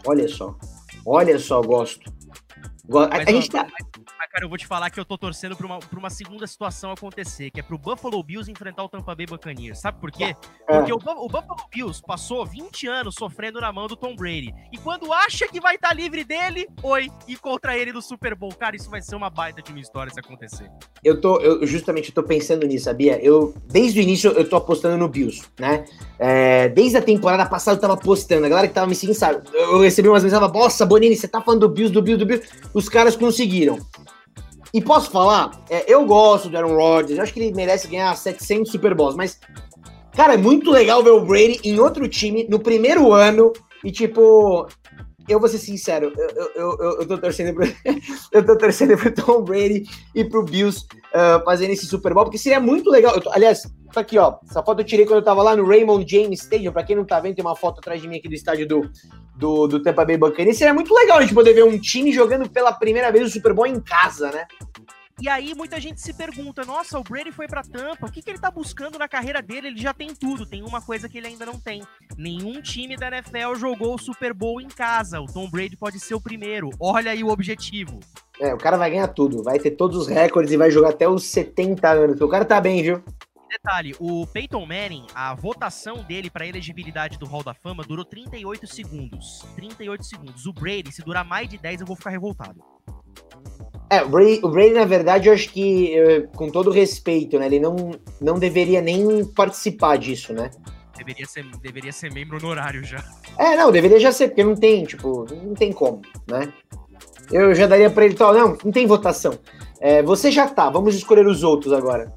Olha 0.07 0.29
só. 0.29 0.57
Olha 1.05 1.39
só, 1.39 1.61
gosto. 1.61 2.13
A, 2.99 3.17
a 3.17 3.25
gente 3.25 3.49
tá... 3.51 3.67
Mas, 4.19 4.31
cara, 4.31 4.45
eu 4.45 4.49
vou 4.49 4.59
te 4.59 4.67
falar 4.67 4.91
que 4.91 4.99
eu 4.99 5.05
tô 5.05 5.17
torcendo 5.17 5.57
pra 5.57 5.67
uma, 5.67 5.79
pra 5.79 5.99
uma 5.99 6.11
segunda 6.11 6.47
situação 6.47 6.91
acontecer, 6.91 7.51
que 7.51 7.61
é 7.61 7.63
pro 7.63 7.79
Buffalo 7.79 8.23
Bills 8.23 8.51
enfrentar 8.51 8.85
o 8.85 8.89
Tampa 8.89 9.15
Bay 9.15 9.27
Buccaneers. 9.27 9.79
Sabe 9.81 10.01
por 10.01 10.11
quê? 10.11 10.35
É. 10.69 10.79
Porque 10.79 10.93
o, 10.93 10.97
o, 10.97 11.29
Buffalo 11.29 11.61
Bills 11.73 12.03
passou 12.05 12.45
20 12.45 12.87
anos 12.87 13.15
sofrendo 13.19 13.61
na 13.61 13.73
mão 13.73 13.87
do 13.87 13.97
Tom 13.97 14.15
Brady. 14.17 14.53
E 14.73 14.79
quando 14.79 15.13
acha 15.13 15.47
que 15.49 15.61
vai 15.61 15.77
estar 15.77 15.89
tá 15.89 15.95
livre 15.95 16.25
dele, 16.25 16.69
oi, 16.83 17.09
e 17.29 17.37
contra 17.37 17.77
ele 17.77 17.93
no 17.93 18.03
Super 18.03 18.35
Bowl. 18.35 18.53
Cara, 18.55 18.77
isso 18.77 18.91
vai 18.91 19.03
ser 19.03 19.15
uma 19.17 19.31
baita 19.31 19.63
de 19.63 19.71
uma 19.71 19.81
história 19.81 20.13
se 20.13 20.21
acontecer. 20.21 20.71
Eu 21.05 21.21
tô, 21.21 21.39
eu 21.41 21.67
justamente 21.67 22.13
tô 22.13 22.23
pensando 22.23 22.67
nisso, 22.67 22.85
sabia? 22.85 23.23
Eu, 23.25 23.55
desde 23.67 24.01
o 24.01 24.03
início, 24.03 24.31
eu 24.33 24.49
tô 24.49 24.57
apostando 24.57 24.97
no 24.97 25.09
Bills, 25.09 25.43
né? 25.59 25.85
É, 26.19 26.69
desde 26.69 26.97
a 26.99 27.03
temporada 27.03 27.47
passada 27.47 27.77
eu 27.77 27.81
tava 27.81 27.95
apostando. 27.95 28.47
A 28.47 28.49
galera 28.49 28.69
que 28.69 28.75
tava 28.75 28.87
me 28.87 28.95
seguindo, 28.95 29.17
sabe? 29.17 29.43
Eu 29.53 29.81
recebi 29.81 30.09
umas 30.09 30.23
mensagens, 30.23 30.53
nossa, 30.53 30.87
Bonini, 30.87 31.17
você 31.17 31.27
tá 31.27 31.41
falando 31.41 31.61
do 31.61 31.69
Bills, 31.69 31.93
do 31.93 32.03
Bills, 32.03 32.19
do 32.19 32.27
Bills. 32.27 32.47
Os 32.81 32.89
caras 32.89 33.15
conseguiram. 33.15 33.79
E 34.73 34.81
posso 34.81 35.11
falar, 35.11 35.51
é, 35.69 35.85
eu 35.87 36.07
gosto 36.07 36.49
do 36.49 36.57
Aaron 36.57 36.75
Rodgers, 36.75 37.19
acho 37.19 37.35
que 37.35 37.41
ele 37.41 37.55
merece 37.55 37.89
ganhar 37.89 38.17
700 38.17 38.73
Super 38.73 38.95
Bowls, 38.95 39.17
mas, 39.17 39.39
cara, 40.17 40.33
é 40.33 40.39
muito 40.39 40.71
legal 40.71 41.03
ver 41.03 41.11
o 41.11 41.27
Brady 41.27 41.61
em 41.63 41.79
outro 41.79 42.09
time 42.09 42.47
no 42.49 42.59
primeiro 42.59 43.13
ano 43.13 43.53
e, 43.85 43.93
tipo, 43.93 44.67
eu 45.29 45.39
vou 45.39 45.49
ser 45.49 45.59
sincero, 45.59 46.11
eu, 46.17 46.53
eu, 46.55 46.77
eu, 46.79 47.01
eu 47.01 47.07
tô 47.07 47.19
torcendo 47.19 47.55
pro, 47.55 47.67
eu 48.33 48.47
tô 48.47 48.57
torcendo 48.57 48.97
pro 48.97 49.15
Tom 49.15 49.43
Brady 49.43 49.85
e 50.15 50.25
pro 50.25 50.43
Bills 50.43 50.87
uh, 51.13 51.45
fazendo 51.45 51.73
esse 51.73 51.85
Super 51.85 52.15
Bowl, 52.15 52.25
porque 52.25 52.39
seria 52.39 52.61
muito 52.61 52.89
legal. 52.89 53.21
Tô, 53.21 53.31
aliás, 53.31 53.63
tá 53.93 54.01
aqui, 54.01 54.19
ó. 54.19 54.39
Essa 54.49 54.63
foto 54.63 54.81
eu 54.81 54.85
tirei 54.85 55.05
quando 55.05 55.19
eu 55.19 55.25
tava 55.25 55.43
lá 55.43 55.57
no 55.57 55.67
Raymond 55.67 56.05
James 56.09 56.43
Stadium. 56.43 56.73
Pra 56.73 56.85
quem 56.85 56.97
não 56.97 57.05
tá 57.05 57.21
vendo, 57.21 57.35
tem 57.35 57.45
uma 57.45 57.57
foto 57.57 57.79
atrás 57.79 58.01
de 58.01 58.09
mim 58.09 58.17
aqui 58.17 58.29
do 58.29 58.35
estádio 58.35 58.67
do, 58.67 58.91
do, 59.37 59.67
do 59.67 59.83
Tampa 59.83 60.05
Bay 60.05 60.17
Buccaneers. 60.17 60.59
Seria 60.59 60.75
muito 60.75 60.95
legal 60.95 61.19
a 61.19 61.23
gente 61.23 61.35
poder 61.35 61.53
ver 61.53 61.65
um 61.65 61.79
time 61.79 62.13
jogando 62.13 62.49
pela 62.49 62.73
primeira 62.73 63.11
vez 63.11 63.27
o 63.27 63.31
Super 63.31 63.53
Bowl 63.53 63.67
em 63.67 63.81
casa, 63.81 64.31
né? 64.31 64.47
E 65.21 65.29
aí 65.29 65.55
muita 65.55 65.79
gente 65.79 66.01
se 66.01 66.15
pergunta: 66.15 66.65
nossa, 66.65 66.99
o 66.99 67.05
Brady 67.05 67.31
foi 67.31 67.47
pra 67.47 67.63
Tampa, 67.63 68.07
o 68.07 68.11
que, 68.11 68.23
que 68.23 68.31
ele 68.31 68.39
tá 68.39 68.51
buscando 68.51 68.99
na 68.99 69.07
carreira 69.07 69.43
dele? 69.43 69.69
Ele 69.69 69.81
já 69.81 69.93
tem 69.93 70.15
tudo, 70.15 70.47
tem 70.47 70.63
uma 70.63 70.81
coisa 70.81 71.11
que 71.11 71.19
ele 71.19 71.27
ainda 71.27 71.45
não 71.45 71.61
tem. 71.61 71.83
Nenhum 72.17 72.63
time 72.63 72.97
da 72.97 73.09
NFL 73.09 73.55
jogou 73.55 73.95
o 73.95 73.99
Super 73.99 74.33
Bowl 74.33 74.61
em 74.61 74.69
casa. 74.69 75.21
O 75.21 75.27
Tom 75.27 75.49
Brady 75.51 75.77
pode 75.77 76.01
ser 76.01 76.15
o 76.15 76.21
primeiro. 76.21 76.71
Olha 76.81 77.11
aí 77.11 77.23
o 77.23 77.29
objetivo. 77.29 78.01
É, 78.41 78.55
o 78.55 78.59
cara 78.59 78.79
vai 78.79 78.91
ganhar 78.91 79.09
tudo, 79.09 79.43
vai 79.43 79.59
ter 79.59 79.73
todos 79.73 79.99
os 79.99 80.09
recordes 80.09 80.55
e 80.55 80.57
vai 80.57 80.71
jogar 80.71 80.89
até 80.89 81.07
os 81.07 81.25
70 81.25 81.87
anos. 81.91 82.21
O 82.23 82.29
cara 82.29 82.47
tá 82.47 82.59
bem, 82.59 82.83
viu? 82.83 83.05
Detalhe, 83.51 83.97
o 83.99 84.25
Peyton 84.29 84.65
Manning, 84.65 85.07
a 85.13 85.35
votação 85.35 86.05
dele 86.05 86.31
para 86.31 86.47
elegibilidade 86.47 87.19
do 87.19 87.27
Hall 87.27 87.43
da 87.43 87.53
Fama 87.53 87.83
durou 87.83 88.05
38 88.05 88.65
segundos. 88.69 89.45
38 89.57 90.05
segundos. 90.05 90.47
O 90.47 90.53
Brady, 90.53 90.93
se 90.93 91.03
durar 91.03 91.25
mais 91.25 91.49
de 91.49 91.59
10, 91.59 91.81
eu 91.81 91.87
vou 91.87 91.97
ficar 91.97 92.11
revoltado. 92.11 92.63
É, 93.91 94.05
o 94.05 94.09
Brady, 94.09 94.41
o 94.45 94.49
Brady, 94.49 94.71
na 94.71 94.85
verdade, 94.85 95.29
eu 95.29 95.35
acho 95.35 95.49
que, 95.51 95.97
com 96.37 96.49
todo 96.49 96.71
respeito, 96.71 97.41
né? 97.41 97.47
Ele 97.47 97.59
não, 97.59 97.91
não 98.21 98.39
deveria 98.39 98.81
nem 98.81 99.25
participar 99.25 99.99
disso, 99.99 100.33
né? 100.33 100.53
Deveria 100.97 101.27
ser, 101.27 101.45
deveria 101.61 101.93
ser 101.93 102.13
membro 102.13 102.37
honorário 102.37 102.85
já. 102.85 103.05
É, 103.37 103.57
não, 103.57 103.73
deveria 103.73 103.99
já 103.99 104.13
ser, 104.13 104.29
porque 104.29 104.45
não 104.45 104.55
tem, 104.55 104.85
tipo, 104.85 105.27
não 105.43 105.55
tem 105.55 105.73
como, 105.73 106.03
né? 106.29 106.53
Eu 107.33 107.53
já 107.53 107.67
daria 107.67 107.91
pra 107.91 108.05
ele, 108.05 108.15
tal, 108.15 108.33
não, 108.33 108.57
não 108.65 108.71
tem 108.71 108.87
votação. 108.87 109.37
É, 109.81 110.03
você 110.05 110.31
já 110.31 110.47
tá, 110.47 110.71
vamos 110.71 110.95
escolher 110.95 111.27
os 111.27 111.43
outros 111.43 111.73
agora. 111.73 112.13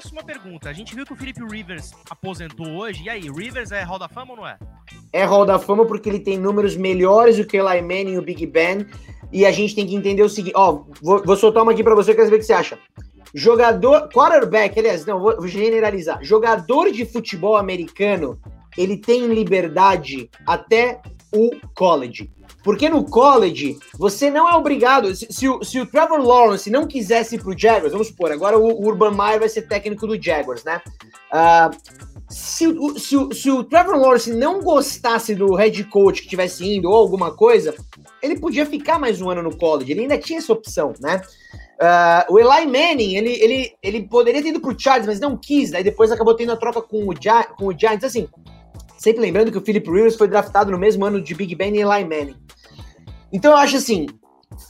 Faço 0.00 0.12
uma 0.12 0.22
pergunta. 0.22 0.70
A 0.70 0.72
gente 0.72 0.94
viu 0.94 1.04
que 1.04 1.12
o 1.12 1.16
Felipe 1.16 1.44
Rivers 1.44 1.90
aposentou 2.08 2.68
hoje. 2.68 3.02
E 3.02 3.10
aí, 3.10 3.22
Rivers 3.22 3.72
é 3.72 3.82
Hall 3.82 3.98
da 3.98 4.08
Fama 4.08 4.30
ou 4.30 4.36
não 4.36 4.46
é? 4.46 4.56
É 5.12 5.24
Hall 5.24 5.44
da 5.44 5.58
Fama 5.58 5.84
porque 5.84 6.08
ele 6.08 6.20
tem 6.20 6.38
números 6.38 6.76
melhores 6.76 7.36
do 7.36 7.44
que 7.44 7.60
o 7.60 7.68
Eli 7.68 7.82
Manning 7.82 8.12
e 8.12 8.18
o 8.18 8.22
Big 8.22 8.46
Ben. 8.46 8.86
E 9.32 9.44
a 9.44 9.50
gente 9.50 9.74
tem 9.74 9.84
que 9.84 9.96
entender 9.96 10.22
o 10.22 10.28
seguinte, 10.28 10.54
ó, 10.54 10.84
vou, 11.02 11.24
vou 11.24 11.36
soltar 11.36 11.64
uma 11.64 11.72
aqui 11.72 11.82
para 11.82 11.96
você, 11.96 12.14
quero 12.14 12.26
saber 12.26 12.36
o 12.36 12.38
que 12.38 12.44
você 12.44 12.52
acha. 12.52 12.78
Jogador, 13.34 14.08
quarterback, 14.10 14.78
aliás, 14.78 15.04
não, 15.04 15.18
vou 15.18 15.48
generalizar. 15.48 16.22
Jogador 16.22 16.92
de 16.92 17.04
futebol 17.04 17.56
americano, 17.56 18.38
ele 18.76 18.98
tem 18.98 19.26
liberdade 19.26 20.30
até 20.46 21.02
o 21.34 21.50
college. 21.74 22.30
Porque 22.62 22.88
no 22.88 23.04
college, 23.04 23.78
você 23.96 24.30
não 24.30 24.48
é 24.48 24.54
obrigado. 24.54 25.14
Se, 25.14 25.26
se, 25.30 25.48
o, 25.48 25.62
se 25.62 25.80
o 25.80 25.86
Trevor 25.86 26.20
Lawrence 26.20 26.70
não 26.70 26.86
quisesse 26.86 27.36
ir 27.36 27.42
pro 27.42 27.56
Jaguars, 27.56 27.92
vamos 27.92 28.08
supor, 28.08 28.32
agora 28.32 28.58
o, 28.58 28.66
o 28.66 28.86
Urban 28.86 29.12
Meyer 29.12 29.40
vai 29.40 29.48
ser 29.48 29.62
técnico 29.62 30.06
do 30.06 30.20
Jaguars, 30.20 30.64
né? 30.64 30.80
Uh, 31.32 31.76
se, 32.28 32.66
se, 32.66 32.98
se, 32.98 33.40
se 33.40 33.50
o 33.50 33.64
Trevor 33.64 33.96
Lawrence 33.96 34.30
não 34.32 34.60
gostasse 34.60 35.34
do 35.34 35.54
head 35.54 35.82
coach 35.84 36.22
que 36.22 36.28
tivesse 36.28 36.66
indo 36.66 36.90
ou 36.90 36.96
alguma 36.96 37.34
coisa, 37.34 37.74
ele 38.22 38.38
podia 38.38 38.66
ficar 38.66 38.98
mais 38.98 39.20
um 39.22 39.30
ano 39.30 39.42
no 39.42 39.56
college, 39.56 39.90
ele 39.90 40.02
ainda 40.02 40.18
tinha 40.18 40.38
essa 40.38 40.52
opção, 40.52 40.92
né? 41.00 41.22
Uh, 41.80 42.34
o 42.34 42.38
Eli 42.40 42.66
Manning, 42.66 43.14
ele, 43.14 43.32
ele, 43.40 43.72
ele 43.80 44.02
poderia 44.02 44.42
ter 44.42 44.48
ido 44.48 44.60
pro 44.60 44.78
Chargers, 44.78 45.06
mas 45.06 45.20
não 45.20 45.36
quis, 45.36 45.72
aí 45.72 45.84
depois 45.84 46.10
acabou 46.10 46.34
tendo 46.34 46.52
a 46.52 46.56
troca 46.56 46.82
com 46.82 47.08
o, 47.08 47.14
com 47.56 47.66
o 47.66 47.78
Giants, 47.78 48.04
assim, 48.04 48.28
sempre 48.98 49.22
lembrando 49.22 49.50
que 49.50 49.56
o 49.56 49.64
Philip 49.64 49.90
Rivers 49.90 50.16
foi 50.16 50.28
draftado 50.28 50.70
no 50.70 50.78
mesmo 50.78 51.04
ano 51.06 51.20
de 51.20 51.34
Big 51.34 51.54
Ben 51.54 51.74
e 51.74 51.80
Eli 51.80 52.04
Manning. 52.04 52.36
Então 53.32 53.52
eu 53.52 53.56
acho 53.56 53.76
assim, 53.76 54.06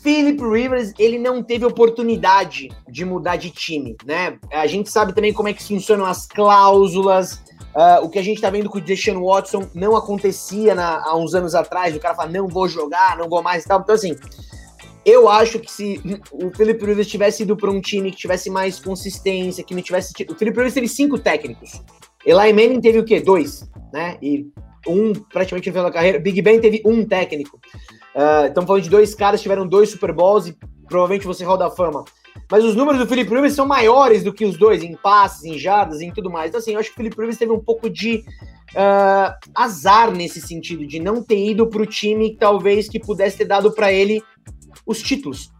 Philip 0.03 0.41
Rivers, 0.41 0.93
ele 0.99 1.19
não 1.19 1.43
teve 1.43 1.65
oportunidade 1.65 2.69
de 2.89 3.05
mudar 3.05 3.37
de 3.37 3.51
time, 3.51 3.97
né? 4.05 4.39
A 4.53 4.67
gente 4.67 4.91
sabe 4.91 5.13
também 5.13 5.33
como 5.33 5.49
é 5.49 5.53
que 5.53 5.63
funcionam 5.63 6.05
as 6.05 6.27
cláusulas, 6.27 7.43
Uh, 7.75 8.05
o 8.05 8.09
que 8.09 8.19
a 8.19 8.23
gente 8.23 8.41
tá 8.41 8.51
vendo 8.51 8.69
com 8.69 8.79
o 8.79 8.81
Deshaun 8.81 9.23
Watson 9.25 9.69
não 9.75 9.95
acontecia 9.95 10.75
na, 10.75 11.01
há 11.05 11.17
uns 11.17 11.35
anos 11.35 11.55
atrás. 11.55 11.95
O 11.95 12.01
cara 12.01 12.15
fala, 12.15 12.31
não 12.31 12.49
vou 12.49 12.67
jogar, 12.67 13.17
não 13.17 13.29
vou 13.29 13.43
mais 13.43 13.65
e 13.65 13.69
tal. 13.69 13.81
Então, 13.81 13.95
assim, 13.95 14.17
eu 15.05 15.29
acho 15.29 15.61
que 15.61 15.71
se 15.71 16.01
o 16.33 16.51
Philip 16.51 16.85
Rivers 16.85 17.07
tivesse 17.07 17.45
ido 17.45 17.57
para 17.57 17.71
um 17.71 17.81
time 17.81 18.11
que 18.11 18.17
tivesse 18.17 18.51
mais 18.51 18.81
consistência, 18.81 19.63
que 19.63 19.75
não 19.75 19.83
tivesse. 19.83 20.13
O 20.29 20.35
Philip 20.35 20.57
Rivers 20.57 20.75
teve 20.75 20.89
cinco 20.89 21.19
técnicos. 21.19 21.81
Eli 22.27 22.53
Manning 22.53 22.81
teve 22.81 22.99
o 22.99 23.05
quê? 23.05 23.21
Dois, 23.21 23.69
né? 23.93 24.17
E 24.23 24.47
um 24.87 25.13
praticamente 25.13 25.69
no 25.69 25.73
final 25.73 25.89
da 25.89 25.95
carreira. 25.95 26.19
Big 26.19 26.41
Ben 26.43 26.61
teve 26.61 26.83
um 26.85 27.05
técnico. 27.05 27.61
Uh, 28.15 28.47
estamos 28.47 28.67
falando 28.67 28.83
de 28.83 28.91
dois 28.91 29.15
caras 29.15 29.41
que 29.41 29.43
tiveram 29.43 29.67
dois 29.67 29.91
Super 29.91 30.13
Bowls 30.13 30.47
e 30.47 30.57
provavelmente 30.87 31.27
você 31.27 31.45
roda 31.45 31.67
a 31.67 31.71
fama. 31.71 32.05
Mas 32.51 32.65
os 32.65 32.75
números 32.75 33.01
do 33.01 33.07
Philip 33.07 33.29
Rivers 33.29 33.55
são 33.55 33.67
maiores 33.67 34.23
do 34.25 34.33
que 34.33 34.45
os 34.45 34.57
dois, 34.57 34.83
em 34.83 34.97
passes, 34.97 35.45
em 35.45 35.59
jardas, 35.59 36.01
em 36.01 36.11
tudo 36.11 36.31
mais. 36.31 36.49
Então, 36.49 36.61
assim, 36.61 36.73
eu 36.73 36.81
acho 36.81 36.89
que 36.89 36.95
o 36.95 36.97
Philip 36.97 37.17
Rivers 37.17 37.39
teve 37.39 37.53
um 37.53 37.61
pouco 37.61 37.91
de 37.91 38.25
uh, 38.75 39.35
azar 39.55 40.11
nesse 40.11 40.41
sentido, 40.41 40.87
de 40.87 40.99
não 40.99 41.23
ter 41.23 41.51
ido 41.51 41.67
para 41.67 41.83
o 41.83 41.87
time 41.87 42.37
talvez 42.37 42.89
que 42.89 42.99
pudesse 42.99 43.39
ter 43.39 43.45
dado 43.45 43.73
para 43.73 43.93
ele 43.93 44.23
os 44.87 45.03
títulos. 45.03 45.51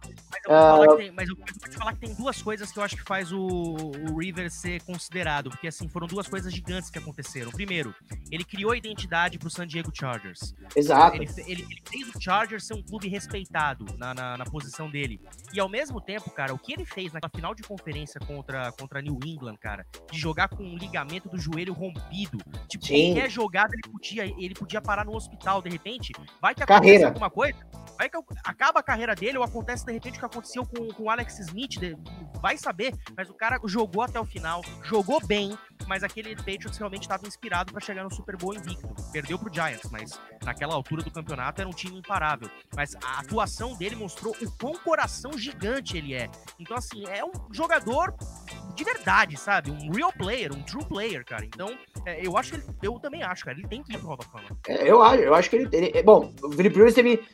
Uh... 0.49 0.97
Tem, 0.97 1.11
mas 1.11 1.29
eu 1.29 1.35
vou 1.35 1.45
te 1.45 1.77
falar 1.77 1.93
que 1.93 1.99
tem 1.99 2.15
duas 2.15 2.41
coisas 2.41 2.71
que 2.71 2.79
eu 2.79 2.83
acho 2.83 2.95
que 2.95 3.03
faz 3.03 3.31
o, 3.31 3.37
o 3.39 4.17
River 4.17 4.49
ser 4.49 4.81
considerado, 4.81 5.51
porque 5.51 5.67
assim, 5.67 5.87
foram 5.87 6.07
duas 6.07 6.27
coisas 6.27 6.51
gigantes 6.51 6.89
que 6.89 6.97
aconteceram. 6.97 7.51
Primeiro, 7.51 7.93
ele 8.31 8.43
criou 8.43 8.71
a 8.71 8.77
identidade 8.77 9.37
pro 9.37 9.47
San 9.47 9.67
Diego 9.67 9.91
Chargers. 9.93 10.55
Exato. 10.75 11.17
Ele, 11.17 11.29
ele, 11.45 11.61
ele 11.69 11.83
fez 11.87 12.15
o 12.15 12.19
Chargers 12.19 12.65
ser 12.65 12.73
um 12.73 12.81
clube 12.81 13.07
respeitado 13.07 13.85
na, 13.99 14.13
na, 14.15 14.37
na, 14.37 14.45
posição 14.45 14.89
dele. 14.89 15.21
E 15.53 15.59
ao 15.59 15.69
mesmo 15.69 16.01
tempo, 16.01 16.31
cara, 16.31 16.51
o 16.51 16.57
que 16.57 16.73
ele 16.73 16.85
fez 16.85 17.13
na 17.13 17.19
final 17.29 17.53
de 17.53 17.61
conferência 17.61 18.19
contra, 18.19 18.71
contra 18.71 19.03
New 19.03 19.19
England, 19.23 19.57
cara, 19.57 19.85
de 20.11 20.17
jogar 20.17 20.49
com 20.49 20.63
um 20.63 20.75
ligamento 20.75 21.29
do 21.29 21.37
joelho 21.37 21.73
rompido. 21.73 22.39
Tipo, 22.67 22.87
Sim. 22.87 23.13
qualquer 23.13 23.29
jogada 23.29 23.73
ele 23.73 23.93
podia, 23.93 24.25
ele 24.25 24.55
podia 24.55 24.81
parar 24.81 25.05
no 25.05 25.15
hospital, 25.15 25.61
de 25.61 25.69
repente, 25.69 26.11
vai 26.41 26.55
que 26.55 26.63
acontece 26.63 27.03
alguma 27.03 27.29
coisa 27.29 27.69
Vai 27.99 28.09
que 28.09 28.17
acaba 28.45 28.79
a 28.79 28.83
carreira 28.83 29.13
dele 29.13 29.37
ou 29.37 29.43
acontece 29.43 29.85
de 29.85 29.91
repente 29.91 30.15
o 30.15 30.19
que 30.19 30.25
aconteceu 30.39 30.65
com, 30.65 30.87
com 30.87 31.03
o 31.03 31.09
Alex 31.09 31.39
Smith, 31.39 31.97
vai 32.41 32.57
saber, 32.57 32.93
mas 33.15 33.29
o 33.29 33.33
cara 33.33 33.59
jogou 33.65 34.01
até 34.01 34.19
o 34.19 34.25
final, 34.25 34.61
jogou 34.83 35.23
bem, 35.25 35.57
mas 35.87 36.03
aquele 36.03 36.35
Patriots 36.35 36.77
realmente 36.77 37.03
estava 37.03 37.27
inspirado 37.27 37.71
para 37.71 37.81
chegar 37.81 38.03
no 38.03 38.13
Super 38.13 38.37
Bowl 38.37 38.53
invicto. 38.53 38.87
Perdeu 39.11 39.37
pro 39.37 39.53
Giants, 39.53 39.89
mas 39.91 40.19
naquela 40.43 40.73
altura 40.73 41.03
do 41.03 41.11
campeonato 41.11 41.61
era 41.61 41.69
um 41.69 41.73
time 41.73 41.97
imparável. 41.97 42.49
Mas 42.75 42.95
a 43.03 43.19
atuação 43.19 43.75
dele 43.75 43.95
mostrou 43.95 44.35
o 44.41 44.51
quão 44.57 44.73
coração 44.75 45.37
gigante 45.37 45.97
ele 45.97 46.13
é. 46.13 46.29
Então, 46.59 46.77
assim, 46.77 47.05
é 47.07 47.23
um 47.23 47.31
jogador 47.51 48.13
de 48.75 48.83
verdade, 48.83 49.37
sabe? 49.37 49.71
Um 49.71 49.91
real 49.91 50.13
player, 50.13 50.53
um 50.53 50.61
true 50.63 50.85
player, 50.85 51.25
cara. 51.25 51.43
Então, 51.43 51.77
é, 52.05 52.25
eu 52.25 52.37
acho 52.37 52.51
que 52.51 52.57
ele, 52.57 52.65
eu 52.81 52.99
também 52.99 53.23
acho, 53.23 53.43
cara, 53.45 53.57
ele 53.57 53.67
tem 53.67 53.83
que 53.83 53.93
ir 53.93 53.97
pro 53.97 54.07
Hall 54.07 54.21
Fama. 54.31 54.57
É, 54.67 54.89
eu 54.89 55.01
acho, 55.01 55.21
eu 55.21 55.33
acho 55.33 55.49
que 55.49 55.55
ele, 55.55 55.69
ele 55.71 56.03
bom, 56.03 56.33
o 56.43 56.51
Philip 56.51 56.75
Rivers 56.75 56.93
teve 56.93 57.27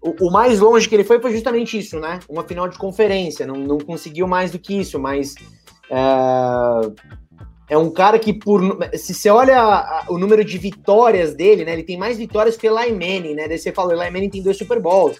o, 0.00 0.28
o, 0.28 0.30
mais 0.30 0.60
longe 0.60 0.88
que 0.88 0.94
ele 0.94 1.04
foi 1.04 1.20
foi 1.20 1.32
justamente 1.32 1.78
isso, 1.78 1.98
né? 1.98 2.20
Uma 2.28 2.44
final 2.44 2.68
de 2.68 2.78
conferência, 2.78 3.46
não, 3.46 3.56
não 3.56 3.78
conseguiu 3.78 4.26
mais 4.26 4.50
do 4.50 4.58
que 4.58 4.78
isso, 4.78 4.98
mas 4.98 5.34
é, 5.90 7.74
é 7.74 7.78
um 7.78 7.90
cara 7.90 8.18
que, 8.18 8.32
por 8.32 8.60
se 8.94 9.14
você 9.14 9.30
olha 9.30 9.60
a, 9.60 10.06
o 10.08 10.18
número 10.18 10.44
de 10.44 10.58
vitórias 10.58 11.34
dele, 11.34 11.64
né? 11.64 11.72
Ele 11.72 11.82
tem 11.82 11.96
mais 11.96 12.18
vitórias 12.18 12.56
que 12.56 12.68
o 12.68 12.74
Manning, 12.74 13.34
né? 13.34 13.48
Daí 13.48 13.58
você 13.58 13.72
fala, 13.72 13.94
o 13.94 13.98
Manning 13.98 14.30
tem 14.30 14.42
dois 14.42 14.56
Super 14.56 14.80
Bowls, 14.80 15.16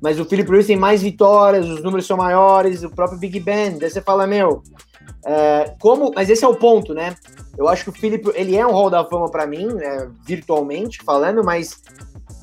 mas 0.00 0.18
o 0.20 0.24
Philip 0.24 0.48
Rivers 0.48 0.66
tem 0.66 0.76
mais 0.76 1.02
vitórias, 1.02 1.68
os 1.68 1.82
números 1.82 2.06
são 2.06 2.16
maiores, 2.16 2.82
o 2.82 2.90
próprio 2.90 3.18
Big 3.18 3.40
Ben, 3.40 3.78
daí 3.78 3.90
você 3.90 4.00
fala, 4.00 4.26
meu, 4.26 4.62
é, 5.24 5.74
como, 5.80 6.12
mas 6.14 6.28
esse 6.30 6.44
é 6.44 6.48
o 6.48 6.56
ponto, 6.56 6.94
né? 6.94 7.16
Eu 7.56 7.68
acho 7.68 7.84
que 7.84 7.90
o 7.90 7.92
Philip, 7.92 8.30
ele 8.34 8.56
é 8.56 8.66
um 8.66 8.72
Hall 8.72 8.90
da 8.90 9.04
Fama 9.04 9.30
para 9.30 9.46
mim, 9.46 9.66
né, 9.66 10.10
virtualmente 10.26 10.98
falando, 11.04 11.44
mas 11.44 11.80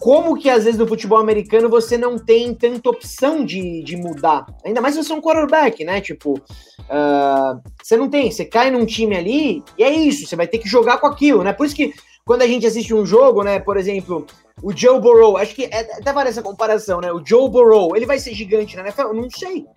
como 0.01 0.35
que 0.35 0.49
às 0.49 0.63
vezes 0.63 0.79
no 0.79 0.87
futebol 0.87 1.19
americano 1.19 1.69
você 1.69 1.95
não 1.95 2.17
tem 2.17 2.55
tanta 2.55 2.89
opção 2.89 3.45
de, 3.45 3.83
de 3.83 3.95
mudar? 3.95 4.47
Ainda 4.65 4.81
mais 4.81 4.95
se 4.95 5.03
você 5.03 5.13
é 5.13 5.15
um 5.15 5.21
quarterback, 5.21 5.85
né? 5.85 6.01
Tipo, 6.01 6.39
uh, 6.39 7.61
você 7.81 7.95
não 7.95 8.09
tem, 8.09 8.31
você 8.31 8.43
cai 8.43 8.71
num 8.71 8.83
time 8.83 9.15
ali 9.15 9.63
e 9.77 9.83
é 9.83 9.91
isso, 9.91 10.25
você 10.25 10.35
vai 10.35 10.47
ter 10.47 10.57
que 10.57 10.67
jogar 10.67 10.97
com 10.97 11.05
aquilo, 11.05 11.43
né? 11.43 11.53
Por 11.53 11.67
isso 11.67 11.75
que 11.75 11.93
quando 12.25 12.41
a 12.41 12.47
gente 12.47 12.65
assiste 12.65 12.95
um 12.95 13.05
jogo, 13.05 13.43
né? 13.43 13.59
Por 13.59 13.77
exemplo, 13.77 14.25
o 14.63 14.75
Joe 14.75 14.99
Burrow, 14.99 15.37
acho 15.37 15.53
que 15.53 15.65
é, 15.65 15.81
até 15.99 16.11
vale 16.11 16.29
essa 16.29 16.41
comparação, 16.41 16.99
né? 16.99 17.13
O 17.13 17.23
Joe 17.23 17.47
Burrow, 17.47 17.95
ele 17.95 18.07
vai 18.07 18.17
ser 18.17 18.33
gigante 18.33 18.75
na 18.75 18.81
NFL? 18.81 19.01
Eu 19.01 19.13
não 19.13 19.29
sei. 19.29 19.67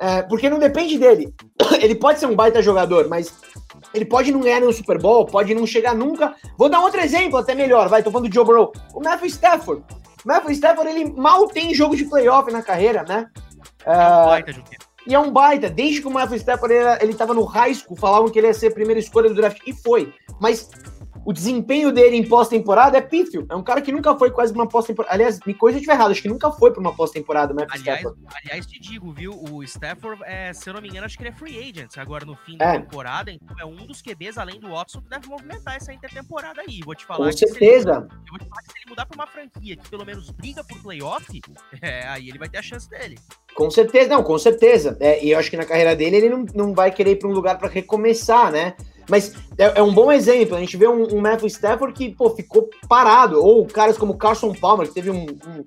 É, 0.00 0.22
porque 0.22 0.48
não 0.48 0.58
depende 0.58 0.98
dele. 0.98 1.32
Ele 1.80 1.94
pode 1.94 2.20
ser 2.20 2.26
um 2.26 2.36
baita 2.36 2.60
jogador, 2.60 3.08
mas 3.08 3.32
ele 3.94 4.04
pode 4.04 4.32
não 4.32 4.40
ganhar 4.40 4.60
nenhum 4.60 4.72
Super 4.72 4.98
Bowl, 4.98 5.26
pode 5.26 5.54
não 5.54 5.66
chegar 5.66 5.94
nunca. 5.94 6.34
Vou 6.58 6.68
dar 6.68 6.80
outro 6.80 7.00
exemplo, 7.00 7.38
até 7.38 7.54
melhor, 7.54 7.88
vai, 7.88 8.02
tô 8.02 8.10
falando 8.10 8.28
do 8.28 8.34
Joe 8.34 8.44
Burrow. 8.44 8.72
O 8.94 9.00
Matthew 9.00 9.26
Stafford. 9.26 9.82
O 10.24 10.28
Matthew 10.28 10.52
Stafford, 10.52 10.90
ele 10.90 11.12
mal 11.12 11.46
tem 11.48 11.74
jogo 11.74 11.96
de 11.96 12.04
playoff 12.04 12.50
na 12.52 12.62
carreira, 12.62 13.04
né? 13.06 13.26
É 13.84 13.92
um 13.92 14.26
baita, 14.26 14.54
e 15.06 15.14
é 15.14 15.18
um 15.18 15.30
baita. 15.30 15.70
Desde 15.70 16.00
que 16.00 16.08
o 16.08 16.10
Matthew 16.10 16.36
Stafford 16.36 16.74
ele, 16.74 16.84
ele 17.00 17.14
tava 17.14 17.32
no 17.32 17.44
high 17.44 17.72
school, 17.74 17.96
falavam 17.96 18.28
que 18.28 18.38
ele 18.38 18.48
ia 18.48 18.54
ser 18.54 18.68
a 18.68 18.74
primeira 18.74 18.98
escolha 18.98 19.28
do 19.28 19.36
draft, 19.36 19.60
e 19.66 19.72
foi. 19.72 20.12
Mas 20.40 20.68
o 21.26 21.32
desempenho 21.32 21.90
dele 21.90 22.16
em 22.16 22.24
pós-temporada 22.24 22.96
é 22.96 23.00
pífio. 23.00 23.44
É 23.50 23.56
um 23.56 23.62
cara 23.62 23.82
que 23.82 23.90
nunca 23.90 24.14
foi 24.16 24.30
quase 24.30 24.54
uma 24.54 24.68
pós-temporada. 24.68 25.12
Aliás, 25.12 25.40
me 25.44 25.52
coisa 25.52 25.76
estiver 25.76 25.94
errado, 25.94 26.12
acho 26.12 26.22
que 26.22 26.28
nunca 26.28 26.52
foi 26.52 26.70
para 26.70 26.80
uma 26.80 26.94
pós-temporada, 26.94 27.52
né? 27.52 27.66
Aliás, 27.68 28.06
aliás, 28.44 28.64
te 28.64 28.78
digo, 28.78 29.12
viu? 29.12 29.32
O 29.50 29.60
Stafford, 29.64 30.22
é, 30.24 30.52
se 30.52 30.70
eu 30.70 30.74
não 30.74 30.80
me 30.80 30.88
engano, 30.88 31.04
acho 31.04 31.16
que 31.16 31.24
ele 31.24 31.30
é 31.30 31.32
free 31.32 31.58
agent 31.58 31.98
agora 31.98 32.24
no 32.24 32.36
fim 32.36 32.56
da 32.56 32.74
é. 32.74 32.78
temporada. 32.78 33.32
Então 33.32 33.56
é 33.58 33.64
um 33.64 33.74
dos 33.74 34.00
QBs, 34.00 34.38
além 34.38 34.60
do 34.60 34.70
Watson, 34.70 35.00
que 35.00 35.10
deve 35.10 35.26
movimentar 35.26 35.74
essa 35.74 35.92
intertemporada 35.92 36.60
aí. 36.60 36.78
Vou 36.84 36.94
te 36.94 37.04
falar. 37.04 37.26
Com 37.26 37.36
certeza. 37.36 37.90
Ele, 37.90 38.20
eu 38.24 38.30
vou 38.30 38.38
te 38.38 38.48
falar 38.48 38.62
que 38.62 38.72
se 38.72 38.78
ele 38.78 38.90
mudar 38.90 39.06
para 39.06 39.16
uma 39.16 39.26
franquia 39.26 39.76
que 39.76 39.90
pelo 39.90 40.06
menos 40.06 40.30
briga 40.30 40.62
por 40.62 40.80
playoff, 40.80 41.40
é, 41.82 42.06
aí 42.06 42.28
ele 42.28 42.38
vai 42.38 42.48
ter 42.48 42.58
a 42.58 42.62
chance 42.62 42.88
dele. 42.88 43.18
Com 43.52 43.68
certeza, 43.68 44.10
não, 44.10 44.22
com 44.22 44.38
certeza. 44.38 44.96
É, 45.00 45.24
e 45.24 45.32
eu 45.32 45.38
acho 45.40 45.50
que 45.50 45.56
na 45.56 45.64
carreira 45.64 45.96
dele 45.96 46.18
ele 46.18 46.28
não, 46.28 46.46
não 46.54 46.72
vai 46.72 46.92
querer 46.92 47.12
ir 47.12 47.16
para 47.16 47.28
um 47.28 47.32
lugar 47.32 47.58
para 47.58 47.68
recomeçar, 47.68 48.52
né? 48.52 48.76
Mas 49.08 49.34
é, 49.56 49.78
é, 49.78 49.82
um 49.82 49.92
bom 49.92 50.10
exemplo. 50.10 50.56
A 50.56 50.60
gente 50.60 50.76
vê 50.76 50.88
um, 50.88 51.14
um 51.14 51.20
Matthew 51.20 51.46
Stafford 51.48 51.94
que 51.94 52.14
pô, 52.14 52.30
ficou 52.30 52.68
parado, 52.88 53.42
ou 53.42 53.66
caras 53.66 53.96
como 53.96 54.16
Carson 54.16 54.52
Palmer, 54.52 54.88
que 54.88 54.94
teve 54.94 55.10
um, 55.10 55.24
um, 55.24 55.64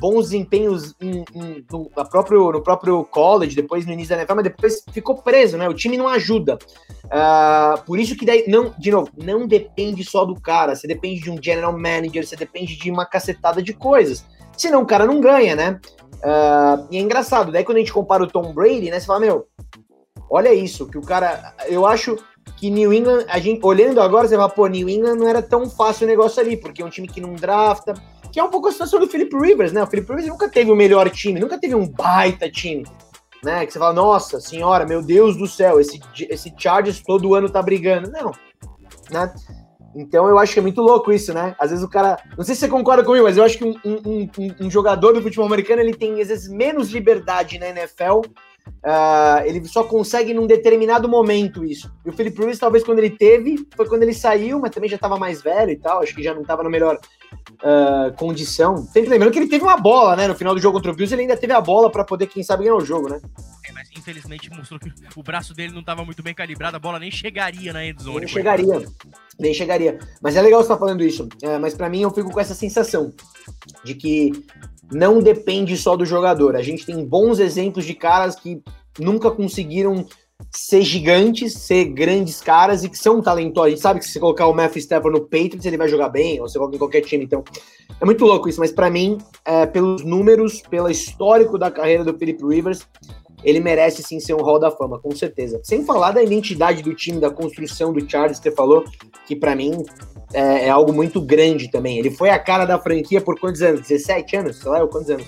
bons 0.00 0.24
desempenhos 0.24 0.94
em, 1.00 1.24
em, 1.34 1.64
no, 1.70 1.90
próprio, 1.90 2.52
no 2.52 2.62
próprio 2.62 3.04
college, 3.04 3.56
depois 3.56 3.86
no 3.86 3.92
início 3.92 4.10
da 4.10 4.22
NFL, 4.22 4.34
mas 4.34 4.44
depois 4.44 4.84
ficou 4.92 5.16
preso, 5.16 5.56
né? 5.56 5.68
O 5.68 5.74
time 5.74 5.96
não 5.96 6.08
ajuda. 6.08 6.58
Uh, 7.04 7.82
por 7.84 7.98
isso 7.98 8.16
que 8.16 8.26
daí, 8.26 8.44
não, 8.48 8.74
de 8.78 8.90
novo, 8.90 9.10
não 9.22 9.46
depende 9.46 10.04
só 10.04 10.24
do 10.24 10.40
cara, 10.40 10.74
você 10.74 10.86
depende 10.86 11.22
de 11.22 11.30
um 11.30 11.40
general 11.40 11.72
manager, 11.72 12.26
você 12.26 12.36
depende 12.36 12.76
de 12.76 12.90
uma 12.90 13.06
cacetada 13.06 13.62
de 13.62 13.72
coisas. 13.72 14.24
Senão 14.56 14.82
o 14.82 14.86
cara 14.86 15.06
não 15.06 15.20
ganha, 15.20 15.56
né? 15.56 15.80
Uh, 16.16 16.86
e 16.90 16.96
é 16.96 17.00
engraçado, 17.00 17.52
daí 17.52 17.64
quando 17.64 17.76
a 17.76 17.80
gente 17.80 17.92
compara 17.92 18.22
o 18.22 18.28
Tom 18.28 18.52
Brady, 18.52 18.90
né? 18.90 18.98
Você 18.98 19.06
fala, 19.06 19.20
meu, 19.20 19.46
olha 20.30 20.52
isso, 20.54 20.86
que 20.86 20.98
o 20.98 21.02
cara. 21.02 21.54
Eu 21.66 21.86
acho 21.86 22.16
que 22.56 22.70
New 22.70 22.92
England, 22.92 23.24
a 23.28 23.38
gente, 23.38 23.64
olhando 23.64 24.00
agora, 24.00 24.28
você 24.28 24.36
fala, 24.36 24.48
pô, 24.48 24.66
New 24.66 24.88
England 24.88 25.16
não 25.16 25.28
era 25.28 25.42
tão 25.42 25.68
fácil 25.68 26.06
o 26.06 26.10
negócio 26.10 26.40
ali, 26.40 26.56
porque 26.56 26.82
é 26.82 26.84
um 26.84 26.90
time 26.90 27.08
que 27.08 27.20
não 27.20 27.34
drafta, 27.34 27.94
que 28.32 28.40
é 28.40 28.44
um 28.44 28.50
pouco 28.50 28.68
a 28.68 28.72
situação 28.72 28.98
do 28.98 29.06
Philip 29.06 29.36
Rivers, 29.36 29.72
né? 29.72 29.82
O 29.82 29.86
Philip 29.86 30.08
Rivers 30.08 30.28
nunca 30.28 30.48
teve 30.48 30.70
o 30.70 30.76
melhor 30.76 31.08
time, 31.10 31.40
nunca 31.40 31.58
teve 31.58 31.74
um 31.74 31.86
baita 31.86 32.50
time, 32.50 32.84
né? 33.42 33.66
Que 33.66 33.72
você 33.72 33.78
fala, 33.78 33.92
nossa 33.92 34.40
senhora, 34.40 34.86
meu 34.86 35.02
Deus 35.02 35.36
do 35.36 35.46
céu, 35.46 35.80
esse, 35.80 36.00
esse 36.28 36.54
Chargers 36.56 37.02
todo 37.02 37.34
ano 37.34 37.50
tá 37.50 37.62
brigando. 37.62 38.10
Não, 38.10 38.32
né? 39.10 39.32
Então 39.94 40.28
eu 40.28 40.38
acho 40.38 40.52
que 40.52 40.58
é 40.58 40.62
muito 40.62 40.82
louco 40.82 41.12
isso, 41.12 41.32
né? 41.32 41.54
Às 41.58 41.70
vezes 41.70 41.84
o 41.84 41.88
cara. 41.88 42.18
Não 42.36 42.44
sei 42.44 42.54
se 42.54 42.62
você 42.62 42.68
concorda 42.68 43.04
comigo, 43.04 43.24
mas 43.24 43.36
eu 43.36 43.44
acho 43.44 43.58
que 43.58 43.64
um, 43.64 43.76
um, 43.84 44.28
um, 44.38 44.66
um 44.66 44.70
jogador 44.70 45.12
do 45.12 45.22
futebol 45.22 45.46
americano 45.46 45.80
ele 45.80 45.94
tem, 45.94 46.20
às 46.20 46.28
vezes, 46.28 46.48
menos 46.48 46.90
liberdade 46.90 47.58
na 47.58 47.68
NFL 47.68 48.22
Uh, 48.84 49.40
ele 49.46 49.64
só 49.66 49.82
consegue 49.82 50.34
num 50.34 50.46
determinado 50.46 51.08
momento 51.08 51.64
isso. 51.64 51.90
E 52.04 52.10
o 52.10 52.12
Felipe 52.12 52.38
Rivers, 52.38 52.58
talvez 52.58 52.84
quando 52.84 52.98
ele 52.98 53.10
teve, 53.10 53.66
foi 53.74 53.88
quando 53.88 54.02
ele 54.02 54.12
saiu, 54.12 54.60
mas 54.60 54.72
também 54.72 54.90
já 54.90 54.96
estava 54.96 55.18
mais 55.18 55.40
velho 55.40 55.70
e 55.70 55.76
tal, 55.76 56.02
acho 56.02 56.14
que 56.14 56.22
já 56.22 56.34
não 56.34 56.42
estava 56.42 56.62
na 56.62 56.68
melhor 56.68 56.98
uh, 57.62 58.14
condição. 58.16 58.76
Sempre 58.76 59.08
lembrando 59.08 59.32
que 59.32 59.38
ele 59.38 59.48
teve 59.48 59.64
uma 59.64 59.78
bola, 59.78 60.14
né? 60.14 60.28
No 60.28 60.34
final 60.34 60.54
do 60.54 60.60
jogo 60.60 60.76
contra 60.76 60.92
o 60.92 60.94
Bills, 60.94 61.14
ele 61.14 61.22
ainda 61.22 61.36
teve 61.36 61.54
a 61.54 61.62
bola 61.62 61.90
para 61.90 62.04
poder, 62.04 62.26
quem 62.26 62.42
sabe, 62.42 62.64
ganhar 62.64 62.76
o 62.76 62.84
jogo, 62.84 63.08
né? 63.08 63.20
É, 63.66 63.72
mas 63.72 63.88
infelizmente 63.96 64.50
mostrou 64.50 64.78
que 64.78 64.92
o 65.16 65.22
braço 65.22 65.54
dele 65.54 65.72
não 65.72 65.80
estava 65.80 66.04
muito 66.04 66.22
bem 66.22 66.34
calibrado, 66.34 66.76
a 66.76 66.80
bola 66.80 66.98
nem 66.98 67.10
chegaria 67.10 67.72
na 67.72 67.86
endzone. 67.86 68.20
Nem 68.20 68.28
chegaria, 68.28 68.82
nem 69.38 69.54
chegaria. 69.54 69.98
Mas 70.20 70.36
é 70.36 70.42
legal 70.42 70.60
você 70.60 70.66
estar 70.66 70.74
tá 70.74 70.80
falando 70.80 71.02
isso. 71.02 71.26
É, 71.42 71.58
mas 71.58 71.74
para 71.74 71.88
mim, 71.88 72.02
eu 72.02 72.10
fico 72.10 72.30
com 72.30 72.40
essa 72.40 72.54
sensação 72.54 73.14
de 73.82 73.94
que 73.94 74.32
não 74.92 75.20
depende 75.20 75.76
só 75.76 75.96
do 75.96 76.04
jogador. 76.04 76.56
A 76.56 76.62
gente 76.62 76.86
tem 76.86 77.04
bons 77.04 77.38
exemplos 77.38 77.84
de 77.84 77.94
caras 77.94 78.36
que 78.36 78.62
nunca 78.98 79.30
conseguiram 79.30 80.06
ser 80.50 80.82
gigantes, 80.82 81.54
ser 81.54 81.86
grandes 81.86 82.40
caras 82.40 82.84
e 82.84 82.88
que 82.88 82.98
são 82.98 83.20
talentosos. 83.20 83.66
A 83.66 83.70
gente 83.70 83.82
sabe 83.82 84.00
que 84.00 84.06
se 84.06 84.20
colocar 84.20 84.46
o 84.46 84.54
Matthew 84.54 84.80
Stafford 84.80 85.18
no 85.18 85.24
Patriots, 85.24 85.64
ele 85.64 85.76
vai 85.76 85.88
jogar 85.88 86.08
bem, 86.08 86.40
ou 86.40 86.48
você 86.48 86.58
coloca 86.58 86.76
em 86.76 86.78
qualquer 86.78 87.00
time. 87.02 87.24
Então, 87.24 87.42
é 88.00 88.04
muito 88.04 88.24
louco 88.24 88.48
isso, 88.48 88.60
mas 88.60 88.72
para 88.72 88.90
mim, 88.90 89.18
é, 89.44 89.66
pelos 89.66 90.04
números, 90.04 90.60
pelo 90.62 90.90
histórico 90.90 91.58
da 91.58 91.70
carreira 91.70 92.04
do 92.04 92.16
Philip 92.16 92.44
Rivers, 92.44 92.86
ele 93.44 93.60
merece 93.60 94.02
sim 94.02 94.18
ser 94.18 94.34
um 94.34 94.42
Hall 94.42 94.58
da 94.58 94.70
Fama, 94.70 94.98
com 94.98 95.14
certeza. 95.14 95.60
Sem 95.62 95.84
falar 95.84 96.12
da 96.12 96.22
identidade 96.22 96.82
do 96.82 96.94
time, 96.94 97.20
da 97.20 97.30
construção 97.30 97.92
do 97.92 98.08
Charles, 98.10 98.38
que 98.38 98.48
você 98.48 98.54
falou, 98.54 98.84
que 99.26 99.36
para 99.36 99.54
mim 99.54 99.84
é, 100.32 100.66
é, 100.66 100.70
algo 100.70 100.92
muito 100.92 101.20
grande 101.20 101.70
também. 101.70 101.98
Ele 101.98 102.10
foi 102.10 102.30
a 102.30 102.38
cara 102.38 102.64
da 102.64 102.78
franquia 102.78 103.20
por 103.20 103.38
quantos 103.38 103.62
anos? 103.62 103.82
17 103.82 104.36
anos? 104.36 104.56
Sei 104.56 104.70
lá, 104.70 104.80
eu, 104.80 104.88
quantos 104.88 105.10
anos? 105.10 105.26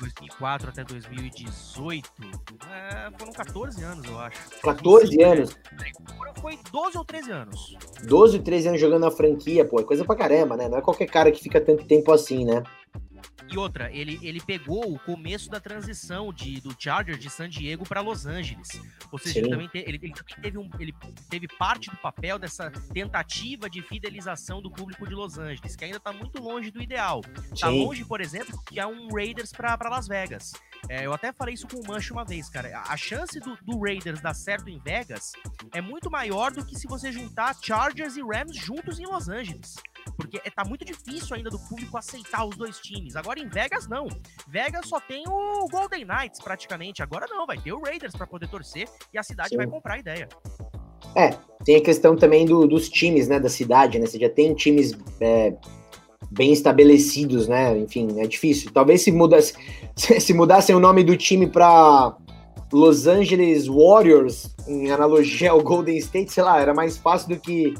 2004 0.00 0.68
até 0.70 0.84
2018, 0.84 2.08
é, 2.70 3.10
foram 3.18 3.32
14 3.32 3.84
anos, 3.84 4.06
eu 4.06 4.18
acho. 4.18 4.38
14 4.62 5.22
anos? 5.22 5.58
Foi 6.40 6.58
12 6.72 6.98
ou 6.98 7.04
13 7.04 7.30
anos. 7.32 7.76
12 8.04 8.36
ou 8.38 8.42
13 8.42 8.68
anos 8.68 8.80
jogando 8.80 9.02
na 9.02 9.10
franquia, 9.10 9.64
pô, 9.64 9.80
é 9.80 9.84
coisa 9.84 10.04
pra 10.04 10.16
caramba, 10.16 10.56
né? 10.56 10.68
Não 10.68 10.78
é 10.78 10.80
qualquer 10.80 11.06
cara 11.06 11.30
que 11.30 11.42
fica 11.42 11.60
tanto 11.60 11.84
tempo 11.84 12.12
assim, 12.12 12.44
né? 12.44 12.62
E 13.50 13.56
outra, 13.56 13.90
ele, 13.90 14.18
ele 14.22 14.40
pegou 14.40 14.92
o 14.92 14.98
começo 14.98 15.48
da 15.48 15.58
transição 15.58 16.32
de, 16.32 16.60
do 16.60 16.74
Chargers 16.78 17.18
de 17.18 17.30
San 17.30 17.48
Diego 17.48 17.86
para 17.86 18.00
Los 18.00 18.26
Angeles. 18.26 18.80
Ou 19.10 19.18
seja, 19.18 19.38
ele 19.38 19.48
também, 19.48 19.68
te, 19.68 19.78
ele, 19.78 19.98
ele 20.02 20.12
também, 20.12 20.42
teve 20.42 20.58
um, 20.58 20.70
ele 20.78 20.94
teve 21.30 21.48
parte 21.48 21.90
do 21.90 21.96
papel 21.96 22.38
dessa 22.38 22.70
tentativa 22.92 23.70
de 23.70 23.80
fidelização 23.80 24.60
do 24.60 24.70
público 24.70 25.06
de 25.06 25.14
Los 25.14 25.38
Angeles, 25.38 25.74
que 25.74 25.84
ainda 25.84 25.96
está 25.96 26.12
muito 26.12 26.42
longe 26.42 26.70
do 26.70 26.82
ideal. 26.82 27.22
Está 27.52 27.68
longe, 27.68 28.04
por 28.04 28.20
exemplo, 28.20 28.58
que 28.66 28.78
há 28.78 28.86
um 28.86 29.08
Raiders 29.08 29.52
para 29.52 29.78
Las 29.88 30.06
Vegas. 30.06 30.52
É, 30.88 31.04
eu 31.04 31.12
até 31.12 31.32
falei 31.32 31.54
isso 31.54 31.66
com 31.66 31.80
o 31.80 31.86
Mancho 31.86 32.14
uma 32.14 32.24
vez, 32.24 32.48
cara. 32.48 32.82
A 32.86 32.96
chance 32.96 33.40
do, 33.40 33.56
do, 33.62 33.80
Raiders 33.80 34.20
dar 34.20 34.34
certo 34.34 34.68
em 34.68 34.78
Vegas 34.78 35.32
é 35.72 35.80
muito 35.80 36.10
maior 36.10 36.52
do 36.52 36.64
que 36.64 36.78
se 36.78 36.86
você 36.86 37.10
juntar 37.10 37.56
Chargers 37.60 38.16
e 38.16 38.22
Rams 38.22 38.56
juntos 38.56 38.98
em 38.98 39.06
Los 39.06 39.28
Angeles. 39.28 39.76
Porque 40.18 40.40
é, 40.44 40.50
tá 40.50 40.64
muito 40.64 40.84
difícil 40.84 41.36
ainda 41.36 41.48
do 41.48 41.58
público 41.60 41.96
aceitar 41.96 42.44
os 42.44 42.56
dois 42.56 42.78
times. 42.80 43.14
Agora 43.14 43.38
em 43.38 43.48
Vegas, 43.48 43.86
não. 43.86 44.08
Vegas 44.48 44.88
só 44.88 44.98
tem 44.98 45.22
o 45.28 45.68
Golden 45.70 46.04
Knights 46.04 46.40
praticamente. 46.42 47.02
Agora 47.02 47.26
não, 47.30 47.46
vai 47.46 47.56
ter 47.56 47.72
o 47.72 47.80
Raiders 47.80 48.16
para 48.16 48.26
poder 48.26 48.48
torcer 48.48 48.88
e 49.14 49.18
a 49.18 49.22
cidade 49.22 49.50
Sim. 49.50 49.56
vai 49.56 49.66
comprar 49.68 49.94
a 49.94 49.98
ideia. 49.98 50.28
É, 51.14 51.30
tem 51.64 51.76
a 51.76 51.80
questão 51.80 52.16
também 52.16 52.44
do, 52.44 52.66
dos 52.66 52.88
times, 52.88 53.28
né, 53.28 53.38
da 53.38 53.48
cidade, 53.48 53.98
né? 53.98 54.06
Você 54.06 54.18
já 54.18 54.28
tem 54.28 54.52
times 54.54 54.92
é, 55.20 55.54
bem 56.32 56.52
estabelecidos, 56.52 57.46
né? 57.46 57.78
Enfim, 57.78 58.20
é 58.20 58.26
difícil. 58.26 58.70
Talvez 58.72 59.02
se 59.02 59.12
mudasse, 59.12 59.54
se 59.96 60.34
mudassem 60.34 60.74
o 60.74 60.80
nome 60.80 61.04
do 61.04 61.16
time 61.16 61.46
para 61.46 62.16
Los 62.72 63.06
Angeles 63.06 63.66
Warriors, 63.66 64.54
em 64.66 64.90
analogia 64.90 65.52
ao 65.52 65.62
Golden 65.62 65.96
State, 65.96 66.32
sei 66.32 66.42
lá, 66.42 66.60
era 66.60 66.74
mais 66.74 66.98
fácil 66.98 67.30
do 67.30 67.40
que. 67.40 67.72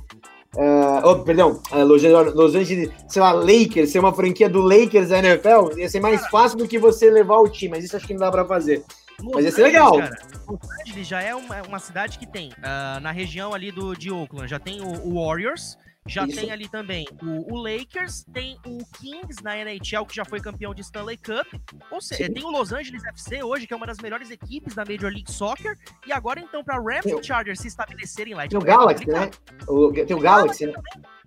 Uh, 0.57 1.05
oh, 1.05 1.19
perdão, 1.25 1.61
uh, 1.71 1.85
Los, 1.85 2.03
Los 2.03 2.55
Angeles, 2.55 2.91
sei 3.07 3.21
lá, 3.21 3.33
Lakers, 3.33 3.91
ser 3.91 3.99
uma 3.99 4.15
franquia 4.15 4.49
do 4.49 4.63
Lakers 4.63 5.11
da 5.11 5.19
NFL, 5.19 5.79
ia 5.79 5.89
ser 5.89 6.01
mais 6.01 6.27
fácil 6.29 6.57
do 6.57 6.67
que 6.67 6.79
você 6.79 7.11
levar 7.11 7.39
o 7.39 7.49
time, 7.49 7.73
mas 7.73 7.85
isso 7.85 7.97
acho 7.97 8.07
que 8.07 8.15
não 8.15 8.21
dá 8.21 8.31
para 8.31 8.47
fazer. 8.47 8.83
Los 9.21 9.35
mas 9.35 9.45
ia 9.45 9.53
ser 9.53 9.63
legal. 9.65 9.99
Cara, 9.99 10.17
Los 10.49 10.61
Angeles 10.81 11.07
já 11.07 11.21
é 11.21 11.35
uma, 11.35 11.63
uma 11.63 11.79
cidade 11.79 12.19
que 12.19 12.27
tem, 12.27 12.49
uh, 12.49 12.99
na 13.01 13.11
região 13.11 13.53
ali 13.53 13.71
do, 13.71 13.95
de 13.95 14.11
Oakland, 14.11 14.49
já 14.49 14.59
tem 14.59 14.81
o, 14.81 15.07
o 15.07 15.23
Warriors, 15.23 15.77
já 16.09 16.27
Isso. 16.27 16.41
tem 16.41 16.51
ali 16.51 16.69
também 16.69 17.07
o, 17.23 17.55
o, 17.55 17.63
Lakers, 17.63 18.25
tem 18.33 18.59
o 18.67 18.79
Kings 18.99 19.43
na 19.43 19.57
NHL, 19.57 20.07
que 20.07 20.17
já 20.17 20.25
foi 20.25 20.41
campeão 20.41 20.75
de 20.75 20.81
Stanley 20.81 21.19
Cup. 21.19 21.47
Ou 21.91 22.01
seja, 22.01 22.27
Sim. 22.27 22.33
tem 22.33 22.45
o 22.45 22.51
Los 22.51 22.73
Angeles 22.73 23.05
FC 23.05 23.43
hoje, 23.43 23.67
que 23.67 23.75
é 23.75 23.77
uma 23.77 23.87
das 23.87 23.99
melhores 23.99 24.31
equipes 24.31 24.75
da 24.75 24.85
Major 24.85 25.11
League 25.11 25.31
Soccer. 25.31 25.77
E 26.07 26.13
agora, 26.13 26.41
então, 26.41 26.65
para 26.65 26.77
Rams 26.77 27.07
e 27.07 27.23
Chargers 27.23 27.61
se 27.61 27.69
estabelecerem 27.69 28.35
lá. 28.35 28.49
Tem 28.49 28.59
o 28.59 28.63
Galaxy, 28.63 29.07
né? 29.07 29.31
O, 29.69 29.93
tem 29.93 30.17
o 30.17 30.21
Galaxy, 30.21 30.67
né? 30.67 30.73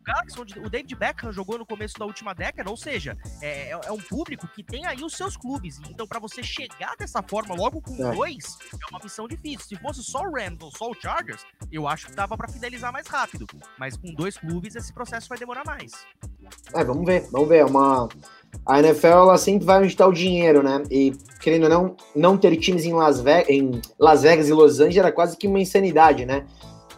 Galaxy, 0.01 0.39
onde 0.39 0.59
o 0.59 0.69
David 0.69 0.95
Beckham 0.95 1.31
jogou 1.31 1.57
no 1.57 1.65
começo 1.65 1.97
da 1.97 2.05
última 2.05 2.33
década, 2.33 2.69
ou 2.69 2.77
seja, 2.77 3.17
é, 3.41 3.69
é, 3.69 3.79
é 3.85 3.91
um 3.91 3.99
público 3.99 4.47
que 4.47 4.63
tem 4.63 4.85
aí 4.85 5.03
os 5.03 5.13
seus 5.13 5.37
clubes. 5.37 5.79
Então, 5.89 6.07
para 6.07 6.19
você 6.19 6.43
chegar 6.43 6.95
dessa 6.97 7.21
forma 7.21 7.55
logo 7.55 7.81
com 7.81 7.93
é. 7.95 8.11
dois, 8.13 8.57
é 8.73 8.89
uma 8.91 8.99
missão 9.03 9.27
difícil. 9.27 9.67
Se 9.67 9.75
fosse 9.77 10.03
só 10.03 10.21
o 10.21 10.31
Rams 10.31 10.57
ou 10.61 10.71
só 10.71 10.89
o 10.89 10.93
Chargers, 10.93 11.45
eu 11.71 11.87
acho 11.87 12.07
que 12.07 12.13
dava 12.13 12.37
para 12.37 12.47
fidelizar 12.47 12.91
mais 12.91 13.07
rápido. 13.07 13.45
Mas 13.77 13.97
com 13.97 14.13
dois 14.13 14.37
clubes, 14.37 14.75
esse 14.75 14.93
processo 14.93 15.29
vai 15.29 15.37
demorar 15.37 15.63
mais. 15.65 15.91
É, 16.73 16.83
vamos 16.83 17.05
ver, 17.05 17.27
vamos 17.31 17.49
ver. 17.49 17.59
É 17.59 17.65
uma... 17.65 18.09
A 18.65 18.79
NFL 18.79 19.07
ela 19.07 19.37
sempre 19.37 19.65
vai 19.65 19.77
onde 19.77 19.87
está 19.87 20.05
o 20.05 20.11
dinheiro, 20.11 20.61
né? 20.61 20.83
E 20.91 21.13
querendo 21.39 21.63
ou 21.63 21.69
não, 21.69 21.95
não 22.13 22.37
ter 22.37 22.55
times 22.57 22.83
em 22.83 22.93
Las, 22.93 23.21
Vegas, 23.21 23.49
em 23.49 23.81
Las 23.97 24.23
Vegas 24.23 24.49
e 24.49 24.53
Los 24.53 24.79
Angeles 24.79 24.97
era 24.97 25.11
quase 25.11 25.37
que 25.37 25.47
uma 25.47 25.59
insanidade, 25.59 26.25
né? 26.25 26.45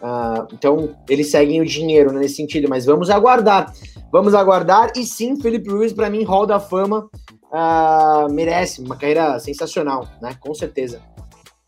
Uh, 0.03 0.45
então, 0.51 0.95
eles 1.07 1.31
seguem 1.31 1.61
o 1.61 1.65
dinheiro 1.65 2.11
né, 2.11 2.19
nesse 2.19 2.35
sentido, 2.35 2.67
mas 2.67 2.85
vamos 2.85 3.09
aguardar. 3.09 3.73
Vamos 4.11 4.35
aguardar. 4.35 4.91
E 4.97 5.05
sim, 5.05 5.39
Felipe 5.39 5.69
Ruiz, 5.69 5.93
para 5.93 6.09
mim, 6.09 6.25
Hall 6.25 6.45
da 6.45 6.59
Fama, 6.59 7.09
uh, 7.45 8.33
merece 8.33 8.81
uma 8.81 8.97
carreira 8.97 9.39
sensacional, 9.39 10.05
né? 10.21 10.35
Com 10.41 10.53
certeza. 10.53 11.01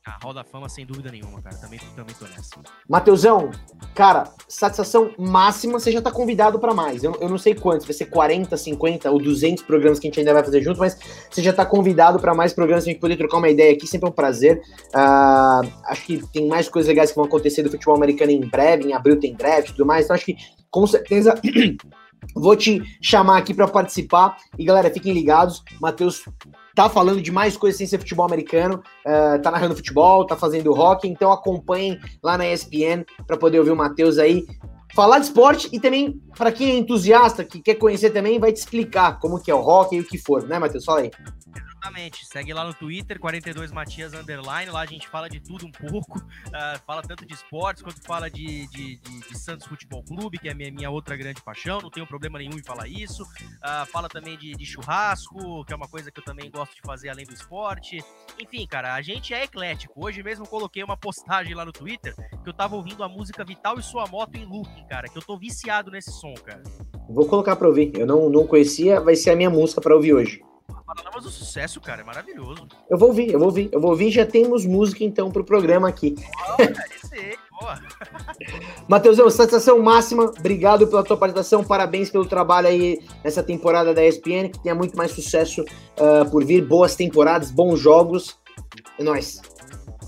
A 0.08 0.20
Hall 0.24 0.36
da 0.36 0.44
Fama, 0.44 0.70
sem 0.70 0.86
dúvida 0.86 1.12
nenhuma, 1.12 1.42
cara. 1.42 1.56
Também, 1.58 1.80
também 1.96 2.14
tô 2.14 2.26
nessa. 2.26 2.52
Mateusão, 2.88 3.50
cara, 3.96 4.26
satisfação 4.48 5.12
máxima. 5.18 5.80
Você 5.80 5.92
já 5.92 6.00
tá 6.00 6.12
convidado 6.12 6.60
para 6.60 6.76
mais. 6.76 7.04
Eu, 7.04 7.18
eu 7.20 7.28
não 7.28 7.40
sei 7.40 7.56
quantos, 7.56 7.88
vai 7.88 7.94
ser 7.96 8.06
40, 8.06 8.56
50 8.56 9.10
ou 9.10 9.20
200 9.20 9.64
programas 9.64 9.98
que 9.98 10.06
a 10.06 10.10
gente 10.12 10.20
ainda 10.20 10.32
vai 10.32 10.44
fazer 10.44 10.62
junto, 10.62 10.80
mas 10.80 10.96
você 11.28 11.42
já 11.42 11.52
tá 11.52 11.66
convidado 11.66 12.20
para 12.20 12.36
mais 12.36 12.54
programas 12.54 12.84
pra 12.84 12.94
gente 12.94 13.02
poder 13.02 13.18
trocar 13.18 13.38
uma 13.38 13.50
ideia 13.50 13.74
aqui. 13.74 13.88
Sempre 13.88 14.08
é 14.08 14.12
um 14.12 14.16
prazer. 14.16 14.62
Uh, 14.94 15.68
acho 15.86 16.06
que 16.06 16.22
tem 16.32 16.48
mais 16.48 16.70
coisas 16.70 16.88
legais 16.88 17.10
que 17.10 17.16
vão 17.16 17.26
acontecer 17.26 17.64
do 17.64 17.72
futebol 17.72 17.96
americano 17.96 18.30
em 18.30 18.48
breve. 18.48 18.84
Em 18.84 18.94
abril 18.94 19.20
tem 19.20 19.34
draft 19.34 19.70
e 19.70 19.72
tudo 19.72 19.88
mais. 19.88 20.06
Então 20.06 20.16
acho 20.16 20.26
que 20.26 20.38
com 20.70 20.86
certeza. 20.86 21.34
Vou 22.36 22.56
te 22.56 22.82
chamar 23.02 23.40
aqui 23.40 23.56
para 23.56 23.68
participar. 23.68 24.38
E 24.58 24.66
galera, 24.66 24.92
fiquem 24.92 25.14
ligados. 25.14 25.64
Matheus 25.82 26.24
tá 26.76 26.90
falando 26.90 27.22
de 27.22 27.32
mais 27.32 27.56
coisas 27.56 27.78
sem 27.78 27.88
ser 27.88 27.98
futebol 27.98 28.26
americano, 28.26 28.84
uh, 29.06 29.42
tá 29.42 29.50
narrando 29.50 29.76
futebol, 29.76 30.26
tá 30.28 30.36
fazendo 30.36 30.74
rock, 30.74 31.08
então 31.08 31.32
acompanhem 31.32 31.98
lá 32.22 32.38
na 32.38 32.46
ESPN 32.48 33.06
para 33.26 33.38
poder 33.38 33.60
ouvir 33.60 33.72
o 33.72 33.76
Matheus 33.76 34.18
aí 34.18 34.46
falar 34.94 35.20
de 35.20 35.26
esporte 35.26 35.70
e 35.74 35.80
também 35.80 36.22
para 36.38 36.52
quem 36.52 36.72
é 36.72 36.78
entusiasta, 36.78 37.44
que 37.44 37.62
quer 37.62 37.76
conhecer 37.76 38.12
também, 38.12 38.40
vai 38.40 38.52
te 38.52 38.58
explicar 38.58 39.20
como 39.20 39.42
que 39.42 39.52
é 39.52 39.56
o 39.56 39.62
rock 39.62 39.96
e 39.96 40.00
o 40.00 40.06
que 40.06 40.18
for, 40.18 40.44
né, 40.48 40.58
Matheus? 40.60 40.86
Fala 40.86 41.02
aí. 41.02 41.12
Exatamente. 41.86 42.26
Segue 42.26 42.52
lá 42.52 42.64
no 42.64 42.74
Twitter, 42.74 43.20
42 43.20 43.72
Matias 43.72 44.14
Underline. 44.14 44.72
Lá 44.72 44.82
a 44.82 44.86
gente 44.88 45.08
fala 45.08 45.30
de 45.30 45.40
tudo 45.40 45.68
um 45.68 45.72
pouco. 45.72 46.18
Uh, 46.18 46.80
fala 46.86 47.04
tanto 47.04 47.26
de 47.26 47.34
esportes 47.34 47.84
quanto 47.84 48.02
fala 48.04 48.30
de, 48.30 48.68
de, 48.68 48.98
de, 48.98 49.20
de, 49.20 49.38
Santos 49.38 49.68
Futebol 49.68 50.04
Clube, 50.04 50.40
que 50.40 50.48
é 50.48 50.52
a 50.52 50.56
minha, 50.56 50.72
minha 50.72 50.90
outra 50.90 51.16
grande 51.16 51.44
paixão. 51.44 51.80
Não 51.82 51.92
tenho 51.92 52.08
problema 52.08 52.40
nenhum 52.40 52.58
em 52.58 52.64
falar 52.64 52.88
isso. 52.88 53.22
Uh, 53.24 53.86
fala 53.92 54.10
também 54.10 54.36
de, 54.36 54.54
de 54.54 54.66
churrasco, 54.66 55.64
que 55.66 55.74
é 55.74 55.76
uma 55.76 55.88
coisa 55.88 56.10
que 56.10 56.20
eu 56.20 56.24
também 56.24 56.50
gosto 56.50 56.76
de 56.76 56.82
fazer 56.82 57.10
além 57.10 57.26
do 57.26 57.34
esporte. 57.34 58.04
Enfim, 58.42 58.66
cara, 58.66 58.96
a 58.96 59.02
gente 59.04 59.34
é 59.34 59.44
eclético. 59.44 59.94
Hoje 60.04 60.24
mesmo 60.24 60.48
coloquei 60.48 60.84
uma 60.84 60.98
postagem 60.98 61.54
lá 61.54 61.64
no 61.64 61.72
Twitter 61.72 62.16
que 62.44 62.50
eu 62.50 62.54
tava 62.54 62.76
ouvindo 62.76 63.04
a 63.04 63.10
música 63.10 63.46
Vital 63.46 63.78
e 63.78 63.84
Sua 63.84 64.08
Moto 64.08 64.36
em 64.36 64.46
looping, 64.46 64.88
cara. 64.90 65.08
Que 65.08 65.18
eu 65.18 65.22
tô 65.22 65.38
viciado 65.38 65.92
nesse 65.92 66.12
som, 66.12 66.34
cara. 66.34 66.64
Vou 67.08 67.28
colocar 67.28 67.56
pra 67.56 67.68
ouvir. 67.68 67.92
Eu 67.96 68.08
não, 68.08 68.28
não 68.28 68.48
conhecia, 68.48 69.00
vai 69.00 69.16
ser 69.16 69.30
a 69.30 69.36
minha 69.36 69.52
música 69.52 69.80
para 69.80 69.94
ouvir 69.94 70.14
hoje. 70.14 70.42
Paralamas 70.86 71.24
do 71.24 71.30
Sucesso, 71.30 71.82
cara, 71.82 72.02
é 72.02 72.04
maravilhoso. 72.04 72.68
Eu 72.90 72.98
vou 72.98 73.10
ouvir, 73.10 73.32
eu 73.32 73.40
vou 73.40 73.48
ouvir, 73.48 73.70
eu 73.72 73.82
vou 73.82 73.92
ouvir. 73.92 74.12
Já 74.12 74.26
temos 74.26 74.66
música 74.66 75.04
então 75.04 75.32
pro 75.32 75.44
programa 75.44 75.88
aqui. 75.88 76.16
Boa. 77.60 77.80
Matheusão, 78.88 79.30
satisfação 79.30 79.82
máxima. 79.82 80.26
Obrigado 80.26 80.88
pela 80.88 81.04
tua 81.04 81.18
participação. 81.18 81.64
Parabéns 81.64 82.10
pelo 82.10 82.26
trabalho 82.26 82.68
aí 82.68 83.02
nessa 83.24 83.42
temporada 83.42 83.94
da 83.94 84.06
ESPN. 84.06 84.50
Que 84.52 84.60
tenha 84.60 84.76
muito 84.76 84.98
mais 84.98 85.12
sucesso 85.12 85.64
uh, 85.64 86.30
por 86.30 86.44
vir. 86.44 86.66
Boas 86.66 86.96
temporadas, 86.96 87.52
bons 87.52 87.80
jogos. 87.80 88.38
É 89.00 89.04
nóis. 89.04 89.42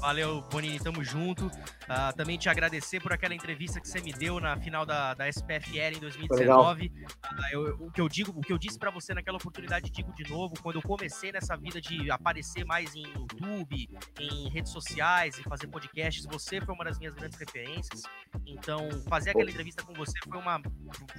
Valeu, 0.08 0.42
Bonini, 0.50 0.80
tamo 0.80 1.04
junto. 1.04 1.48
Uh, 1.48 2.16
também 2.16 2.38
te 2.38 2.48
agradecer 2.48 3.02
por 3.02 3.12
aquela 3.12 3.36
entrevista 3.36 3.82
que 3.82 3.90
você 3.90 4.00
me 4.00 4.14
deu 4.14 4.40
na 4.40 4.56
final 4.56 4.86
da, 4.86 5.14
da 5.14 5.28
SPFL 5.28 5.98
em 5.98 6.00
2019. 6.00 6.88
Uh, 6.88 7.08
ah, 7.24 7.52
eu, 7.52 7.76
o 7.78 7.92
que 7.92 8.00
eu 8.00 8.08
digo, 8.08 8.32
o 8.34 8.40
que 8.40 8.54
eu 8.54 8.58
disse 8.58 8.80
para 8.80 8.90
você 8.90 9.14
naquela 9.14 9.36
oportunidade, 9.36 9.92
digo 9.92 10.14
de 10.14 10.24
novo, 10.32 10.54
quando 10.64 10.78
eu 10.78 10.82
comecei 10.82 11.34
nessa 11.34 11.58
vida 11.58 11.82
de 11.82 12.10
aparecer 12.10 12.64
mais 12.64 12.96
em 12.96 13.04
YouTube, 13.04 13.90
em 14.18 14.48
redes 14.48 14.72
sociais, 14.72 15.38
e 15.40 15.44
fazer 15.44 15.68
podcasts, 15.68 16.26
você 16.26 16.62
foi 16.62 16.74
uma 16.74 16.86
das 16.86 16.98
minhas 16.98 17.14
grandes 17.14 17.38
referências. 17.38 18.04
Então, 18.46 18.90
fazer 19.10 19.32
aquela 19.32 19.50
entrevista 19.50 19.84
com 19.84 19.94
você 19.94 20.18
foi 20.24 20.40
uma. 20.40 20.62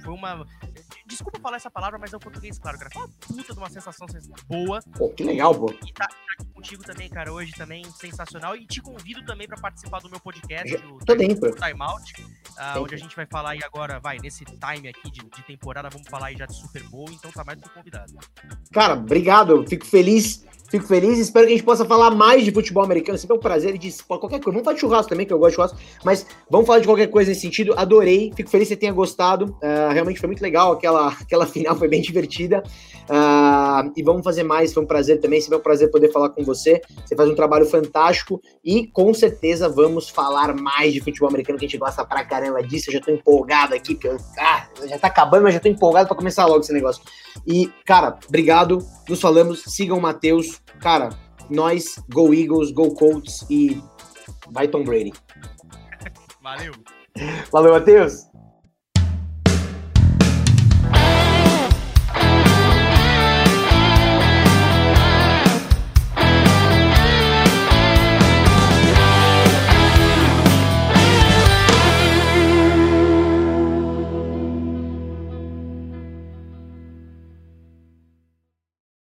Foi 0.03 0.13
uma. 0.15 0.47
Desculpa 1.05 1.39
falar 1.39 1.57
essa 1.57 1.69
palavra, 1.69 1.99
mas 1.99 2.11
é 2.11 2.17
o 2.17 2.19
português, 2.19 2.57
claro, 2.57 2.79
cara. 2.79 2.89
Foi 2.91 3.03
uma 3.03 3.09
puta 3.19 3.53
de 3.53 3.59
uma 3.59 3.69
sensação 3.69 4.07
boa. 4.47 4.79
Pô, 4.97 5.09
que 5.09 5.23
legal, 5.23 5.53
pô. 5.53 5.71
E 5.85 5.93
tá, 5.93 6.07
tá 6.07 6.45
contigo 6.59 6.83
também, 6.83 7.07
cara, 7.07 7.31
hoje 7.31 7.53
também 7.53 7.83
sensacional. 7.95 8.55
E 8.55 8.65
te 8.65 8.81
convido 8.81 9.25
também 9.25 9.47
para 9.47 9.57
participar 9.57 9.99
do 9.99 10.09
meu 10.09 10.19
podcast 10.19 10.77
do 10.77 10.97
Tô 11.05 11.15
dentro. 11.15 11.51
Time 11.55 11.79
Out, 11.79 12.13
uh, 12.21 12.81
onde 12.81 12.95
a 12.95 12.97
gente 12.97 13.15
vai 13.15 13.25
falar 13.25 13.51
aí 13.51 13.59
agora, 13.63 13.99
vai, 13.99 14.17
nesse 14.19 14.43
time 14.43 14.89
aqui 14.89 15.09
de, 15.09 15.21
de, 15.21 15.43
temporada, 15.43 15.89
vamos 15.89 16.07
falar 16.09 16.27
aí 16.27 16.37
já 16.37 16.45
de 16.45 16.55
Super 16.55 16.83
Bowl, 16.89 17.07
então 17.09 17.31
tá 17.31 17.43
mais 17.45 17.57
do 17.57 17.63
que 17.63 17.73
convidado. 17.73 18.13
Cara, 18.73 18.95
obrigado, 18.95 19.65
fico 19.67 19.85
feliz, 19.85 20.45
fico 20.69 20.85
feliz, 20.85 21.17
espero 21.17 21.47
que 21.47 21.53
a 21.53 21.55
gente 21.55 21.65
possa 21.65 21.85
falar 21.85 22.11
mais 22.11 22.43
de 22.43 22.51
futebol 22.51 22.83
americano, 22.83 23.17
sempre 23.17 23.35
é 23.35 23.39
um 23.39 23.41
prazer 23.41 23.77
de 23.77 23.91
qualquer 24.03 24.39
coisa, 24.39 24.51
vamos 24.51 24.63
falar 24.63 24.73
de 24.75 24.81
churrasco 24.81 25.09
também, 25.09 25.25
que 25.25 25.33
eu 25.33 25.39
gosto 25.39 25.51
de 25.51 25.55
churrasco, 25.55 25.77
mas 26.03 26.27
vamos 26.49 26.67
falar 26.67 26.79
de 26.79 26.87
qualquer 26.87 27.07
coisa 27.07 27.29
nesse 27.29 27.41
sentido, 27.41 27.73
adorei, 27.77 28.33
fico 28.35 28.49
feliz 28.49 28.67
que 28.67 28.73
você 28.73 28.79
tenha 28.79 28.91
gostado, 28.91 29.57
uh, 29.63 29.93
realmente 29.93 30.19
foi 30.19 30.27
muito 30.27 30.41
legal, 30.41 30.73
aquela, 30.73 31.07
aquela 31.21 31.45
final 31.45 31.75
foi 31.75 31.87
bem 31.87 32.01
divertida, 32.01 32.63
uh, 33.09 33.28
E 33.95 34.03
vamos 34.03 34.23
fazer 34.23 34.43
mais, 34.43 34.73
foi 34.73 34.83
um 34.83 34.87
prazer 34.87 35.19
também. 35.19 35.41
Sempre 35.41 35.55
é 35.55 35.59
um 35.59 35.63
prazer 35.63 35.91
poder 35.91 36.11
falar 36.11 36.29
com 36.29 36.43
você. 36.43 36.81
Você 37.05 37.15
faz 37.15 37.29
um 37.29 37.35
trabalho 37.35 37.65
fantástico 37.65 38.41
e 38.63 38.87
com 38.87 39.13
certeza 39.13 39.69
vamos 39.69 40.09
falar 40.09 40.53
mais 40.55 40.93
de 40.93 41.01
futebol 41.01 41.29
americano, 41.29 41.57
que 41.57 41.65
a 41.65 41.67
gente 41.67 41.77
gosta 41.77 42.05
pra 42.05 42.23
caramba 42.23 42.61
disso. 42.61 42.89
Eu 42.89 42.93
já 42.93 43.01
tô 43.01 43.11
empolgado 43.11 43.75
aqui, 43.75 43.95
porque 43.95 44.07
eu, 44.07 44.17
ah, 44.37 44.67
já 44.87 44.97
tá 44.97 45.07
acabando, 45.07 45.43
mas 45.43 45.53
já 45.53 45.59
tô 45.59 45.69
empolgado 45.69 46.07
para 46.07 46.17
começar 46.17 46.45
logo 46.45 46.59
esse 46.59 46.73
negócio. 46.73 47.01
E, 47.45 47.71
cara, 47.85 48.17
obrigado. 48.27 48.79
Nos 49.07 49.21
falamos. 49.21 49.63
Sigam 49.67 49.97
o 49.97 50.01
Matheus. 50.01 50.61
Cara, 50.79 51.09
nós, 51.49 51.95
Go 52.13 52.33
Eagles, 52.33 52.71
Go 52.71 52.93
Colts 52.93 53.45
e 53.49 53.81
vai 54.51 54.67
Tom 54.67 54.83
Brady. 54.83 55.13
Valeu. 56.41 56.73
Valeu, 57.51 57.73
Matheus. 57.73 58.28